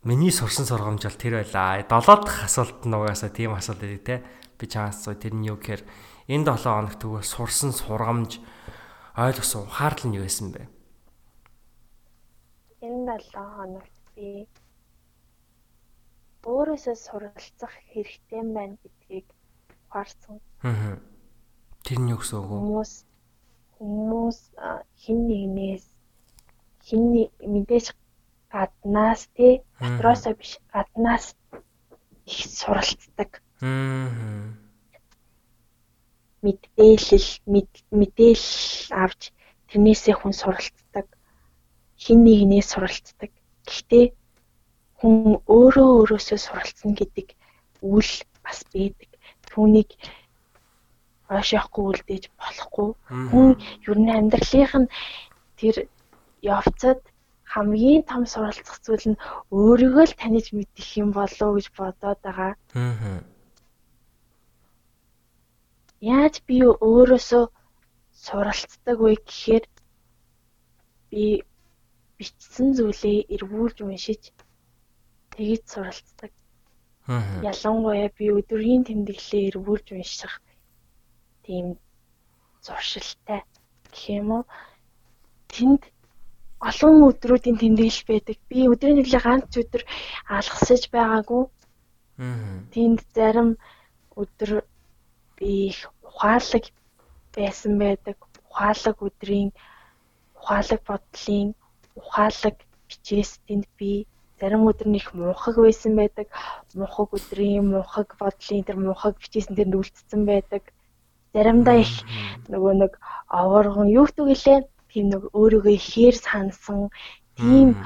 [0.04, 1.84] Миний сурсан сургамж бол тэр байлаа.
[1.84, 4.24] 7 дахь асуулт нь угаасаа тийм асуулт байдаг те.
[4.58, 5.84] Би чамаас суу тэр нь юу гэхээр
[6.28, 8.42] энэ 7 хоног тэгвэл сурсан сургамж
[9.16, 10.68] ойлгосон ухаарлал нь юу байсан бэ?
[12.82, 14.48] Энэ 7 хоногт би
[16.48, 19.28] өөрөөсөө суралцах хэрэгтэй байна гэдгийг
[19.90, 20.40] ухаарсан.
[20.64, 20.96] Аа.
[21.84, 22.56] Тэр нь юу гэсэн үг вэ?
[22.60, 22.94] Хүмүүс
[23.76, 24.40] хүмүүс
[25.02, 25.86] хин нэгнээс
[26.88, 27.02] хин
[27.54, 27.86] мэдээж
[28.54, 31.36] гаднаас тий дотроосоо биш гаднаас
[32.32, 33.32] их суралцдаг.
[33.62, 34.56] Аа.
[36.44, 37.30] Мэдээлэл
[37.92, 39.22] мэдээлэл авч
[39.68, 41.08] тэрнээсээ хүн суралцдаг.
[42.00, 43.32] Хин нэгнээс суралцдаг.
[43.68, 44.06] Гэхдээ
[45.00, 47.28] хүн өөрөө өөрөөсөө суралцсан гэдэг
[47.88, 49.10] үйл бас байдаг.
[49.50, 49.90] Түүнийг
[51.32, 52.90] ойшоохгүй үлдээж болохгүй.
[53.32, 53.48] Хүн
[53.88, 54.92] ер нь амьдралынх нь
[55.60, 55.76] тэр
[56.44, 57.00] явцад
[57.54, 59.22] хамгийн том суралцах зүйл нь
[59.56, 62.54] өөрийгөө л таних мэдэх юм болов уу гэж бодоод байгаа.
[62.76, 63.24] Аа.
[66.02, 67.44] Яаж би өөрөөсөө
[68.26, 69.66] суралцдаг вэ гэхээр
[71.10, 71.24] би
[72.18, 74.22] бичсэн зүйлээ эргүүлж уншиж
[75.40, 76.32] тэгж суралцдаг.
[77.52, 80.34] Ялангуяа би өдрийн тэмдэглэлээ эргүүлж унших
[81.46, 81.66] тийм
[82.66, 83.42] зуршилтай
[83.90, 84.44] гэх юм уу.
[85.54, 85.82] Тэнд
[86.70, 88.38] олон өдрүүдийн тэмдэглэл байдаг.
[88.52, 89.84] Би өдрийн нэглээ ганц өдөр
[90.38, 91.44] алгасаж байгаагүй.
[92.20, 92.68] Аа.
[92.76, 93.50] Тэнд зарим
[94.22, 94.52] өдөр
[95.38, 96.66] би их ухаалаг
[97.34, 98.18] байсан байдаг.
[98.52, 99.50] Ухаалаг өдрийн
[100.38, 101.50] ухаалаг бодлын
[102.00, 102.56] ухаалаг
[102.88, 104.06] бичээс тэнд би
[104.40, 106.28] зарим өдөр нь их муухаг байсан байдаг.
[106.74, 110.64] Муухаг өдрийн муухаг бодлын тэр муухаг бичээс нь тэр үлдсэн байдаг.
[111.34, 111.94] Заримдаа их
[112.52, 112.94] нөгөө нэг
[113.30, 114.60] овооргон юу гэлээ
[114.90, 116.90] тийм нэг өөрийгөө ихээр сансан
[117.38, 117.78] тийм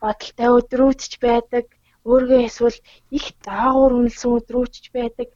[0.00, 1.66] бодолтой өдрүүч байдаг.
[2.06, 2.78] Өөргөө эсвэл
[3.10, 5.28] их даагуур үнэлсэн өдрүүч байдаг.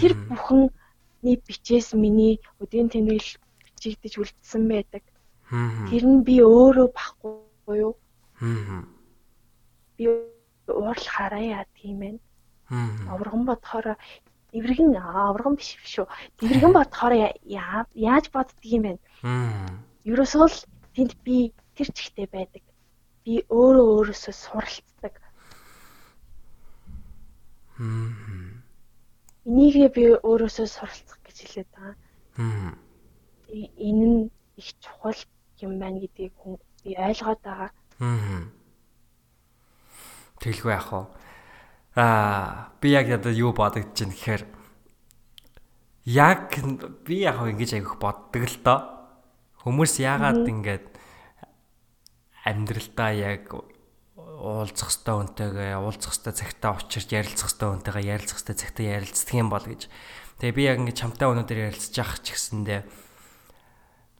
[0.00, 5.04] Тэр бүхний бичээс миний өдгийн тэмдэглэл бичигдэж үлдсэн байдаг.
[5.88, 7.94] Тэр нь би өөрөө баггүй юу?
[10.02, 12.16] Би уурал хараа тийм ээ.
[13.12, 13.86] Овргон бодохоор
[14.52, 16.06] эвэргэн авраган биш шүү.
[16.42, 17.14] Эвэргэн бодохоор
[17.46, 18.92] яаж боддөг юм бэ?
[20.10, 20.58] Ерөөсөө л
[20.94, 22.64] тэнд би тэр чигтээ байдаг.
[23.24, 25.14] Би өөрөө өөрөөсөө суралцдаг.
[29.46, 31.96] Энийгээ би өөрөөсөө суралцах гэж хэлээд байгаа.
[33.88, 34.30] Энэ нь
[34.60, 35.20] их чухал
[35.64, 37.70] юм байна гэдгийг хүн би ойлгоод байгаа.
[40.42, 41.02] Тэгэлгүй яах вэ?
[41.94, 44.42] Аа, би яг одоо юу бодогдож байна гэхээр
[46.10, 46.50] яг
[47.06, 48.80] би яг ингэж айгүйх боддог л доо.
[49.62, 50.84] Хүмүүс яагаад ингэж
[52.42, 53.54] амьдралдаа яг
[54.42, 59.48] уулзах хэвээр үнтэйгээ уулзах хэвээр цагтаа учирч ярилцах хэвээр үнтэйгээ ярилцах хэвээр цагтаа ярилцдаг юм
[59.54, 59.82] бол гэж.
[60.42, 62.82] Тэгээ би яг ингэ чамтай өнөөдөр ярилцж явах ч гэсэндээ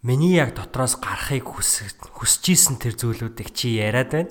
[0.07, 4.31] миний яг дотроос гарахыг хүсэж исэн тэр зүйлүүдийг чи яриад байна.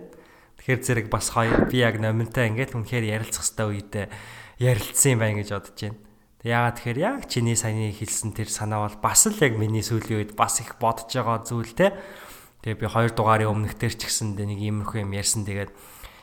[0.62, 4.06] Тэгэхээр зэрэг бас хоёр би яг номинтой ингээд үнэхээр ярилцах хэвээр үедээ
[4.62, 5.98] ярилцсан юм байна гэж бодож байна.
[6.46, 10.32] Яагаад тэгэхээр яг чиний саяны хэлсэн тэр санаа бол бас л яг миний сүүлийн үед
[10.38, 11.98] бас их бодож байгаа зүйл те.
[12.62, 15.50] Тэгээ би хоёр дугаарын өмнөх төр ч гэсэн нэг иймэрхүү юм ярьсан.
[15.50, 15.74] Тэгээд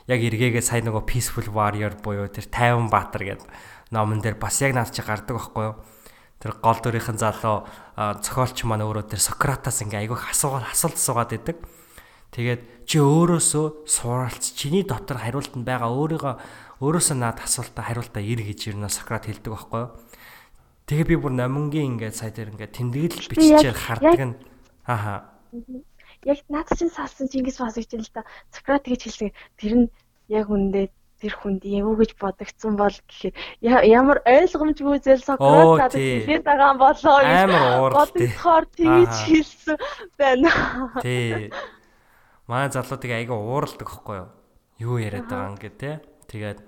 [0.06, 3.50] яг эргээгээ сая нөгөө Peaceful Warrior буюу тэр 50 баатар гэдэг
[3.90, 5.82] номон дээр бас яг наад чи гардаг байхгүй юу?
[6.38, 7.66] Тэр гол дүрийнхэн залуу
[7.98, 11.58] зохиолч маань өөрөө тэр Сократаас ингээ айгүйх асуугаар асуулт суугаад идэг.
[12.34, 16.34] Тэгээд чи өөрөөсөө суралц чиний дотор хариулт нь байгаа өөрийгөө
[16.84, 19.90] өөрөөсөө наад асуултаа хариултаа ир гэж юу Сократ хэлдэг байхгүй юу?
[20.88, 24.36] Тэгээ би бүр номингийн ингээд сая дээр ингээд тэмдэглэл биччихээр хардаг нь
[24.84, 25.38] ааха
[26.24, 28.22] яг наад чинь салсан Чингис хаан гэж л да.
[28.50, 29.30] Сократ гэж хэлсэн.
[29.56, 29.86] Тэр нь
[30.28, 33.34] яг үндэ тэр хүнд юу гэж бодогдсон бол гэхээр
[33.86, 38.26] ямар ойлгомжгүй зэл Сократ надад хэлээд байгаа юм болоо ууралтай.
[38.28, 39.76] Бодохоор тэгж хэлсэн
[40.18, 40.50] байна.
[41.02, 41.50] Тий.
[42.48, 44.28] Манай залуудыг айгаа ууралдаг хөхгүй юу?
[44.80, 46.00] Юу яриад байгаа юм гэ тэ.
[46.32, 46.58] Тэгээд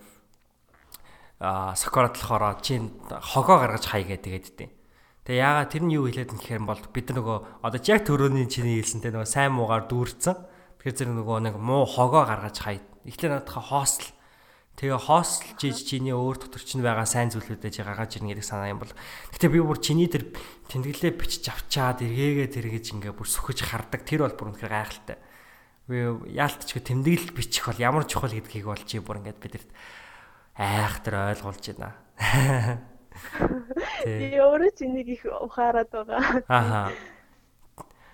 [1.41, 2.77] а Сократ болохоор чи
[3.09, 4.79] хогоо гаргаж хай гэдэг тэгээд
[5.25, 8.45] Тэгээ яагаад тэр нь юу хэлээд юм гэхээр бол бид нар нөгөө одоо яг төрөний
[8.45, 10.37] чиний хэлсэнтэй нөгөө сайн муугаар дүүрцэн.
[10.81, 12.77] Тэгэхээр зэрэг нөгөө нэг муу хогоо гаргаж хай.
[13.09, 14.11] Эхлээд надад хоосл
[14.81, 18.81] Тэгээ хостелж иж чиний өөр дотор чинь байгаа сайн зүйлүүдээ гаргаж ирнэ гэдэг санаа юм
[18.81, 18.89] бол.
[19.29, 20.33] Гэтэ би бүр чиний тэр
[20.73, 24.09] тэмдэглээ бичиж авчаад эргээгээ тэргэж ингээ бүр сүхэж хардаг.
[24.09, 25.21] Тэр бол бүр үнэхээр гайхалтай.
[25.91, 29.71] Яалтч тэмдэглэл бичих бол ямар чухал гэдгийг бол чи бүр ингээд бидэрт
[30.55, 31.97] айхтар ойлгуулж байна.
[34.05, 36.45] Би өөрөө ч энийг их ухаарад байгаа.
[36.47, 36.93] Ааха.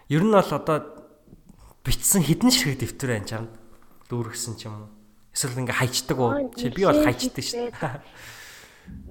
[0.09, 0.79] Ер нь бол одоо
[1.85, 3.53] бичсэн хідэн ширхэг дэвтэр байна чамд
[4.09, 4.91] дүүргсэн ч юм уу?
[5.35, 6.33] Эсвэл ингээ хайчдаг уу?
[6.57, 8.01] Чи би бол хайчдаг шүү дээ.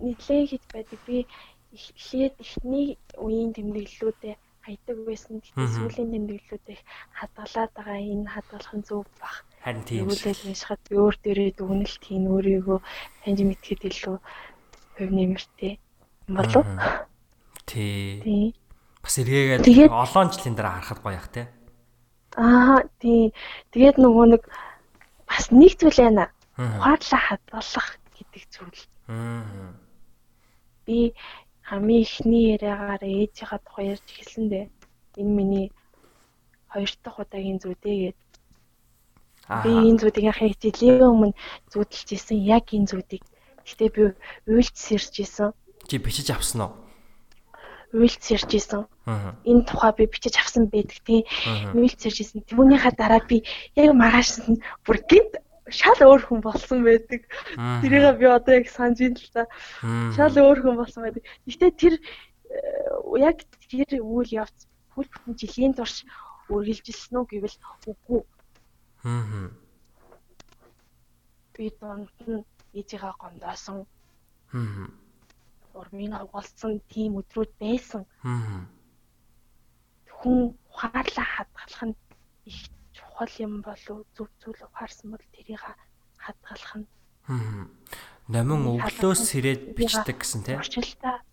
[0.01, 0.99] Нийтлэн хит байдаг.
[1.05, 1.28] Би
[1.76, 4.36] эхлээд эхний үеийн тэмдэглэлүүдээ
[4.66, 5.39] хайдаг байсан.
[5.45, 6.82] Гэтэл сүүлийн тэмдэглэлүүдийг
[7.13, 7.99] хадгалаад байгаа.
[8.01, 9.45] Энэ хадгалах нь зөв бах.
[9.61, 10.09] Харин тийм.
[10.09, 12.80] Тэгвэл уншихад өөр дээрээ дүгнэлт хийн өөрийгөө
[13.22, 14.18] таньж мэдхэд илүү
[14.97, 15.74] хөв нэмэртэй
[16.28, 16.66] болов.
[17.70, 18.53] Тий.
[19.05, 21.45] Бас эргээгээд олон жилийн дараа харахад гоё ах тий.
[22.34, 23.34] Аа тий.
[23.70, 24.43] Тэгээд нөгөө нэг
[25.30, 26.34] бас нэг зүйл байна.
[26.57, 28.82] Ухаарлаа хадгалах гэдэг зүйл.
[29.13, 29.78] Аа.
[30.86, 31.13] Би
[31.66, 34.66] хамгийн ихний яриагаар ээжийнхаа тухай ярьж эхэлсэн дээ.
[35.18, 35.68] Энэ миний
[36.70, 38.20] хоёр дахь удаагийн зүйдээ гээд.
[39.63, 41.34] Би энэ зүүдийн жилийн өмнө
[41.74, 43.24] зүүдэлж исэн яг энэ зүүдийг.
[43.66, 44.01] Гэтэ би
[44.45, 45.53] уйлж сэрж исэн.
[45.89, 46.74] Чи бичиж авсан уу?
[47.93, 48.86] Уйлж сэрж исэн.
[49.49, 51.26] Энэ тухай би бичиж авсан байдаг тийм.
[51.74, 52.45] Уйлж сэрж исэн.
[52.45, 53.41] Түүнийхаа дараа би
[53.74, 55.34] яг маргааш нь бүр гинт
[55.70, 57.26] шал өөр хүн болсон байдаг.
[57.82, 59.47] Тэрийг би одоо яг санаж ин л та.
[60.16, 61.24] Шал өөр хүн болсон байдаг.
[61.45, 66.05] Гэхдээ тэр э, яг тэр үйл явц бүл бүтэн жилийн турш
[66.53, 67.57] үргэлжилсэн үү гэвэл
[67.89, 68.22] үгүй.
[69.05, 69.49] Аа.
[71.57, 72.45] Би донд нь
[72.78, 73.86] ээжигээ гондоосон.
[74.53, 74.89] Аа
[75.76, 78.03] урмын угалсан тийм өдрүүд байсан.
[78.24, 78.63] Аа.
[80.20, 80.39] Хүн
[80.72, 81.95] ухаарлаа хадгалах нь
[82.49, 82.59] их
[83.16, 85.63] чухал юм болов зөв зүйл ухаарсан бол тэрийг
[86.18, 86.88] хадгалах нь.
[87.32, 87.68] Аа.
[88.28, 90.59] Номин өглөөс сэрээд бичдэг гэсэн тийм.
[90.59, 91.24] Зуршилтаа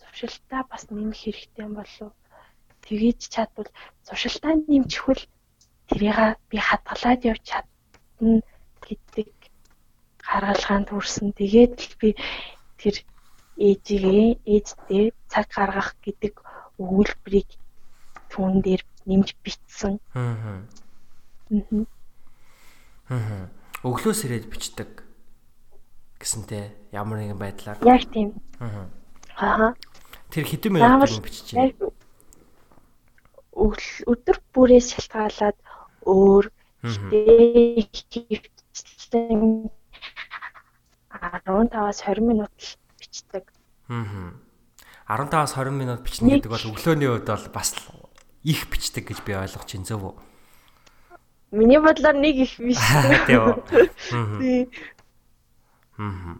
[0.00, 2.12] зуршилтаа бас нэмэх хэрэгтэй юм болов.
[2.84, 3.70] Тгийж чадвал
[4.04, 5.24] зуршилтаа нэмчихвэл
[5.88, 8.44] тэрийг би хадгалаад явж чадна
[8.84, 9.28] гэдэг
[10.20, 11.32] гаргалгаанд хүрсэн.
[11.32, 12.08] Тэгээд л би
[12.76, 12.96] тэр
[13.56, 16.34] ээжигээ ээжтэй цаг гаргах гэдэг
[16.76, 17.48] өгүүлбэрийг
[18.28, 19.96] түүн дээр нэмж бичсэн.
[20.12, 20.60] Аа.
[23.10, 23.50] Аа.
[23.84, 25.04] Өглөөс ирээд бичдэг
[26.16, 27.76] гэсэнтэй ямар нэгэн байдлаар.
[27.84, 28.32] Яг тийм.
[28.60, 28.88] Аа.
[29.36, 29.76] Аа.
[30.32, 31.04] Тэр хэдэн минут
[31.52, 31.92] байна?
[33.54, 35.54] Өдөр бүрээс шалтгаалаад
[36.08, 36.48] өөр
[36.84, 38.20] хөвчлэн
[41.14, 43.44] 15-аас 20 минут л бичдэг.
[43.92, 44.32] Аа.
[45.08, 47.76] 15-аас 20 минут бичнэ гэдэг бол өглөөний үед бол бас
[48.44, 50.14] их бичдэг гэж би ойлгож байна зөв үү?
[51.54, 52.78] Миний бодлоор нэг их биш.
[54.10, 54.66] Тийм.
[55.98, 56.38] Аа.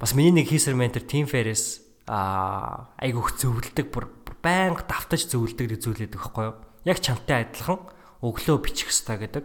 [0.00, 1.80] Бас миний нэг хийсэр ментор Team Ferris
[2.10, 4.10] аа айгүйх зөвлөдөг бүр
[4.42, 6.58] байнга давтаж зөвлөдөг зүйлээд өгөхгүй юу?
[6.84, 7.78] Яг чамтай адилхан
[8.20, 9.44] өглөө бичих хэрэгтэй гэдэг.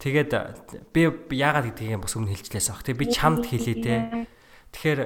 [0.00, 0.30] Тэгээд
[0.90, 1.00] би
[1.36, 2.82] яагаад гэдгийг бас өмнө хэлжлээс ах.
[2.82, 4.26] Тэг би чамд хэлээ те.
[4.72, 5.00] Тэгэхээр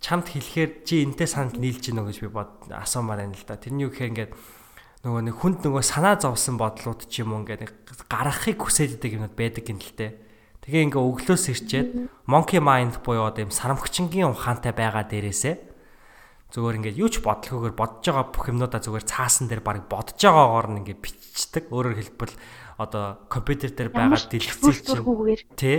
[0.00, 3.60] чамд хэлэхээр чи энтэй санал нийлж гинөө гэж би бод асуумаар байна л да.
[3.60, 4.32] Тэрний юу гэхээр ингээд
[5.00, 7.72] нөгөө нэг хүнд нөгөө санаа зовсон бодлууд ч юм уу ингээд
[8.10, 10.20] гаргахыг хүсээд идэг юмуд байдаг гин л те.
[10.60, 11.88] Тэгээ ингээ өглөөс ирчээд
[12.28, 15.70] monkey mind буюу одоо юм сарамгчингийн ухаантай байгаа дээрээсээ
[16.50, 20.68] зүгээр ингээд юу ч бодлохгүйгээр бодож байгаа бүх юмнуудаа зүгээр цаасан дээр баг бодож байгаагаар
[20.74, 21.64] нь ингээд бичдэг.
[21.70, 22.34] Өөрөөр хэлбэл
[22.82, 25.06] одоо компьютер дээр байгаа дэлгэцийг чинь
[25.54, 25.78] тий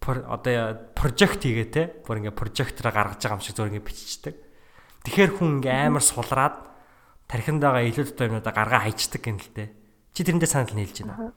[0.00, 4.34] одоо прожект хийгээ те бүр ингээ прожектороо гаргаж байгаа юм шиг зөөр ингээ биччихдэг.
[5.04, 6.56] Тэгэхээр хүн ингээ амар сулраад
[7.30, 9.70] тархинд байгаа илүү дотор юмудаа гаргаа хайчдаг юм л те.
[10.10, 11.30] Чи тэрэндээ санал нийлж байна.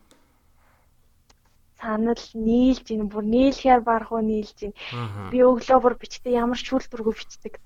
[1.78, 3.06] Санал нийлж байна.
[3.06, 5.30] Бүр нийлэхээр барах уу нийлж байна.
[5.30, 7.62] Би өглөө бүр бичдэг ямар шүүлт дургу бичдэг.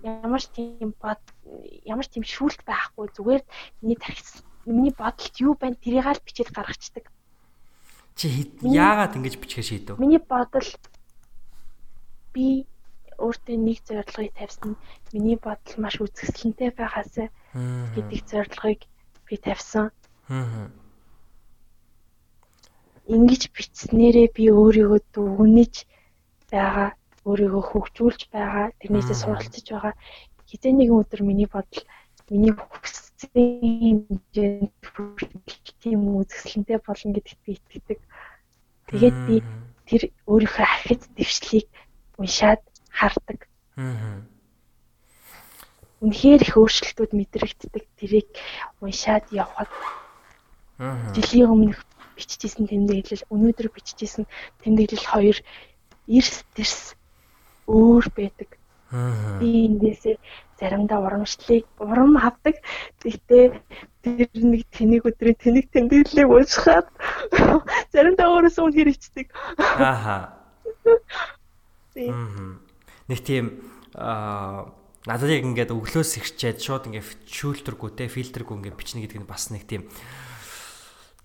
[0.00, 1.20] Ямар тийм бод
[1.84, 3.44] ямар тийм шүүлт байхгүй зүгээр
[3.84, 4.24] миний тархи
[4.64, 7.12] миний бодолд юу байна тэрийг аль бичээд гаргацдаг.
[8.16, 10.00] Чи яагаад ингэж бичгээ шийдэв?
[10.00, 10.64] Миний бодол
[12.32, 12.64] би
[13.24, 14.76] өөртөө нэг зорилгыг тавьсан.
[15.12, 17.14] Миний бодол маш үзэсгэлэнтэй байхаас
[17.94, 18.80] гэдэг зорилгыг
[19.26, 19.90] би тавьсан.
[23.06, 25.74] Ингэж бичснээрээ би өөрийгөө дүгнэж
[26.50, 26.90] байгаа,
[27.28, 29.94] өөрийгөө хөгжүүлж байгаа, тэрнээсээ суралцж байгаа.
[30.50, 31.82] Хизээ нэгэн өдөр миний бодол
[32.30, 33.30] миний хүссэн
[33.62, 34.74] хэмжээнд
[35.82, 37.98] тийм үзэсгэлэнтэй болно гэдэгт би итгэдэг.
[38.90, 39.36] Тэгээд би
[39.86, 41.66] тэр өөрийнхөө архиц дэвшлийг
[42.18, 42.62] уншаад
[42.96, 43.44] хардаг.
[43.76, 44.24] Аа.
[46.00, 47.84] Үнэхээр их өөрчлөлтүүд мэдрэгддэг.
[48.00, 48.28] Тэрийг
[48.80, 49.68] уншаад явхад.
[50.80, 51.12] Аа.
[51.12, 51.80] Жилийн өмнөх
[52.16, 54.24] биччихсэн тэмдэглэл өнөөдөр биччихсэн
[54.64, 55.38] тэмдэглэл хоёр
[56.08, 56.96] эрс тэрс
[57.68, 58.56] өөр байдаг.
[59.40, 60.16] Би эндээсээ
[60.56, 62.56] заримдаа урамшлыг урам авдаг.
[63.02, 63.44] Гэхдээ
[64.02, 66.86] тэр нэг тэнийг өдрийн тэнийг тэмдэглэлийг уншихад
[67.92, 69.26] заримдаа өөрөөсөө үнээр ичдэг.
[69.58, 70.32] Ааха.
[73.06, 73.62] Нэг тийм
[73.94, 79.54] надад яг ингээд өглөөс ихчээд шууд ингээд шүүлтэргүй те фильтргүй ингээд бичнэ гэдэг нь бас
[79.54, 79.86] нэг тийм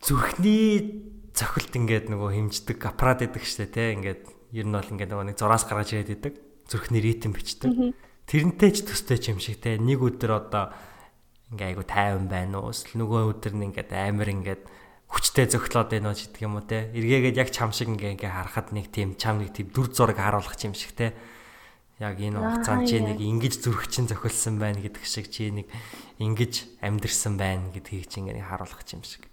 [0.01, 1.01] зүрхний
[1.33, 3.95] цохилт ингээд нөгөө хэмждэг аппарат гэдэг штэ те.
[3.95, 4.21] Ингээд
[4.53, 6.33] ер нь бол ингээд нөгөө нэг зураас гаргаж ирээд идэг.
[6.67, 7.95] Зүрхний ритм бичдэг.
[8.27, 9.79] Тэрнтэй ч төстэй юм шиг те.
[9.79, 10.75] Нэг өдөр одоо
[11.53, 12.73] ингээ айгу тайван байна уу?
[12.73, 14.63] Нөгөө өдөр нь ингээд амар ингээд
[15.07, 16.91] хүчтэй зөглөөд байна уу гэдэг юм уу те.
[16.91, 20.55] Эргээгээд яг чам шиг ингээ ингээ харахад нэг тийм чам нэг тийм дүр зураг харуулах
[20.63, 21.15] юм шиг те
[22.02, 25.69] яг энэ хугацаанд чи нэг ингэж зүрх чинь зохилсон байна гэдэг шиг чи нэг
[26.18, 29.30] ингэж амьдрсан байна гэдгийг чи ингэ харуулах юм шиг.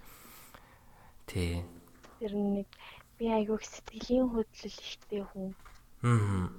[1.24, 1.65] Тий.
[2.20, 2.69] Тэр нэг
[3.16, 5.57] би айгуух сэтгэлийн хөдлөл ихтэй хүн.
[6.05, 6.53] Аа.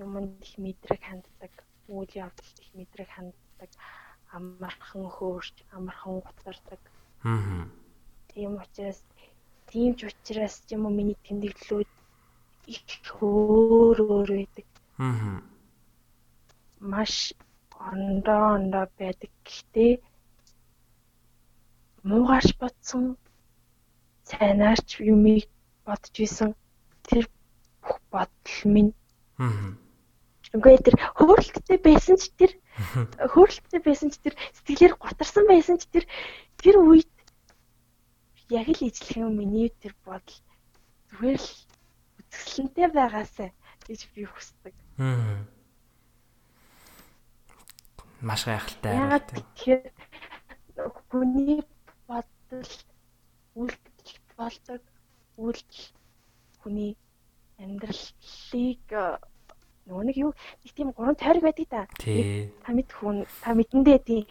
[0.00, 1.52] Юмд их мэдрэг ханддаг,
[1.92, 3.70] үйл явдалд их мэдрэг ханддаг,
[4.32, 6.80] амархан хөөрч, амархан гутардаг.
[7.28, 7.68] Аа.
[8.32, 9.04] Тийм учраас
[9.68, 11.90] тийм ч учраас юм уу миний тэмдэглэлүүд
[12.72, 12.80] их
[13.20, 14.66] өөр өөр байдаг.
[14.98, 15.42] Аа.
[16.80, 17.32] Маш
[17.88, 19.30] ондоо ондоо байдаг.
[19.44, 19.92] Гэхдээ
[22.08, 23.04] муугаарч бодсон
[24.28, 25.44] сайнаарч юмыг
[25.84, 26.50] бодож исэн
[27.06, 27.24] тэр
[27.82, 28.92] бүх бодол минь.
[29.38, 29.76] Аа.
[30.56, 32.52] Үгүй тэр хөөрөлттэй байсан ч тэр
[33.32, 36.04] хөөрөлттэй байсан ч тэр сэтгэлээр гутарсан байсан ч тэр
[36.56, 37.12] тэр үед
[38.48, 40.38] яг л ижлэх юм миний тэр бодол
[41.10, 41.50] зүгээр л
[42.18, 43.50] үзэсгэлэнтэй байгаасаа
[43.86, 44.74] гэж би хүсдэг.
[44.98, 45.44] Аа.
[48.20, 48.96] Маш гайхалтай.
[48.96, 49.92] Яг тэгэхээр
[51.12, 51.60] хүний
[52.08, 52.72] бодол
[53.54, 54.82] үйлдэл болдог
[55.36, 55.84] үйлдэл
[56.60, 56.96] хүний
[57.60, 58.88] амьдралыг
[59.86, 61.82] нөгөө нэг юу нэг тийм гурван тойрог байдаг да.
[62.00, 62.50] Тий.
[62.64, 64.26] Та мэд хүн та мэдэндээ тийм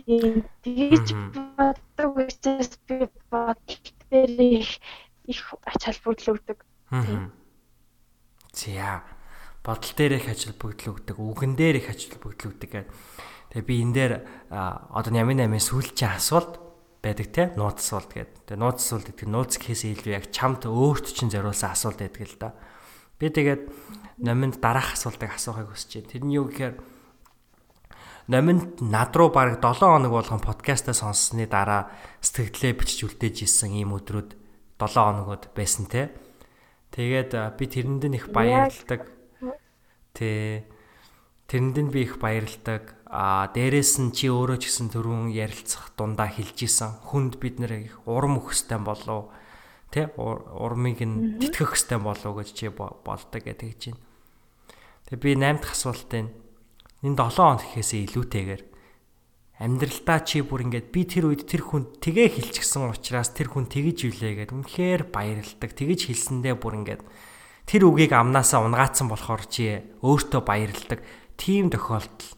[0.00, 1.08] тийм тэгж
[1.58, 4.80] боддог учраас би бодол дээр их
[5.28, 6.58] их ач холбогдол өгдөг.
[6.90, 7.28] Аа.
[8.54, 9.02] За
[9.64, 12.84] бодол дээр их ажил бүгдл өгдөг, үгэн дээр их ажил бүгдл өгдөг.
[13.50, 14.12] Тэгээ би энэ дээр
[14.52, 16.60] одоо Ямин 8-ын сүүлчийн асуулт
[17.00, 18.52] байдаг те нууц асуулт гэдэг.
[18.52, 22.24] Тэгээ нууц асуулт гэдэг нь нууц гэхээс илүү яг чамд өөрт чинь зориулсан асуулт байдаг
[22.28, 22.52] л да.
[23.16, 23.62] Би тэгээд
[24.20, 26.10] номинд дараах асуултыг асуухыг хүсэж байна.
[26.12, 26.74] Тэр нь юу гэхээр
[28.28, 33.94] номинд над руу бараг 7 хоног болгон подкастаа сонссны дараа сэтгэлдээ бичиж үлдээж исэн ийм
[33.94, 34.34] өдрүүд
[34.80, 36.10] 7 хоногуд байсан те.
[36.90, 39.08] Тэгээд би тэрэнд нь их баярлдаг.
[40.14, 40.64] Тэ
[41.50, 42.94] тэрэнд нь би их баярлдаг.
[43.10, 47.02] А дээрэс нь чи өөрөө ч гэсэн түрүүн ярилцах дундаа хэлж исэн.
[47.10, 49.34] Хүнд бид нэр их урам өгөхстэй болов
[49.94, 54.02] тэ урмыг нь тэтгэх хэвстэй болов гэж чи болдог гэж хэлж байна.
[55.06, 56.26] Тэгээ би 8 дахь асуултыг
[57.06, 58.62] энэ 7 хоног гэхээсээ илүүтэйгээр
[59.62, 64.10] амьдралдаа чи бүр ингээд би тэр үед тэр хүнд тгээ хэлчихсэн учраас тэр хүн тэгэж
[64.10, 65.70] үлээгээд үнэхээр баярлдаг.
[65.70, 67.02] Тэгэж хэлсэндээ бүр ингээд
[67.64, 71.00] тэр үгийг амнаасаа унгаацсан болохоор чи өөртөө баярлдаг.
[71.40, 72.30] Тийм тохиолдол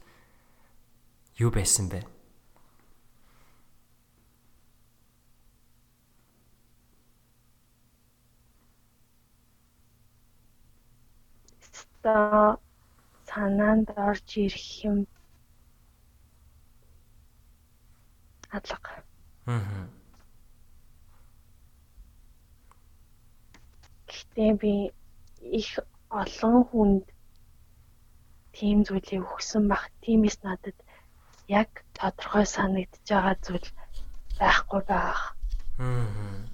[1.36, 2.06] юу байсан бэ?
[11.60, 12.56] Ста
[13.28, 14.98] санаанд орж ирэх юм
[18.48, 19.02] хадлага.
[19.46, 19.90] Аа.
[24.08, 24.72] Гэхдээ би
[25.60, 25.78] их
[26.10, 27.04] олон хүнд
[28.56, 29.82] тийм зүйлийг өгсөн баг.
[30.02, 30.76] Тиймээс надад
[31.48, 33.68] яг тодорхой санагдж байгаа зүйл
[34.38, 35.20] байхгүй байх.
[35.78, 36.46] Аа.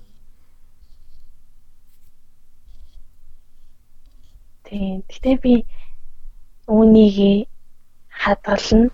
[4.67, 5.05] Тийм.
[5.11, 5.55] Гэтэ би
[6.67, 7.49] үүнийг
[8.23, 8.91] хадгална.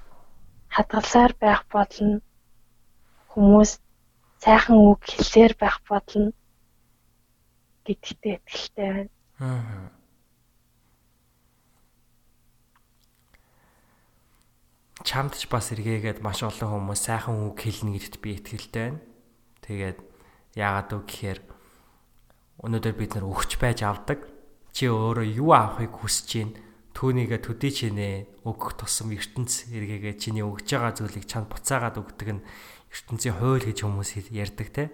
[0.74, 2.20] Хадгалсаар байх болно.
[3.30, 3.70] Хүмүүс
[4.42, 6.34] сайхан үг хэлсээр байх болно
[7.86, 9.17] гэдэгтээ итгэлтэй байна.
[9.38, 9.98] Аа.
[15.08, 19.00] чамд ч бас эргээгээд маш олон хүмүүс сайхан үг хэлнэ гэдэгт би итгэлтэй байна.
[19.64, 19.98] Тэгээд
[20.52, 21.40] яагаад вэ гэхээр
[22.66, 24.26] өнөөдөр бид нар өгч байж авдаг.
[24.74, 26.60] Чи өөрөө юу авахыг хүсэж байна?
[26.98, 32.44] Түүнийгээ төдий чинээ өгөх тусам ертөнц эргээгээ чиний өгж байгаа зүйлийг чанд буцаагаад өгдөг нь
[32.90, 34.90] ертөнцийн хууль гэж хүмүүс ярьдаг те.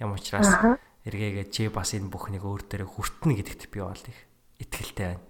[0.00, 0.48] Тийм учраас
[1.06, 4.18] эргээгээ чи бас энэ бүхнийг өөр дээрээ хүртнэ гэдэгт би бол их
[4.58, 5.24] итгэлтэй байна.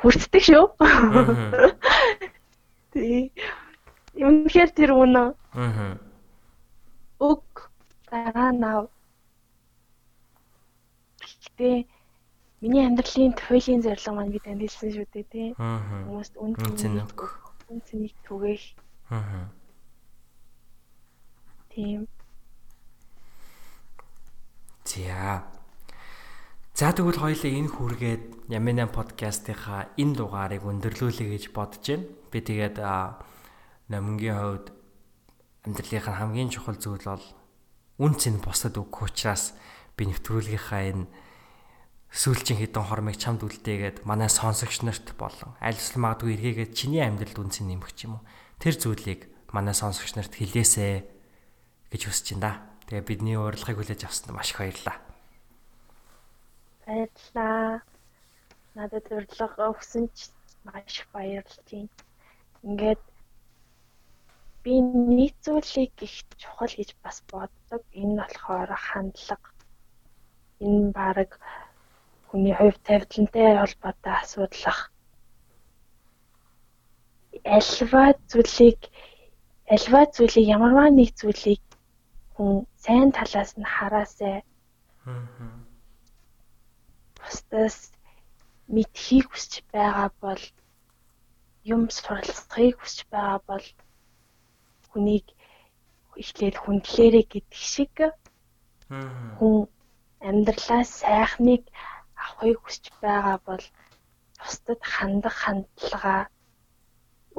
[0.00, 0.64] Хүртдэг шүү.
[2.92, 3.32] Тий.
[4.16, 5.36] Үнэхээр тэр үнэ.
[5.56, 6.00] Аа.
[7.20, 7.44] Өг
[8.08, 8.88] дараа нав.
[11.20, 11.84] Гэтэ
[12.60, 15.48] миний амьдралын туйлын зорилго маань би танд хэлсэн шүү дээ тий.
[15.56, 17.20] Хүмүүст үн цэнийг
[17.68, 18.64] үн цэнийг түгээх.
[19.12, 19.48] Аа.
[21.72, 22.08] Тийм.
[24.86, 25.42] За.
[26.78, 28.22] За тэгвэл хоёлаа энэ хүргээд
[28.54, 32.06] Яминан подкастынхаа энэ дугаарыг өндөрлүүлэе гэж бодож байна.
[32.30, 32.78] Би тэгээд
[33.90, 34.66] номингийн хувьд
[35.66, 37.26] амьдралынхаа хамгийн чухал зүйл бол
[37.98, 39.58] үн цэн бусад өгөх учраас
[39.98, 41.10] би нэвтрүүлгийнхаа энэ
[42.14, 47.40] сүүлчийн хідэн хормыг чамд үлдээгээд манай сонсогч нарт болон аль эсвэл магадгүй эргээгээд чиний амьдралд
[47.42, 48.26] үн цэн нэмэх юм уу
[48.62, 51.02] тэр зүйлийг манай сонсогч нарт хэлээсэ
[51.90, 52.75] гэж хүсэж байна да.
[52.86, 54.98] Тэгээ бидний урилгыг хүлээж авсанд маш их баярлалаа.
[56.86, 57.82] Баярлалаа.
[58.78, 60.30] Надад урилга өгсөн ч
[60.62, 61.90] маш их баярлж байна.
[62.62, 63.02] Ингээд
[64.62, 64.78] би
[65.42, 67.82] зүйлийг их чухал гэж бас боддог.
[67.90, 69.50] Энэ болохоор хандлага.
[70.62, 71.30] Энэ баг
[72.30, 74.78] хүний хувь тавилантай холбоотой асуудал.
[77.42, 78.80] Альва зүйлийг
[79.74, 81.65] альва зүйлийг ямарваа нэг зүйлийг
[82.36, 84.36] хүн сайн талаас нь хараасай.
[85.08, 85.56] Аа.
[87.16, 87.78] Бусдаас
[88.74, 90.42] мэдхийг хүсэж байгаа бол
[91.74, 93.66] юм суралцахыг хүсэж байгаа бол
[94.90, 95.26] хүнийг
[96.22, 97.96] ихлээр хүндлээрэ гэдэг шиг
[99.36, 99.56] хүн
[100.28, 101.62] амьдралаа сайхныг
[102.24, 103.64] авахыг хүсэж байгаа бол
[104.40, 106.22] бусдад хандах хандлагаа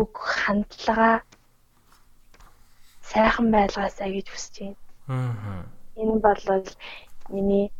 [0.02, 1.16] өгөх хандлагаа
[3.10, 4.87] сайхан байлгаасаа гэж хүсэж байна.
[5.08, 5.66] Аа.
[5.96, 6.68] Энэ бол
[7.30, 7.72] миний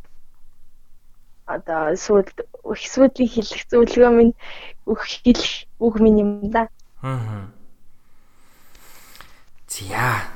[1.46, 2.28] одоо сүйд
[2.72, 4.34] их сүйдийн хэлэх зөвлөгөө минь
[4.84, 6.68] бүх хэлэх үг минь юм да.
[7.00, 7.48] Аа.
[9.68, 10.28] За.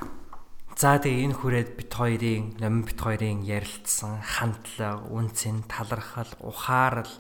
[0.77, 7.13] За тэгээ энэ хүрээд бит хоёрын номин бит хоёрын ярилцсан хандлага, үнцэн, талархал, ухаарал,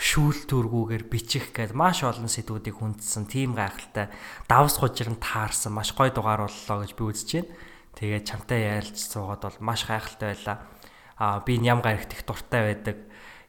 [0.00, 4.08] шүүлтүргүүгээр бичих гээд маш олон сэдвүүдийг хүндсэн тийм гайхалтай
[4.48, 7.52] давс хужирн таарсан маш гоё дугаар боллоо гэж би үзэж байна.
[7.98, 10.56] Тэгээд чамтай ярилж суугаад бол маш гайхалтай байлаа.
[11.18, 12.96] Аа би ням гарагт их дуртай байдаг.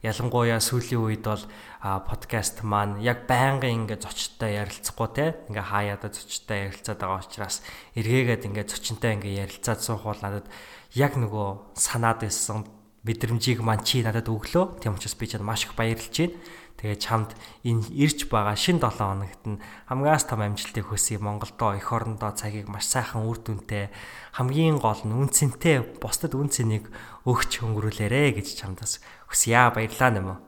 [0.01, 1.45] Ялангуяа сүүлийн үед бол
[1.81, 7.61] подкаст маань яг байнгын ингээ зочдтой ярилцахгүй те ингээ хаяада зочдтой ярилцаад байгаа учраас
[7.93, 10.49] эргээгээд ингээ зочинтой ингээ ярилцаад суух бол надад
[10.97, 12.65] яг нөгөө санаад байсан
[13.05, 14.81] мэдрэмжийг маань чи надад өглөө.
[14.81, 16.38] Тийм учраас би чад маш их баярлж байна.
[16.82, 21.22] Тэгээ чамд энэ ирж байгаа шин 7 хоногт нь хамгаас том амжилтыг хүсье.
[21.22, 23.94] Монголдоо эх орондоо цагийг маш сайхан үр дүнтэй
[24.34, 26.90] хамгийн гол нь үнцэнтэй бусдад үнцнийг
[27.30, 28.98] өгч өнгөрүүлээрэ гэж чамдас
[29.30, 29.62] хүсье.
[29.70, 30.40] Баярлалаа нэм үү.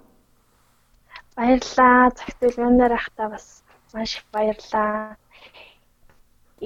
[1.37, 2.09] Баярлалаа.
[2.17, 3.61] Цагт үлгэнээр ахта бас
[3.93, 5.21] маш их баярлалаа.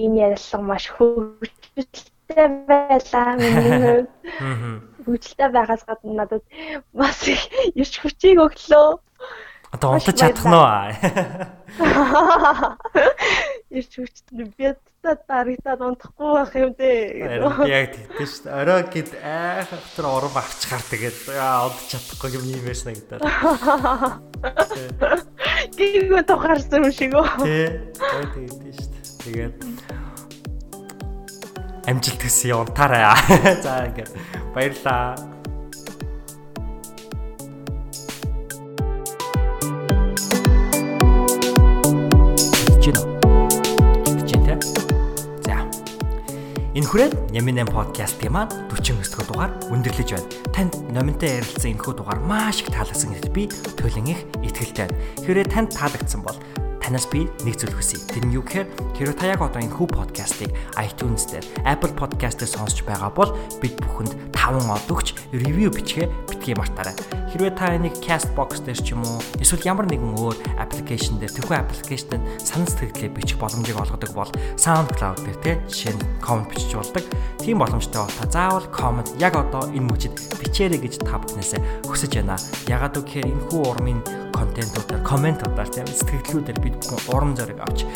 [0.00, 4.08] Энэ ярилцлага маш хөвгөлтэй байлаа миний хувьд.
[5.04, 6.44] Хөвгөлтэй байгаас гадна надад
[6.96, 7.40] бас их
[7.76, 8.96] ирч хүчийг өглөө.
[9.72, 10.64] Одоо унтаж чадах нь уу?
[13.68, 14.72] Ирч хүчтэй би
[15.04, 17.28] та дарагдаад унтахгүй байх юм дээ.
[17.68, 18.56] Яг тэгдэж шүү дээ.
[18.64, 23.20] Орой гэд айх дотор урам авчихар тэгээд унтаж чадахгүй юм юм байсан гэдэг.
[25.76, 27.28] Гинго тухаарсан юм шиг үү?
[27.44, 27.68] Тий.
[27.92, 29.04] Тэгээд тэгдэж шүү дээ.
[29.22, 29.54] Тэгээд
[31.92, 33.04] амжилт хүсье унтаарай.
[33.64, 34.16] За ингээд
[34.56, 35.37] баярлаа.
[46.78, 50.30] Энэхүрээд Нямин 8 подкастын маань 49 дахь дугаар өндөрлөж байна.
[50.54, 54.94] Танд номинтой ярилцсан энэхүү дугаар маш их таалагдсан гэдэгт би туйлын их итгэлтэй байна.
[55.26, 56.38] Хэрвээ танд таалагдсан бол
[56.88, 58.00] танаас би нэг зүйл хүсье.
[58.08, 58.64] Тэр нь юу гэхээр
[58.96, 63.76] хэрэв та яг одоо энэ хүү подкастыг iTunes дээр Apple Podcast-ээр сонсч байгаа бол бид
[63.76, 66.96] бүхэнд 5 од өгч ревю бичгээ битгий мартаарай.
[67.28, 71.60] Хэрвээ та энийг Castbox дээр ч юм уу эсвэл ямар нэгэн өөр аппликейшн дээр тэрхүү
[71.60, 77.04] аппликейшнд санал сэтгэлээ бичих боломжийг олгодог бол SoundCloud дээр те жишээ нь comment бичиж болдог.
[77.48, 82.20] Тийм боломжтой бол та заавал comment яг одоо энэ мөчид бичээрэй гэж та бүхнээсээ хүсэж
[82.20, 82.36] байна.
[82.68, 84.04] Ягаад гэвэл энэ хүү урмын
[84.36, 87.88] контентуудаар комментуудаар тийм сэтгэлдлүүдээр бид бүхэн урам зориг авч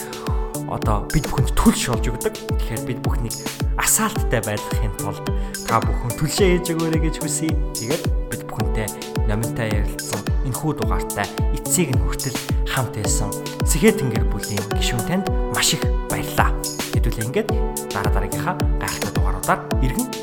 [0.73, 2.33] одоо бид бүхэнд түлш болж өгдөг.
[2.33, 3.37] Тэгэхээр бид бүхнийг
[3.77, 5.21] асаалттай байхын тулд
[5.69, 7.53] та бүхэн түлшээ хийж өгөөрэй гэж хүсье.
[7.77, 8.89] Тэгээд бид бүхэнтэй
[9.29, 12.41] номинтой ярилцсан энэ хүү дугаартай эцсийг нь хүртэл
[12.73, 13.29] хамт байсан
[13.69, 16.57] Сэхэ тэнгэр бүлийн гишүүн танд маш их баярлалаа.
[16.97, 17.49] Хэдүүлээ ингээд
[17.93, 18.57] дараа дараагийнхаа
[19.43, 20.22] тавтаар иргэн